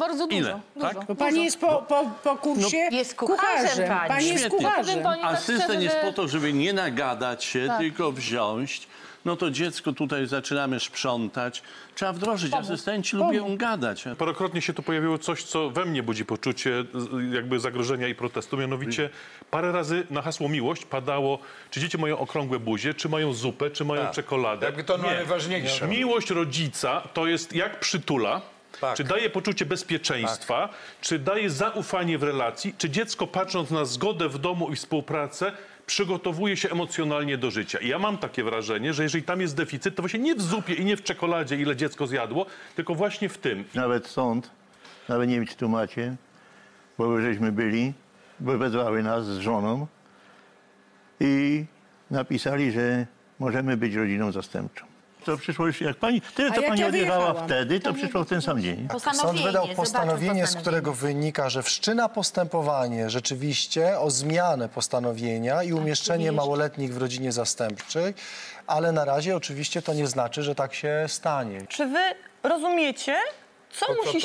Bardzo 0.01 0.27
dużo. 0.27 0.39
Ile? 0.39 0.59
Dużo, 0.75 0.87
Tak? 0.87 1.05
Bo 1.07 1.15
pani 1.15 1.43
jest 1.43 1.59
po, 1.59 1.81
po, 1.89 2.05
po 2.23 2.35
kursie 2.35 2.87
No, 2.91 2.97
jest 2.97 3.15
kucharzem 3.15 3.87
pani. 3.87 4.07
Pani 4.09 4.27
jest 4.27 4.39
Świetnie. 4.39 4.57
kucharzem. 4.57 4.85
Powiem 4.85 5.03
pani 5.03 5.21
tak 5.21 5.33
Asystent 5.33 5.63
szczerze, 5.63 5.83
jest 5.83 5.95
że- 5.95 6.01
po 6.01 6.13
to, 6.13 6.27
żeby 6.27 6.53
nie 6.53 6.73
nagadać 6.73 7.43
się, 7.43 7.67
Tak. 7.67 7.77
tylko 7.79 8.11
wziąć. 8.11 8.87
No 9.25 9.35
to 9.35 9.51
dziecko 9.51 9.93
tutaj 9.93 10.27
zaczynamy 10.27 10.79
sprzątać. 10.79 11.63
Trzeba 11.95 12.13
wdrożyć. 12.13 12.53
Asystenci 12.53 13.15
lubią 13.17 13.57
gadać. 13.57 14.03
Parokrotnie 14.17 14.61
się 14.61 14.73
tu 14.73 14.83
pojawiło 14.83 15.17
coś, 15.17 15.43
co 15.43 15.69
we 15.69 15.85
mnie 15.85 16.03
budzi 16.03 16.25
poczucie 16.25 16.83
z- 16.93 17.33
jakby 17.33 17.59
zagrożenia 17.59 18.07
i 18.07 18.15
protestu. 18.15 18.57
Mianowicie 18.57 19.09
parę 19.51 19.71
razy 19.71 20.03
na 20.09 20.21
hasło 20.21 20.49
miłość 20.49 20.85
padało, 20.85 21.39
czy 21.71 21.79
dzieci 21.79 21.97
mają 21.97 22.17
okrągłe 22.19 22.59
buzie, 22.59 22.93
czy 22.93 23.09
mają 23.09 23.33
zupę, 23.33 23.69
czy 23.71 23.85
mają 23.85 24.01
Tak. 24.03 24.11
czekoladę. 24.11 24.65
Jakby 24.65 24.83
to 24.83 24.97
Nie. 24.97 25.03
najważniejsze. 25.03 25.87
Miłość 25.87 26.29
rodzica 26.29 27.01
to 27.13 27.27
jest 27.27 27.53
jak 27.53 27.79
przytula, 27.79 28.41
Tak. 28.79 28.97
czy 28.97 29.03
daje 29.03 29.29
poczucie 29.29 29.65
bezpieczeństwa, 29.65 30.69
czy 31.01 31.19
daje 31.19 31.49
zaufanie 31.49 32.17
w 32.17 32.23
relacji, 32.23 32.73
czy 32.77 32.89
dziecko 32.89 33.27
patrząc 33.27 33.71
na 33.71 33.85
zgodę 33.85 34.29
w 34.29 34.37
domu 34.37 34.71
i 34.71 34.75
współpracę 34.75 35.51
przygotowuje 35.85 36.57
się 36.57 36.69
emocjonalnie 36.69 37.37
do 37.37 37.51
życia. 37.51 37.79
I 37.79 37.87
ja 37.87 37.99
mam 37.99 38.17
takie 38.17 38.43
wrażenie, 38.43 38.93
że 38.93 39.03
jeżeli 39.03 39.23
tam 39.23 39.41
jest 39.41 39.55
deficyt, 39.55 39.95
to 39.95 40.01
właśnie 40.01 40.19
nie 40.19 40.35
w 40.35 40.41
zupie 40.41 40.73
i 40.73 40.85
nie 40.85 40.97
w 40.97 41.03
czekoladzie, 41.03 41.55
ile 41.55 41.75
dziecko 41.75 42.07
zjadło, 42.07 42.45
tylko 42.75 42.95
właśnie 42.95 43.29
w 43.29 43.37
tym. 43.37 43.63
Nawet 43.75 44.07
sąd, 44.07 44.49
nawet 45.09 45.29
nie 45.29 45.35
wiem 45.35 45.45
czy 45.45 45.55
tu 45.55 45.69
macie, 45.69 46.15
bo 46.97 47.21
żeśmy 47.21 47.51
byli, 47.51 47.93
bo 48.39 48.57
wezwały 48.57 49.03
nas 49.03 49.25
z 49.25 49.37
żoną 49.37 49.87
i 51.19 51.65
napisali, 52.11 52.71
że 52.71 53.05
możemy 53.39 53.77
być 53.77 53.95
rodziną 53.95 54.31
zastępczą. 54.31 54.90
To 55.25 55.37
przyszło 55.37 55.67
już, 55.67 55.81
jak 55.81 55.97
pani, 55.97 56.21
tyle 56.21 56.49
jak 56.49 56.67
pani 56.67 56.81
ja 56.81 56.87
odjechała 56.87 57.33
wtedy, 57.33 57.79
to 57.79 57.93
przyszło 57.93 58.23
w 58.23 58.29
ten 58.29 58.41
sam 58.41 58.61
dzień. 58.61 58.87
Sąd 59.13 59.41
wydał 59.41 59.67
postanowienie, 59.67 60.47
z 60.47 60.55
którego 60.55 60.93
wynika, 60.93 61.49
że 61.49 61.63
wszczyna 61.63 62.09
postępowanie 62.09 63.09
rzeczywiście 63.09 63.99
o 63.99 64.11
zmianę 64.11 64.69
postanowienia 64.69 65.63
i 65.63 65.73
umieszczenie 65.73 66.31
małoletnich 66.31 66.93
w 66.93 66.97
rodzinie 66.97 67.31
zastępczej, 67.31 68.13
ale 68.67 68.91
na 68.91 69.05
razie 69.05 69.35
oczywiście 69.35 69.81
to 69.81 69.93
nie 69.93 70.07
znaczy, 70.07 70.43
że 70.43 70.55
tak 70.55 70.73
się 70.73 71.05
stanie. 71.07 71.65
Czy 71.67 71.85
wy 71.85 71.99
rozumiecie, 72.43 73.15
co, 73.71 73.85
musisz, 74.05 74.23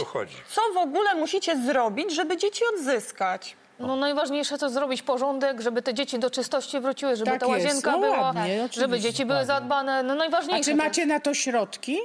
co 0.48 0.60
w 0.74 0.76
ogóle 0.76 1.14
musicie 1.14 1.66
zrobić, 1.66 2.14
żeby 2.14 2.36
dzieci 2.36 2.62
odzyskać? 2.74 3.56
No 3.78 3.96
najważniejsze 3.96 4.58
to 4.58 4.70
zrobić 4.70 5.02
porządek, 5.02 5.60
żeby 5.60 5.82
te 5.82 5.94
dzieci 5.94 6.18
do 6.18 6.30
czystości 6.30 6.80
wróciły, 6.80 7.16
żeby 7.16 7.30
Tak 7.30 7.40
ta 7.40 7.46
jest. 7.46 7.66
łazienka 7.66 7.90
No 7.92 7.98
była, 7.98 8.20
ładnie, 8.20 8.42
oczywiście, 8.42 8.80
żeby 8.80 9.00
dzieci 9.00 9.24
były 9.26 9.44
zadbane. 9.44 10.02
No 10.02 10.12
A 10.12 10.16
najważniejsze. 10.16 10.70
czy 10.70 10.76
to- 10.76 10.84
macie 10.84 11.06
na 11.06 11.20
to 11.20 11.34
środki? 11.34 11.98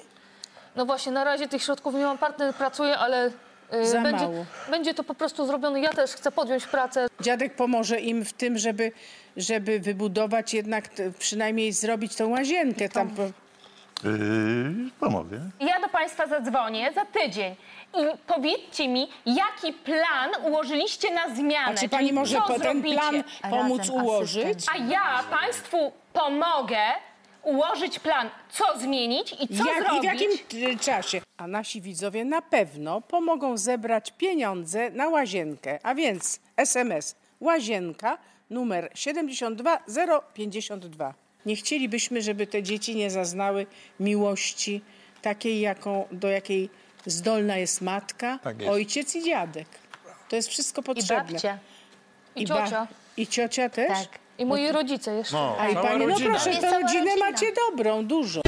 No 0.76 0.86
właśnie, 0.86 1.12
na 1.12 1.24
razie 1.24 1.48
tych 1.48 1.64
środków 1.64 1.94
nie 1.96 2.04
mam, 2.06 2.18
partner 2.18 2.54
pracuje, 2.56 2.98
ale 2.98 3.32
y, 3.74 3.86
Za 3.88 4.02
będzie, 4.02 4.26
mało. 4.26 4.46
będzie 4.70 4.94
to 4.94 5.04
po 5.04 5.14
prostu 5.16 5.46
zrobione. 5.48 5.80
Ja 5.82 5.90
też 5.94 6.12
chcę 6.12 6.32
podjąć 6.32 6.68
pracę. 6.68 7.08
Dziadek 7.22 7.56
pomoże 7.56 8.00
im 8.00 8.26
w 8.26 8.34
tym, 8.34 8.58
żeby, 8.58 8.92
żeby 9.38 9.80
wybudować 9.80 10.54
jednak, 10.54 10.86
przynajmniej 11.20 11.72
zrobić 11.74 12.16
tą 12.16 12.30
łazienkę 12.30 12.90
tam. 12.90 13.10
Po... 13.10 13.22
Yy, 14.04 14.90
pomogę. 15.00 15.40
Ja 15.60 15.80
do 15.82 15.88
Państwa 15.90 16.28
zadzwonię 16.28 16.92
za 16.96 17.06
tydzień 17.06 17.56
i 17.94 17.98
powiedzcie 18.28 18.88
mi, 18.88 19.08
jaki 19.26 19.74
plan 19.74 20.30
ułożyliście 20.46 21.14
na 21.14 21.36
zmianę. 21.36 21.66
A 21.66 21.72
czy 21.74 21.78
czyli 21.80 21.90
pani 21.90 22.14
może 22.14 22.36
co 22.36 22.42
po- 22.42 22.48
ten 22.54 22.62
zrobicie? 22.62 22.98
plan 22.98 23.24
pomóc 23.50 23.90
ułożyć? 23.90 24.66
A 24.74 24.78
ja 24.78 25.24
Państwu 25.32 25.92
pomogę 26.14 26.80
ułożyć 27.44 28.00
plan, 28.00 28.30
co 28.52 28.80
zmienić 28.80 29.34
i 29.40 29.58
co 29.58 29.66
Jak, 29.70 29.78
I 29.78 29.82
w 29.82 29.84
zrobić. 29.88 30.04
jakim 30.04 30.32
y, 30.72 30.78
czasie? 30.78 31.22
A 31.38 31.48
nasi 31.48 31.82
widzowie 31.82 32.26
na 32.26 32.42
pewno 32.42 33.02
pomogą 33.02 33.58
zebrać 33.58 34.14
pieniądze 34.18 34.90
na 34.90 35.08
łazienkę. 35.10 35.80
A 35.84 35.96
więc 35.96 36.40
SMS 36.58 37.16
łazienka 37.40 38.18
numer 38.50 38.90
72052. 38.96 41.14
Nie 41.46 41.56
chcielibyśmy, 41.56 42.22
żeby 42.22 42.48
te 42.48 42.64
dzieci 42.64 42.96
nie 42.96 43.12
zaznały 43.12 43.66
miłości 44.00 44.82
takiej, 45.22 45.60
jaką, 45.62 46.08
do 46.12 46.28
jakiej 46.30 46.70
zdolna 47.06 47.58
jest 47.58 47.82
matka, 47.82 48.40
Tak 48.44 48.60
jest. 48.60 48.72
ojciec 48.72 49.16
i 49.16 49.24
dziadek. 49.24 49.68
To 50.30 50.36
jest 50.36 50.50
wszystko 50.50 50.84
potrzebne. 50.84 51.32
babcia. 51.34 51.58
I 52.36 52.48
ba- 52.48 52.64
ciocia. 52.66 52.88
I 53.18 53.28
ciocia 53.28 53.70
też? 53.70 53.88
Tak. 53.90 54.20
I 54.38 54.46
moi 54.46 54.72
rodzice 54.72 55.14
jeszcze. 55.16 55.36
No, 55.36 55.56
A 55.60 55.70
i 55.70 55.74
cała 55.74 55.88
pani, 55.88 56.00
no 56.00 56.08
rodzina. 56.08 56.30
proszę, 56.30 56.50
Jest 56.50 56.62
to 56.62 56.68
cała 56.70 56.82
rodzinę 56.82 57.06
rodzina. 57.06 57.26
macie 57.32 57.46
dobrą, 57.70 58.06
dużo. 58.06 58.42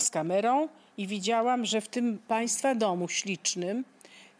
Z 0.00 0.10
kamerą 0.10 0.68
i 0.98 1.06
widziałam, 1.06 1.64
że 1.64 1.80
w 1.80 1.88
tym 1.88 2.18
państwa 2.28 2.74
domu 2.74 3.08
ślicznym 3.08 3.84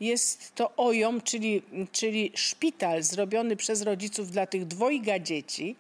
jest 0.01 0.55
to 0.55 0.77
OJOM, 0.77 1.21
czyli, 1.21 1.63
czyli 1.93 2.33
szpital 2.35 3.03
zrobiony 3.03 3.57
przez 3.57 3.83
rodziców 3.83 4.31
dla 4.31 4.47
tych 4.47 4.67
dwojga 4.67 5.19
dzieci. 5.19 5.77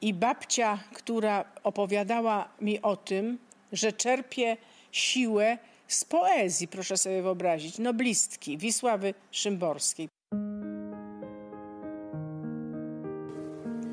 I 0.00 0.14
babcia, 0.14 0.78
która 0.92 1.44
opowiadała 1.62 2.48
mi 2.60 2.82
o 2.82 2.96
tym, 2.96 3.38
że 3.72 3.92
czerpie 3.92 4.56
siłę 4.92 5.58
z 5.88 6.04
poezji, 6.04 6.68
proszę 6.68 6.96
sobie 6.96 7.22
wyobrazić, 7.22 7.78
noblistki 7.78 8.58
Wisławy 8.58 9.14
Szymborskiej. 9.30 10.08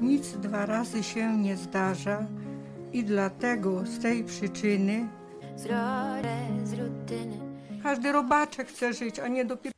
Nic 0.01 0.31
dwa 0.31 0.65
razy 0.65 1.03
się 1.03 1.37
nie 1.37 1.57
zdarza 1.57 2.27
i 2.93 3.03
dlatego 3.03 3.85
z 3.85 3.99
tej 3.99 4.23
przyczyny 4.23 5.07
każdy 7.83 8.11
robaczek 8.11 8.67
chce 8.67 8.93
żyć, 8.93 9.19
a 9.19 9.27
nie 9.27 9.45
dopiero. 9.45 9.75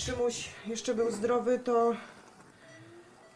Szymuś 0.00 0.50
jeszcze 0.66 0.94
był 0.94 1.10
zdrowy, 1.10 1.58
to, 1.58 1.92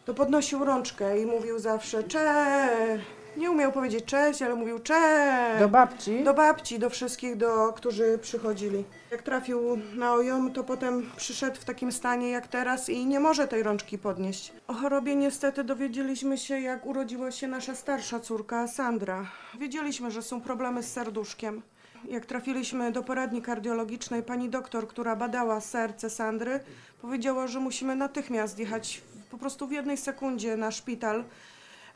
to 0.04 0.14
podnosił 0.14 0.64
rączkę 0.64 1.20
i 1.20 1.26
mówił 1.26 1.58
zawsze 1.58 2.04
cześć. 2.04 3.17
Nie 3.38 3.50
umiał 3.50 3.72
powiedzieć 3.72 4.04
cześć, 4.04 4.42
ale 4.42 4.54
mówił 4.54 4.78
cześć. 4.78 5.58
Do 5.58 5.68
babci? 5.68 6.24
Do 6.24 6.34
babci, 6.34 6.78
do 6.78 6.90
wszystkich, 6.90 7.36
do, 7.36 7.72
którzy 7.72 8.18
przychodzili. 8.22 8.84
Jak 9.10 9.22
trafił 9.22 9.60
na 9.94 10.12
OJOM, 10.14 10.52
to 10.52 10.64
potem 10.64 11.10
przyszedł 11.16 11.56
w 11.60 11.64
takim 11.64 11.92
stanie 11.92 12.30
jak 12.30 12.48
teraz 12.48 12.88
i 12.88 13.06
nie 13.06 13.20
może 13.20 13.48
tej 13.48 13.62
rączki 13.62 13.98
podnieść. 13.98 14.52
O 14.68 14.72
chorobie 14.74 15.16
niestety 15.16 15.64
dowiedzieliśmy 15.64 16.38
się, 16.38 16.60
jak 16.60 16.86
urodziła 16.86 17.30
się 17.30 17.48
nasza 17.48 17.74
starsza 17.74 18.20
córka, 18.20 18.66
Sandra. 18.68 19.26
Wiedzieliśmy, 19.58 20.10
że 20.10 20.22
są 20.22 20.40
problemy 20.40 20.82
z 20.82 20.92
serduszkiem. 20.92 21.62
Jak 22.08 22.26
trafiliśmy 22.26 22.92
do 22.92 23.02
poradni 23.02 23.42
kardiologicznej, 23.42 24.22
pani 24.22 24.48
doktor, 24.48 24.88
która 24.88 25.16
badała 25.16 25.60
serce 25.60 26.10
Sandry, 26.10 26.60
powiedziała, 27.02 27.46
że 27.46 27.60
musimy 27.60 27.96
natychmiast 27.96 28.58
jechać 28.58 29.02
w- 29.26 29.30
po 29.30 29.38
prostu 29.38 29.66
w 29.66 29.72
jednej 29.72 29.96
sekundzie 29.96 30.56
na 30.56 30.70
szpital, 30.70 31.24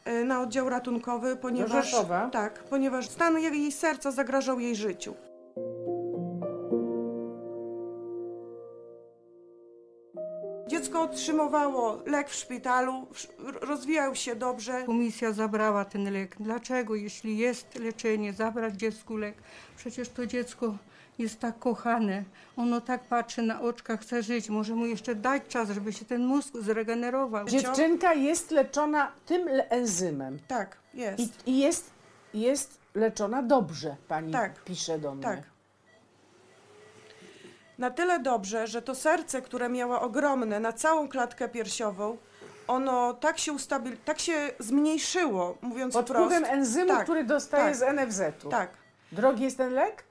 y, 0.07 0.25
na 0.25 0.41
oddział 0.41 0.69
ratunkowy, 0.69 1.37
ponieważ, 1.37 1.85
Rzeszowa? 1.91 2.31
tak, 2.33 2.65
ponieważ 2.65 3.09
stan 3.09 3.39
jej 3.39 3.73
serca 3.73 4.11
zagrażał 4.11 4.61
jej 4.61 4.77
życiu. 4.77 5.15
Dziecko 10.69 11.03
otrzymywało 11.03 11.99
lek 12.07 12.31
w 12.31 12.35
szpitalu, 12.35 13.07
w- 13.13 13.29
rozwijał 13.63 14.15
się 14.15 14.37
dobrze. 14.37 14.83
Komisja 14.87 15.33
zabrała 15.33 15.85
ten 15.85 16.13
lek. 16.13 16.37
Dlaczego, 16.41 16.95
jeśli 16.95 17.39
jest 17.39 17.79
leczenie, 17.79 18.33
zabrać 18.33 18.75
dziecku 18.75 19.17
lek? 19.17 19.35
Przecież 19.77 20.09
to 20.09 20.27
dziecko 20.27 20.77
jest 21.23 21.41
tak 21.41 21.59
kochane. 21.59 22.25
Ono 22.57 22.81
tak 22.81 23.01
patrzy 23.05 23.43
na 23.43 23.61
oczka, 23.61 23.97
chce 23.97 24.23
żyć. 24.23 24.49
Może 24.51 24.75
mu 24.75 24.87
jeszcze 24.87 25.15
dać 25.15 25.43
czas, 25.49 25.71
żeby 25.71 25.93
się 25.93 26.05
ten 26.05 26.25
mózg 26.27 26.55
zregenerował. 26.61 27.47
Dziewczynka 27.49 28.15
jest 28.15 28.51
leczona 28.51 29.13
tym 29.27 29.49
enzymem. 29.69 30.39
Tak, 30.49 30.77
jest. 30.95 31.19
I, 31.21 31.31
i 31.51 31.59
jest, 31.59 31.91
jest 32.35 32.79
leczona 32.95 33.43
dobrze, 33.43 33.97
pani 34.09 34.33
Tak, 34.33 34.65
pisze 34.65 34.99
do 34.99 35.15
mnie. 35.15 35.23
tak. 35.25 35.39
Na 37.79 37.91
tyle 37.91 38.19
dobrze, 38.21 38.67
że 38.67 38.83
to 38.83 38.95
serce, 38.95 39.43
które 39.43 39.69
miała 39.69 40.01
ogromne 40.01 40.61
na 40.61 40.73
całą 40.73 41.09
klatkę 41.09 41.49
piersiową, 41.49 42.17
ono 42.69 43.15
tak 43.15 43.39
się 43.39 43.53
ustabil, 43.53 43.97
tak 44.05 44.19
się 44.19 44.51
zmniejszyło, 44.59 45.59
mówiąc 45.63 45.95
Pod 45.95 46.07
wprost. 46.07 46.25
wpływem 46.35 46.59
enzymu, 46.59 46.89
Tak, 46.89 47.05
który 47.05 47.25
dostaje 47.25 47.65
tak, 47.65 47.77
z 47.77 47.83
NFZ-u. 47.97 48.49
Tak. 48.49 48.71
Drogi 49.13 49.45
jest 49.45 49.57
ten 49.57 49.73
lek? 49.73 50.05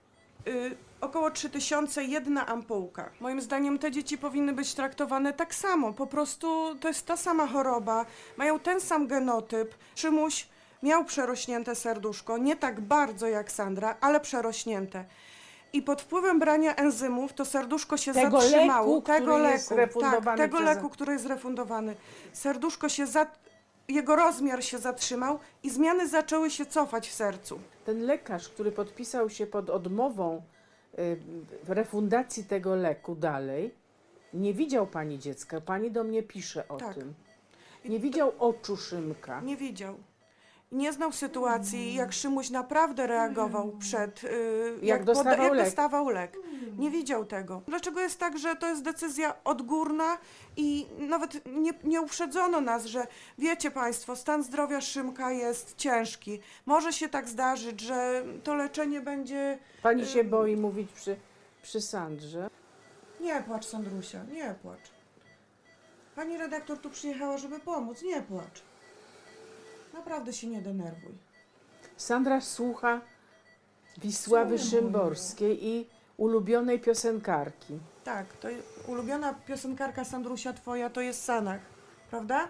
Y, 0.47 0.75
około 1.01 1.31
3000 1.31 2.03
jedna 2.03 2.45
ampułka. 2.47 3.09
Moim 3.19 3.41
zdaniem 3.41 3.79
te 3.79 3.91
dzieci 3.91 4.17
powinny 4.17 4.53
być 4.53 4.73
traktowane 4.73 5.33
tak 5.33 5.55
samo. 5.55 5.93
Po 5.93 6.07
prostu 6.07 6.75
to 6.75 6.87
jest 6.87 7.05
ta 7.05 7.17
sama 7.17 7.47
choroba, 7.47 8.05
mają 8.37 8.59
ten 8.59 8.81
sam 8.81 9.07
genotyp. 9.07 9.75
Szymuś 9.95 10.47
miał 10.83 11.05
przerośnięte 11.05 11.75
serduszko, 11.75 12.37
nie 12.37 12.55
tak 12.55 12.81
bardzo 12.81 13.27
jak 13.27 13.51
Sandra, 13.51 13.97
ale 14.01 14.19
przerośnięte. 14.19 15.05
I 15.73 15.81
pod 15.81 16.01
wpływem 16.01 16.39
brania 16.39 16.75
enzymów 16.75 17.33
to 17.33 17.45
serduszko 17.45 17.97
się 17.97 18.13
Tego 18.13 18.41
zatrzymało. 18.41 18.95
leku, 18.95 19.01
tego 19.07 19.25
który 19.25 19.43
leku, 19.43 19.75
refundowany 19.75 20.25
tak, 20.25 20.37
tego 20.37 20.57
przez- 20.57 20.75
leku, 20.75 20.89
który 20.89 21.13
jest 21.13 21.25
refundowany. 21.25 21.95
Serduszko 22.33 22.89
się 22.89 23.07
za... 23.07 23.25
Jego 23.87 24.15
rozmiar 24.15 24.63
się 24.63 24.77
zatrzymał 24.77 25.39
i 25.63 25.69
zmiany 25.69 26.07
zaczęły 26.07 26.49
się 26.51 26.65
cofać 26.65 27.09
w 27.09 27.13
sercu. 27.13 27.59
Ten 27.85 28.01
lekarz, 28.05 28.49
który 28.49 28.71
podpisał 28.71 29.29
się 29.29 29.47
pod 29.47 29.69
odmową 29.69 30.41
refundacji 31.67 32.43
tego 32.43 32.75
leku 32.75 33.15
dalej, 33.15 33.73
nie 34.33 34.53
widział 34.53 34.87
pani 34.87 35.19
dziecka. 35.19 35.61
Pani 35.61 35.91
do 35.91 36.03
mnie 36.03 36.23
pisze 36.23 36.67
o 36.67 36.77
Tak. 36.77 36.95
tym. 36.95 37.13
Nie 37.85 37.99
widział 37.99 38.31
oczu 38.39 38.77
Szymka. 38.77 39.41
Nie 39.41 39.57
widział. 39.57 39.95
Nie 40.71 40.93
znał 40.93 41.11
sytuacji, 41.11 41.93
jak 41.93 42.13
Szymuś 42.13 42.49
naprawdę 42.49 43.07
reagował 43.07 43.71
przed. 43.79 44.23
Yy, 44.23 44.29
Jak 44.81 45.03
dostawał 45.03 45.43
jak 45.43 45.53
lek. 45.53 45.65
dostawał 45.65 46.09
lek. 46.09 46.37
Nie 46.77 46.91
widział 46.91 47.25
tego. 47.25 47.61
Dlaczego 47.67 47.99
jest 47.99 48.19
tak, 48.19 48.37
że 48.39 48.55
to 48.55 48.67
jest 48.69 48.83
decyzja 48.83 49.43
odgórna 49.43 50.17
i 50.57 50.87
nawet 50.97 51.45
nie, 51.45 51.71
nie 51.83 52.01
uprzedzono 52.01 52.61
nas, 52.61 52.85
że 52.85 53.07
wiecie 53.37 53.71
Państwo, 53.71 54.15
stan 54.15 54.43
zdrowia 54.43 54.81
Szymka 54.81 55.31
jest 55.31 55.75
ciężki. 55.77 56.39
Może 56.65 56.93
się 56.93 57.09
tak 57.09 57.29
zdarzyć, 57.29 57.81
że 57.81 58.23
to 58.43 58.55
leczenie 58.55 59.01
będzie. 59.01 59.59
Pani 59.83 60.05
się 60.05 60.23
boi 60.23 60.57
mówić 60.57 60.91
przy, 60.91 61.15
przy 61.61 61.81
Sandrze. 61.81 62.49
Nie 63.21 63.41
płacz, 63.41 63.65
Sandrusia, 63.65 64.23
nie 64.23 64.55
płacz. 64.61 64.91
Pani 66.15 66.37
redaktor 66.37 66.77
tu 66.77 66.89
przyjechała, 66.89 67.37
żeby 67.37 67.59
pomóc. 67.59 68.01
Nie 68.01 68.21
płacz. 68.21 68.63
Naprawdę 69.93 70.33
się 70.33 70.47
nie 70.47 70.61
denerwuj. 70.61 71.13
Sandra 71.97 72.41
słucha 72.41 73.01
Wisławy 73.97 74.59
Szymborskiej 74.59 75.67
i 75.67 75.87
ulubionej 76.17 76.79
piosenkarki. 76.79 77.79
Tak, 78.03 78.33
to 78.33 78.49
je- 78.49 78.61
ulubiona 78.87 79.33
piosenkarka 79.33 80.03
Sandrusia 80.05 80.53
twoja 80.53 80.89
to 80.89 81.01
jest 81.01 81.23
Sanach, 81.23 81.61
prawda? 82.09 82.47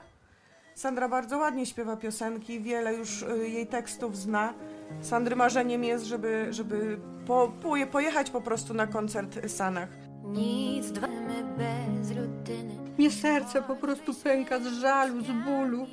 Sandra 0.75 1.09
bardzo 1.09 1.37
ładnie 1.37 1.65
śpiewa 1.65 1.97
piosenki, 1.97 2.59
wiele 2.59 2.93
już 2.93 3.21
y, 3.21 3.49
jej 3.49 3.67
tekstów 3.67 4.17
zna. 4.17 4.53
Sandry 5.01 5.35
marzeniem 5.35 5.83
jest, 5.83 6.05
żeby, 6.05 6.47
żeby 6.49 6.99
po, 7.27 7.51
poje- 7.63 7.87
pojechać 7.87 8.29
po 8.29 8.41
prostu 8.41 8.73
na 8.73 8.87
koncert 8.87 9.51
Sanach. 9.51 9.89
Nic 10.23 10.91
dwa 10.91 11.07
bez 11.57 12.09
rutyny. 12.11 12.75
Mnie 12.97 13.11
serce 13.11 13.61
po 13.61 13.75
prostu 13.75 14.13
pęka 14.13 14.59
z 14.59 14.67
żalu, 14.67 15.21
z 15.21 15.31
bólu. 15.45 15.87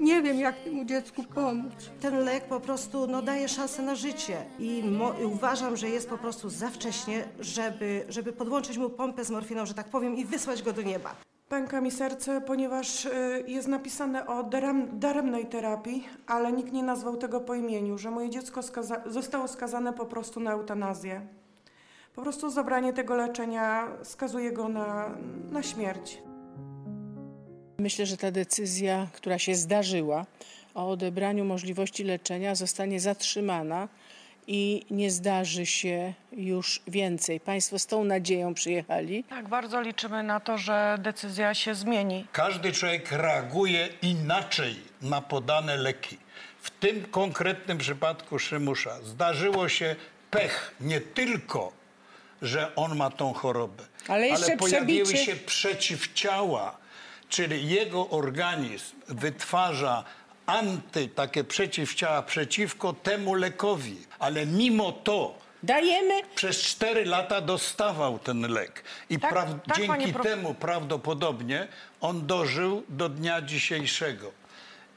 Nie 0.00 0.22
wiem, 0.22 0.36
jak 0.40 0.56
temu 0.60 0.84
dziecku 0.84 1.22
pomóc. 1.34 1.72
Ten 2.00 2.24
lek 2.24 2.44
po 2.44 2.60
prostu 2.60 3.06
no, 3.06 3.22
daje 3.22 3.48
szansę 3.48 3.82
na 3.82 3.94
życie 3.94 4.36
i 4.58 4.82
mo- 4.84 5.14
uważam, 5.34 5.76
że 5.76 5.88
jest 5.88 6.08
po 6.08 6.18
prostu 6.18 6.48
za 6.50 6.68
wcześnie, 6.70 7.24
żeby, 7.40 8.04
żeby 8.08 8.32
podłączyć 8.32 8.78
mu 8.78 8.90
pompę 8.90 9.24
z 9.24 9.30
morfiną, 9.30 9.66
że 9.66 9.74
tak 9.74 9.88
powiem, 9.88 10.16
i 10.16 10.24
wysłać 10.24 10.62
go 10.62 10.72
do 10.72 10.82
nieba. 10.82 11.14
Pęka 11.48 11.80
mi 11.80 11.90
serce, 11.90 12.40
ponieważ 12.40 13.04
y, 13.04 13.10
jest 13.46 13.68
napisane 13.68 14.26
o 14.26 14.42
darem, 14.42 14.98
daremnej 14.98 15.46
terapii, 15.46 16.06
ale 16.26 16.52
nikt 16.52 16.72
nie 16.72 16.82
nazwał 16.82 17.16
tego 17.16 17.40
po 17.40 17.54
imieniu, 17.54 17.98
że 17.98 18.10
moje 18.10 18.30
dziecko 18.30 18.60
skaza- 18.60 19.10
zostało 19.10 19.48
skazane 19.48 19.92
po 19.92 20.06
prostu 20.06 20.40
na 20.40 20.52
eutanazję. 20.52 21.26
Po 22.14 22.22
prostu 22.22 22.50
zabranie 22.50 22.92
tego 22.92 23.16
leczenia 23.16 23.88
skazuje 24.02 24.52
go 24.52 24.68
na, 24.68 25.10
na 25.52 25.62
śmierć. 25.62 26.22
Myślę, 27.78 28.06
że 28.06 28.16
ta 28.16 28.30
decyzja, 28.30 29.06
która 29.12 29.38
się 29.38 29.54
zdarzyła 29.54 30.26
o 30.74 30.90
odebraniu 30.90 31.44
możliwości 31.44 32.04
leczenia, 32.04 32.54
zostanie 32.54 33.00
zatrzymana 33.00 33.88
i 34.46 34.86
nie 34.90 35.10
zdarzy 35.10 35.66
się 35.66 36.12
już 36.32 36.82
więcej. 36.88 37.40
Państwo 37.40 37.78
z 37.78 37.86
tą 37.86 38.04
nadzieją 38.04 38.54
przyjechali. 38.54 39.24
Tak, 39.24 39.48
bardzo 39.48 39.80
liczymy 39.80 40.22
na 40.22 40.40
to, 40.40 40.58
że 40.58 40.98
decyzja 41.00 41.54
się 41.54 41.74
zmieni. 41.74 42.26
Każdy 42.32 42.72
człowiek 42.72 43.12
reaguje 43.12 43.88
inaczej 44.02 44.76
na 45.02 45.20
podane 45.20 45.76
leki. 45.76 46.18
W 46.62 46.70
tym 46.70 47.04
konkretnym 47.10 47.78
przypadku 47.78 48.38
Szymusza 48.38 49.02
zdarzyło 49.02 49.68
się 49.68 49.96
pech 50.30 50.74
nie 50.80 51.00
tylko, 51.00 51.72
że 52.42 52.74
on 52.76 52.96
ma 52.96 53.10
tą 53.10 53.32
chorobę, 53.32 53.84
Ale 54.08 54.28
jeszcze 54.28 54.56
pojawiły 54.56 55.04
przebicie- 55.04 55.24
się 55.24 55.36
przeciwciała, 55.36 56.76
czyli 57.28 57.68
jego 57.68 58.08
organizm 58.08 58.96
wytwarza 59.08 60.04
anty, 60.46 61.08
takie 61.08 61.44
przeciwciała 61.44 62.22
przeciwko 62.22 62.92
temu 62.92 63.34
lekowi. 63.34 63.96
Ale 64.18 64.46
mimo 64.46 64.92
to 64.92 65.46
Dajemy 65.62 66.22
Przez 66.34 66.62
4 66.62 67.04
lata 67.04 67.40
dostawał 67.40 68.18
ten 68.18 68.52
lek. 68.52 68.84
I 69.10 69.18
Tak, 69.18 69.34
tak, 69.34 69.76
dzięki 69.76 70.14
temu 70.14 70.54
prawdopodobnie 70.54 71.68
on 72.00 72.26
dożył 72.26 72.82
do 72.88 73.08
dnia 73.08 73.42
dzisiejszego. 73.42 74.32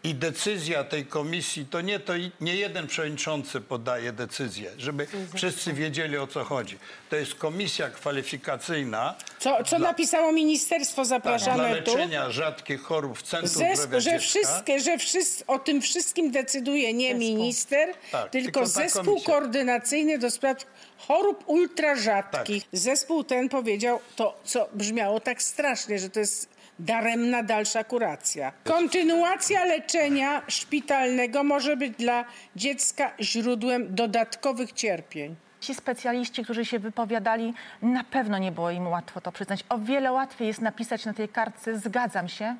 I 0.03 0.15
decyzja 0.15 0.83
tej 0.83 1.05
komisji, 1.05 1.65
to 1.65 1.81
nie, 1.81 1.99
to 1.99 2.13
nie 2.41 2.55
jeden 2.55 2.87
przewodniczący 2.87 3.61
podaje 3.61 4.11
decyzję, 4.11 4.71
żeby 4.77 5.07
wszyscy 5.35 5.73
wiedzieli 5.73 6.17
o 6.17 6.27
co 6.27 6.43
chodzi. 6.43 6.77
To 7.09 7.15
jest 7.15 7.35
komisja 7.35 7.89
kwalifikacyjna 7.89 9.15
Co, 9.39 9.63
co 9.63 9.79
napisało 9.79 10.31
ministerstwo, 10.31 10.95
tak, 11.01 11.07
dla 11.09 11.17
zapraszamy 11.17 11.81
tu. 11.81 11.91
leczenia 11.95 12.31
rzadkich 12.31 12.81
chorób 12.81 13.17
w 13.19 13.21
Centrum 13.23 13.63
Zesp- 13.63 13.75
Zdrowia 13.75 13.99
że 13.99 14.19
wszystkie, 14.19 14.79
że 14.79 14.97
wszyscy, 14.97 15.45
o 15.47 15.59
tym 15.59 15.81
wszystkim 15.81 16.31
decyduje 16.31 16.93
nie 16.93 17.15
minister, 17.15 17.93
Tak, 18.11 18.29
tylko, 18.31 18.45
tylko 18.45 18.65
zespół 18.67 19.03
komisja. 19.03 19.33
koordynacyjny 19.33 20.17
do 20.19 20.31
spraw 20.31 20.57
chorób 20.97 21.43
ultra 21.47 21.95
rzadkich. 21.95 22.63
Tak. 22.63 22.79
Zespół 22.79 23.23
ten 23.23 23.49
powiedział 23.49 23.99
to, 24.15 24.39
co 24.45 24.69
brzmiało 24.73 25.19
tak 25.19 25.41
strasznie, 25.41 25.99
że 25.99 26.09
to 26.09 26.19
jest 26.19 26.49
daremna 26.79 27.43
dalsza 27.43 27.83
kuracja. 27.83 28.51
Kontynuacja 28.63 29.65
leczenia 29.65 30.41
szpitalnego 30.47 31.43
może 31.43 31.77
być 31.77 31.93
dla 31.97 32.25
dziecka 32.55 33.11
źródłem 33.21 33.95
dodatkowych 33.95 34.71
cierpień. 34.71 35.35
Ci 35.59 35.75
specjaliści, 35.75 36.43
którzy 36.43 36.65
się 36.65 36.79
wypowiadali, 36.79 37.53
na 37.81 38.03
pewno 38.03 38.37
nie 38.37 38.51
było 38.51 38.71
im 38.71 38.87
łatwo 38.87 39.21
to 39.21 39.31
przyznać. 39.31 39.63
O 39.69 39.77
wiele 39.77 40.11
łatwiej 40.11 40.47
jest 40.47 40.61
napisać 40.61 41.05
na 41.05 41.13
tej 41.13 41.29
kartce 41.29 41.79
zgadzam 41.79 42.27
się, 42.29 42.55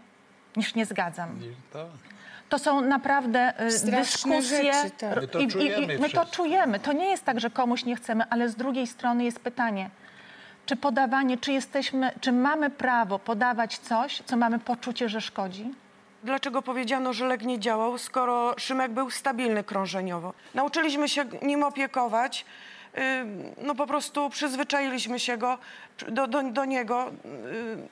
niż 0.57 0.75
nie 0.75 0.85
zgadzam. 0.85 1.39
To 2.49 2.59
są 2.59 2.81
naprawdę 2.81 3.53
y, 3.65 3.71
Straszne 3.71 3.99
dyskusje. 4.39 4.73
rzeczy, 4.73 4.91
tak. 4.97 5.15
My 5.21 5.27
to 5.27 5.39
I- 5.39 5.43
i- 5.43 5.83
i- 5.95 5.99
my 5.99 6.09
to 6.09 6.25
czujemy. 6.25 6.79
To 6.79 6.93
nie 6.93 7.05
jest 7.09 7.25
tak, 7.25 7.39
że 7.39 7.49
komuś 7.49 7.85
nie 7.85 7.95
chcemy, 7.95 8.23
ale 8.29 8.49
z 8.49 8.55
drugiej 8.55 8.87
strony 8.87 9.23
jest 9.23 9.39
pytanie, 9.39 9.89
czy 10.69 10.75
podawanie, 10.75 11.37
czy 11.37 11.51
jesteśmy, 11.51 12.11
czy 12.21 12.31
mamy 12.31 12.69
prawo 12.69 13.19
podawać 13.19 13.77
coś, 13.77 14.21
co 14.25 14.37
mamy 14.37 14.59
poczucie, 14.59 15.09
że 15.09 15.21
szkodzi? 15.21 15.65
Dlaczego 16.23 16.61
powiedziano, 16.61 17.13
że 17.13 17.27
lek 17.27 17.41
nie 17.41 17.59
działał, 17.59 17.97
skoro 17.97 18.55
Szymek 18.57 18.91
był 18.91 19.09
stabilny 19.09 19.63
krążeniowo? 19.63 20.33
Nauczyliśmy 20.53 21.09
się 21.09 21.25
nim 21.41 21.63
opiekować, 21.63 22.45
yy, 22.93 23.01
no 23.61 23.75
po 23.75 23.87
prostu 23.87 24.29
przyzwyczailiśmy 24.29 25.19
się 25.19 25.37
go, 25.37 25.57
do, 26.07 26.27
do, 26.27 26.43
do 26.43 26.65
niego. 26.65 27.11
Yy, 27.25 27.87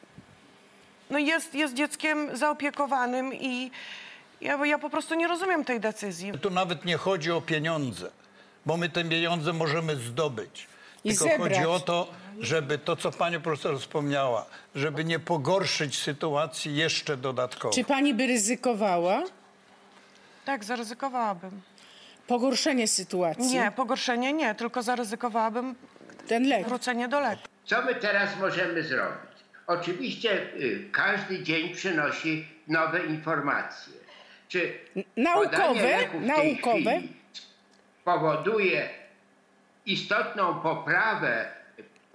no 1.10 1.20
jest, 1.20 1.56
jest 1.56 1.74
dzieckiem 1.74 2.38
zaopiekowanym 2.38 3.34
i 3.34 3.72
ja, 4.42 4.66
ja 4.66 4.78
po 4.80 4.90
prostu 4.90 5.16
nie 5.16 5.28
rozumiem 5.28 5.66
tej 5.66 5.80
decyzji. 5.80 6.32
Tu 6.42 6.50
nawet 6.50 6.86
nie 6.86 6.98
chodzi 6.98 7.32
o 7.32 7.42
pieniądze, 7.42 8.12
bo 8.66 8.78
my 8.78 8.90
te 8.90 9.04
pieniądze 9.06 9.54
możemy 9.54 9.96
zdobyć. 9.96 10.68
I 11.04 11.10
Tylko 11.10 11.24
zebrać. 11.24 11.54
chodzi 11.54 11.66
o 11.66 11.80
to, 11.80 12.08
żeby 12.40 12.78
to, 12.78 12.96
co 12.96 13.12
pani 13.12 13.40
profesor 13.40 13.80
wspomniała, 13.80 14.46
żeby 14.76 15.04
nie 15.06 15.20
pogorszyć 15.20 15.98
sytuacji 16.02 16.76
jeszcze 16.76 17.18
dodatkowo. 17.18 17.74
Czy 17.74 17.84
pani 17.84 18.14
by 18.14 18.28
ryzykowała 18.28 19.24
Tak, 20.46 20.64
zaryzykowałabym. 20.64 21.62
pogorszenie 22.28 22.88
sytuacji? 22.88 23.44
Nie, 23.54 23.72
pogorszenie 23.76 24.34
nie, 24.34 24.56
tylko 24.56 24.84
zaryzykowałabym 24.84 25.76
Ten 26.28 26.48
lek. 26.50 26.68
wrócenie 26.68 27.08
do 27.08 27.20
leku. 27.20 27.42
Co 27.66 27.82
my 27.82 27.96
teraz 27.96 28.30
możemy 28.40 28.84
zrobić? 28.84 29.28
Oczywiście 29.68 30.42
y, 30.54 30.90
każdy 30.92 31.44
dzień 31.44 31.76
przynosi 31.76 32.48
nowe 32.68 33.06
informacje. 33.06 33.94
Czy 34.48 34.80
naukowe, 35.18 35.50
podanie 35.58 35.82
leku 35.98 36.20
w 36.20 36.28
tej 36.36 36.54
naukowe. 36.56 36.98
chwili 36.98 37.14
powoduje 38.06 38.90
istotną 39.86 40.60
poprawę 40.60 41.46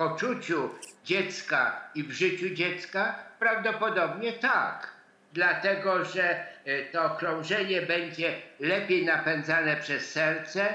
poczuciu 0.03 0.71
dziecka 1.05 1.91
i 1.95 2.03
w 2.03 2.13
życiu 2.13 2.55
dziecka? 2.55 3.15
Prawdopodobnie 3.39 4.33
tak. 4.33 4.93
Dlatego, 5.33 6.05
że 6.05 6.47
y, 6.67 6.87
to 6.93 7.11
krążenie 7.11 7.83
będzie 7.83 8.35
lepiej 8.61 9.05
napędzane 9.05 9.77
przez 9.77 10.13
serce 10.13 10.75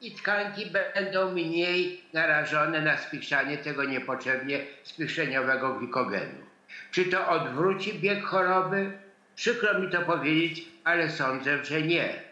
i 0.00 0.12
tkanki 0.12 0.66
będą 0.94 1.32
mniej 1.32 2.04
narażone 2.12 2.80
na 2.80 2.96
spichrzanie 2.96 3.58
tego 3.58 3.84
niepotrzebnie 3.84 4.60
spichrzeniowego 4.82 5.74
glikogenu. 5.74 6.46
Czy 6.90 7.04
to 7.04 7.28
odwróci 7.28 7.98
bieg 7.98 8.24
choroby? 8.24 8.92
Przykro 9.36 9.80
mi 9.80 9.90
to 9.90 10.02
powiedzieć, 10.02 10.64
ale 10.84 11.10
sądzę, 11.10 11.64
że 11.64 11.82
nie. 11.82 12.31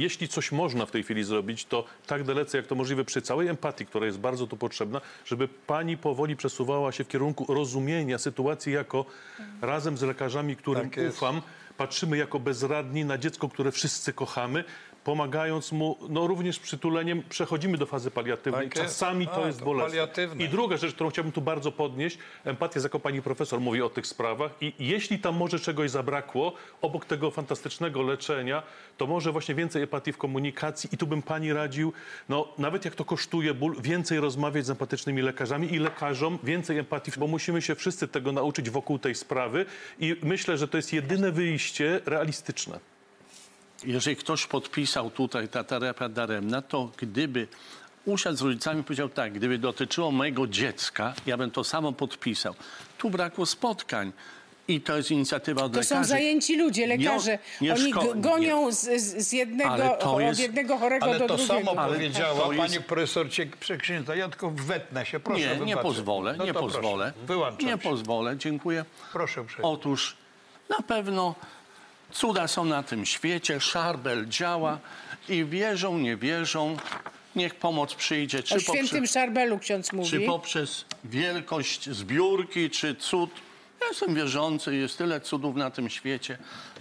Jeśli 0.00 0.28
coś 0.28 0.52
można 0.52 0.86
w 0.86 0.90
tej 0.90 1.02
chwili 1.02 1.24
zrobić, 1.24 1.64
to 1.64 1.84
tak 2.06 2.24
dalece 2.24 2.56
jak 2.58 2.66
to 2.66 2.74
możliwe 2.74 3.04
przy 3.04 3.22
całej 3.22 3.48
empatii, 3.48 3.86
która 3.86 4.06
jest 4.06 4.18
bardzo 4.18 4.46
tu 4.46 4.56
potrzebna, 4.56 5.00
żeby 5.24 5.48
pani 5.48 5.96
powoli 5.96 6.36
przesuwała 6.36 6.92
się 6.92 7.04
w 7.04 7.08
kierunku 7.08 7.54
rozumienia 7.54 8.18
sytuacji 8.18 8.72
jako 8.72 9.04
razem 9.62 9.98
z 9.98 10.02
lekarzami, 10.02 10.56
którym 10.56 10.90
Tak 10.90 11.04
ufam, 11.10 11.42
patrzymy 11.76 12.16
jako 12.16 12.40
bezradni 12.40 13.04
na 13.04 13.18
dziecko, 13.18 13.48
które 13.48 13.72
wszyscy 13.72 14.12
kochamy, 14.12 14.64
pomagając 15.04 15.72
mu, 15.72 15.96
no 16.08 16.26
również 16.26 16.58
przytuleniem, 16.58 17.22
przechodzimy 17.28 17.78
do 17.78 17.86
fazy 17.86 18.10
paliatywnej. 18.10 18.68
Tak 18.68 18.78
jest. 18.78 18.88
Czasami 18.98 19.26
to 19.26 19.44
A, 19.44 19.46
jest 19.46 19.58
to 19.58 19.64
bolesne. 19.64 19.90
paliatywne. 19.90 20.44
I 20.44 20.48
druga 20.48 20.76
rzecz, 20.76 20.94
którą 20.94 21.10
chciałbym 21.10 21.32
tu 21.32 21.40
bardzo 21.40 21.72
podnieść, 21.72 22.18
empatia, 22.44 22.80
jako 22.82 23.00
pani 23.00 23.22
profesor 23.22 23.60
mówi 23.60 23.82
o 23.82 23.90
tych 23.90 24.06
sprawach 24.06 24.50
i 24.60 24.72
jeśli 24.78 25.18
tam 25.18 25.36
może 25.36 25.58
czegoś 25.58 25.90
zabrakło, 25.90 26.52
obok 26.82 27.04
tego 27.04 27.30
fantastycznego 27.30 28.02
leczenia, 28.02 28.62
to 28.96 29.06
może 29.06 29.32
właśnie 29.32 29.54
więcej 29.54 29.82
empatii 29.82 30.12
w 30.12 30.18
komunikacji 30.18 30.90
i 30.92 30.96
tu 30.96 31.06
bym 31.06 31.22
pani 31.22 31.52
radził, 31.52 31.92
no 32.28 32.48
nawet 32.58 32.84
jak 32.84 32.94
to 32.94 33.04
kosztuje 33.04 33.54
ból, 33.54 33.76
więcej 33.82 34.20
rozmawiać 34.20 34.66
z 34.66 34.70
empatycznymi 34.70 35.22
lekarzami 35.22 35.74
i 35.74 35.78
lekarzom 35.78 36.38
więcej 36.42 36.78
empatii, 36.78 37.12
bo 37.18 37.26
musimy 37.26 37.62
się 37.62 37.74
wszyscy 37.74 38.08
tego 38.08 38.32
nauczyć 38.32 38.70
wokół 38.70 38.98
tej 38.98 39.14
sprawy 39.14 39.66
i 39.98 40.16
myślę, 40.22 40.58
że 40.58 40.68
to 40.68 40.76
jest 40.76 40.92
jedyne 40.92 41.32
wyjście 41.32 42.00
realistyczne. 42.06 42.80
Jeżeli 43.84 44.16
ktoś 44.16 44.46
podpisał 44.46 45.10
tutaj 45.10 45.48
ta 45.48 45.64
terapia 45.64 46.08
daremna, 46.08 46.62
to 46.62 46.90
gdyby 46.96 47.48
usiadł 48.04 48.36
z 48.36 48.42
rodzicami 48.42 48.80
i 48.80 48.84
powiedział 48.84 49.08
tak, 49.08 49.32
gdyby 49.32 49.58
dotyczyło 49.58 50.10
mojego 50.10 50.46
dziecka, 50.46 51.14
ja 51.26 51.36
bym 51.36 51.50
to 51.50 51.64
samo 51.64 51.92
podpisał. 51.92 52.54
Tu 52.98 53.10
brakło 53.10 53.46
spotkań. 53.46 54.12
I 54.68 54.80
to 54.80 54.96
jest 54.96 55.10
inicjatywa 55.10 55.62
od 55.64 55.72
To 55.72 55.78
lekarzy. 55.78 55.94
są 56.00 56.04
zajęci 56.04 56.56
ludzie, 56.58 56.86
lekarze. 56.86 57.38
Nie- 57.60 57.68
nie 57.68 57.74
Oni 57.74 57.92
gonią 58.16 58.72
z, 58.72 58.80
z 58.80 59.28
z 59.28 59.32
jednego, 59.32 59.96
to 60.00 60.14
od 60.14 60.20
jest- 60.22 60.40
jednego 60.40 60.78
chorego 60.78 61.06
Ale 61.06 61.18
do 61.18 61.26
to 61.28 61.36
drugiego. 61.36 61.54
samo 61.66 61.80
Ale 61.80 61.94
powiedziała 61.94 62.40
to 62.44 62.52
jest- 62.52 62.72
pani 62.74 62.84
profesor 62.84 63.26
Przekrzyńca. 63.60 64.14
Ja 64.14 64.28
tylko 64.28 64.50
wetnę 64.50 65.06
się, 65.06 65.20
proszę 65.20 65.40
nie, 65.40 65.46
nie 65.46 65.56
wybaczyć. 65.58 65.82
pozwolę, 65.82 66.34
No 66.38 66.44
nie 66.44 66.52
to 66.54 66.60
pozwolę. 66.60 67.12
Proszę. 67.12 67.26
Wyłączam 67.26 67.66
nie 67.66 67.72
się. 67.72 67.78
pozwolę, 67.78 68.36
dziękuję. 68.36 68.84
Proszę 69.12 69.40
uprzejmie. 69.42 69.68
Otóż 69.68 70.16
na 70.68 70.82
pewno 70.82 71.34
cuda 72.12 72.48
są 72.48 72.64
na 72.64 72.82
tym 72.82 73.06
świecie, 73.06 73.60
szarbel 73.60 74.26
działa 74.28 74.78
i 75.28 75.44
wierzą, 75.44 75.98
nie 75.98 76.16
wierzą, 76.16 76.76
niech 77.36 77.54
pomoc 77.54 77.94
przyjdzie. 77.94 78.42
Czy 78.42 78.54
O 78.54 78.58
świętym 78.58 78.86
poprze- 79.04 79.12
Szarbelu 79.12 79.58
ksiądz 79.58 79.92
mówi. 79.92 80.10
czy 80.10 80.20
poprzez 80.20 80.84
wielkość 81.04 81.90
zbiórki, 81.90 82.70
czy 82.70 82.94
cud. 82.94 83.30
Ja 83.80 83.86
jestem 83.86 84.14
wierzący, 84.14 84.76
jest 84.76 84.98
tyle 84.98 85.20
cudów 85.20 85.56
na 85.56 85.70
tym 85.70 85.90
świecie, 85.90 86.38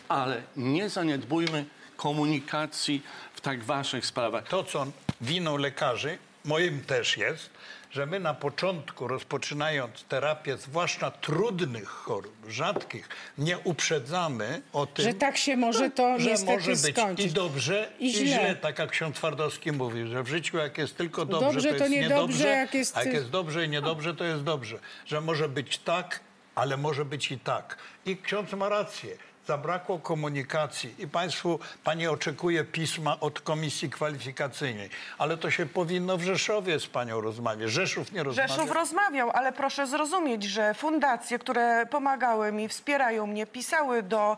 ale 0.10 0.42
nie 0.58 0.90
zaniedbujmy 0.90 1.66
komunikacji 1.96 3.02
w 3.34 3.42
tak 3.42 3.64
ważnych 3.64 4.06
sprawach. 4.06 4.48
To, 4.48 4.64
co 4.64 4.86
winą 5.22 5.58
lekarzy, 5.58 6.18
moim 6.46 6.82
też 6.84 7.18
jest, 7.18 7.50
że 7.92 8.06
my 8.06 8.20
na 8.20 8.34
początku, 8.34 9.08
rozpoczynając 9.08 10.04
terapię, 10.04 10.58
zwłaszcza 10.58 11.12
trudnych 11.12 11.88
chorób, 11.90 12.36
rzadkich, 12.50 13.10
nie 13.38 13.58
uprzedzamy 13.60 14.62
o 14.74 14.86
tym, 14.86 15.06
Że 15.06 15.14
tak 15.14 15.38
się 15.38 15.58
może 15.58 15.90
to 15.92 16.20
że 16.20 16.30
niestety 16.30 16.52
może 16.54 16.72
być 16.72 16.96
skończyć. 16.98 17.26
i 17.26 17.30
dobrze, 17.30 17.92
I 18.00 18.08
i 18.08 18.14
źle. 18.14 18.26
źle. 18.26 18.56
tak 18.56 18.80
jak 18.80 18.90
ksiądz 18.92 19.16
Twardowski 19.16 19.72
mówił, 19.72 20.08
że 20.08 20.24
w 20.24 20.28
życiu 20.28 20.58
jak 20.58 20.78
jest 20.78 20.98
tylko 20.98 21.26
dobrze, 21.26 21.46
Dobrze, 21.54 21.70
to 21.74 21.78
to 21.78 21.84
jest 21.84 21.96
niedobrze, 21.96 22.16
niedobrze, 22.16 22.48
jak 22.48 22.74
jest- 22.74 22.98
a 22.98 23.04
jak 23.04 23.14
jest 23.14 23.30
dobrze 23.30 23.66
i 23.66 23.70
niedobrze, 23.70 24.16
to 24.16 24.24
jest 24.24 24.44
dobrze. 24.44 24.80
Że 25.06 25.22
może 25.22 25.50
być 25.50 25.78
tak, 25.78 26.20
ale 26.56 26.78
może 26.78 27.06
być 27.06 27.32
i 27.32 27.40
tak. 27.40 27.78
I 28.06 28.18
ksiądz 28.18 28.54
ma 28.54 28.70
rację. 28.70 29.18
Zabrakło 29.54 30.00
komunikacji 30.00 30.95
i 31.00 31.08
państwu, 31.08 31.60
pani 31.84 32.08
oczekuje 32.08 32.64
pisma 32.64 33.20
od 33.20 33.41
komisji 33.41 33.89
kwalifikacyjnej, 33.89 34.89
ale 35.18 35.38
to 35.38 35.52
się 35.52 35.66
powinno 35.66 36.18
w 36.18 36.22
Rzeszowie 36.22 36.80
z 36.80 36.88
panią 36.88 37.22
rozmawiać. 37.22 37.72
Rzeszów 37.72 38.12
nie 38.12 38.24
rozmawia. 38.24 38.47
Rzeszów 38.47 38.72
rozmawiał, 38.72 39.32
ale 39.34 39.52
proszę 39.52 39.88
zrozumieć, 39.88 40.43
że 40.43 40.74
fundacje, 40.74 41.39
które 41.39 41.86
pomagały 41.86 42.52
mi, 42.52 42.68
wspierają 42.68 43.28
mnie, 43.28 43.45
pisały 43.45 44.04
do 44.04 44.38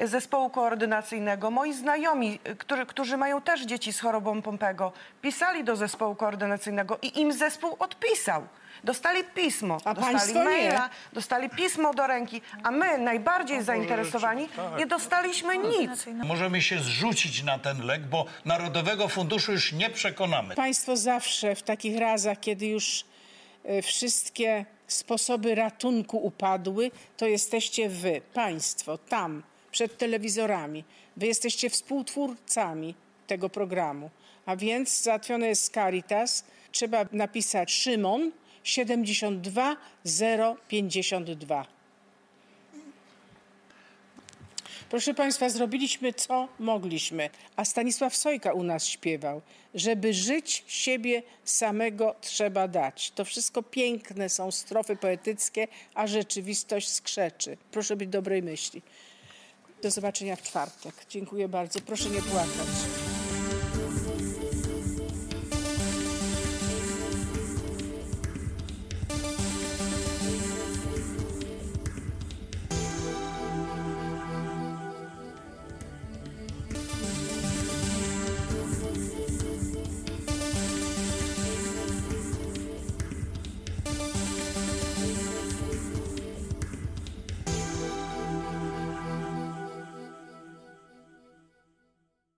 zespołu 0.00 0.50
koordynacyjnego. 0.50 1.50
Moi 1.50 1.72
znajomi, 1.72 2.38
którzy, 2.58 2.86
którzy 2.86 3.16
mają 3.16 3.40
też 3.40 3.60
dzieci 3.62 3.92
z 3.92 4.00
chorobą 4.00 4.42
Pompego, 4.42 4.92
pisali 5.22 5.64
do 5.64 5.76
zespołu 5.76 6.14
koordynacyjnego 6.14 6.98
i 7.02 7.20
im 7.20 7.32
zespół 7.32 7.76
odpisał. 7.78 8.46
Dostali 8.84 9.24
pismo, 9.24 9.78
A 9.84 9.94
dostali 9.94 10.16
państwo 10.16 10.38
nie. 10.38 10.44
maila, 10.44 10.90
dostali 11.12 11.50
pismo 11.50 11.94
do 11.94 12.06
ręki, 12.06 12.42
a 12.62 12.70
my, 12.70 12.98
najbardziej 12.98 13.62
zainteresowani, 13.62 14.48
tak. 14.56 14.78
nie 14.78 14.86
dostaliśmy 14.86 15.58
nic. 15.58 16.06
Możemy 16.24 16.62
się 16.62 16.78
zrzucić 16.78 17.42
na 17.42 17.58
ten 17.58 17.86
lek, 17.86 18.02
bo 18.06 18.26
Narodowego 18.44 19.08
Funduszu 19.08 19.52
już 19.52 19.72
nie 19.72 19.90
przekonamy. 19.90 20.54
Państwo 20.54 20.96
zawsze 20.96 21.54
w 21.54 21.62
takich 21.62 21.98
razach, 21.98 22.40
kiedy 22.40 22.66
już 22.66 23.04
e, 23.64 23.82
wszystkie 23.82 24.66
sposoby 24.86 25.54
ratunku 25.54 26.18
upadły, 26.18 26.90
to 27.16 27.26
jesteście 27.26 27.88
wy, 27.88 28.20
państwo, 28.34 28.98
tam, 28.98 29.42
przed 29.70 29.98
telewizorami. 29.98 30.84
Wy 31.16 31.26
jesteście 31.26 31.70
współtwórcami 31.70 32.94
tego 33.26 33.48
programu. 33.48 34.10
A 34.46 34.56
więc 34.56 35.02
załatwione 35.02 35.46
jest 35.46 35.74
Caritas. 35.74 36.44
Trzeba 36.72 37.04
napisać 37.12 37.72
Szymon 37.72 38.32
72 38.64 39.76
Proszę 44.92 45.14
Państwa, 45.14 45.48
zrobiliśmy 45.48 46.12
co 46.12 46.48
mogliśmy, 46.58 47.30
a 47.56 47.64
Stanisław 47.64 48.16
Sojka 48.16 48.52
u 48.52 48.62
nas 48.62 48.86
śpiewał, 48.86 49.42
żeby 49.74 50.14
żyć 50.14 50.64
siebie 50.66 51.22
samego 51.44 52.14
trzeba 52.20 52.68
dać. 52.68 53.10
To 53.10 53.24
wszystko 53.24 53.62
piękne 53.62 54.28
są 54.28 54.50
strofy 54.50 54.96
poetyckie, 54.96 55.68
a 55.94 56.06
rzeczywistość 56.06 56.88
skrzeczy. 56.88 57.56
Proszę 57.70 57.96
być 57.96 58.08
dobrej 58.08 58.42
myśli. 58.42 58.82
Do 59.82 59.90
zobaczenia 59.90 60.36
w 60.36 60.42
czwartek. 60.42 60.94
Dziękuję 61.08 61.48
bardzo. 61.48 61.80
Proszę 61.80 62.10
nie 62.10 62.22
płakać. 62.22 63.01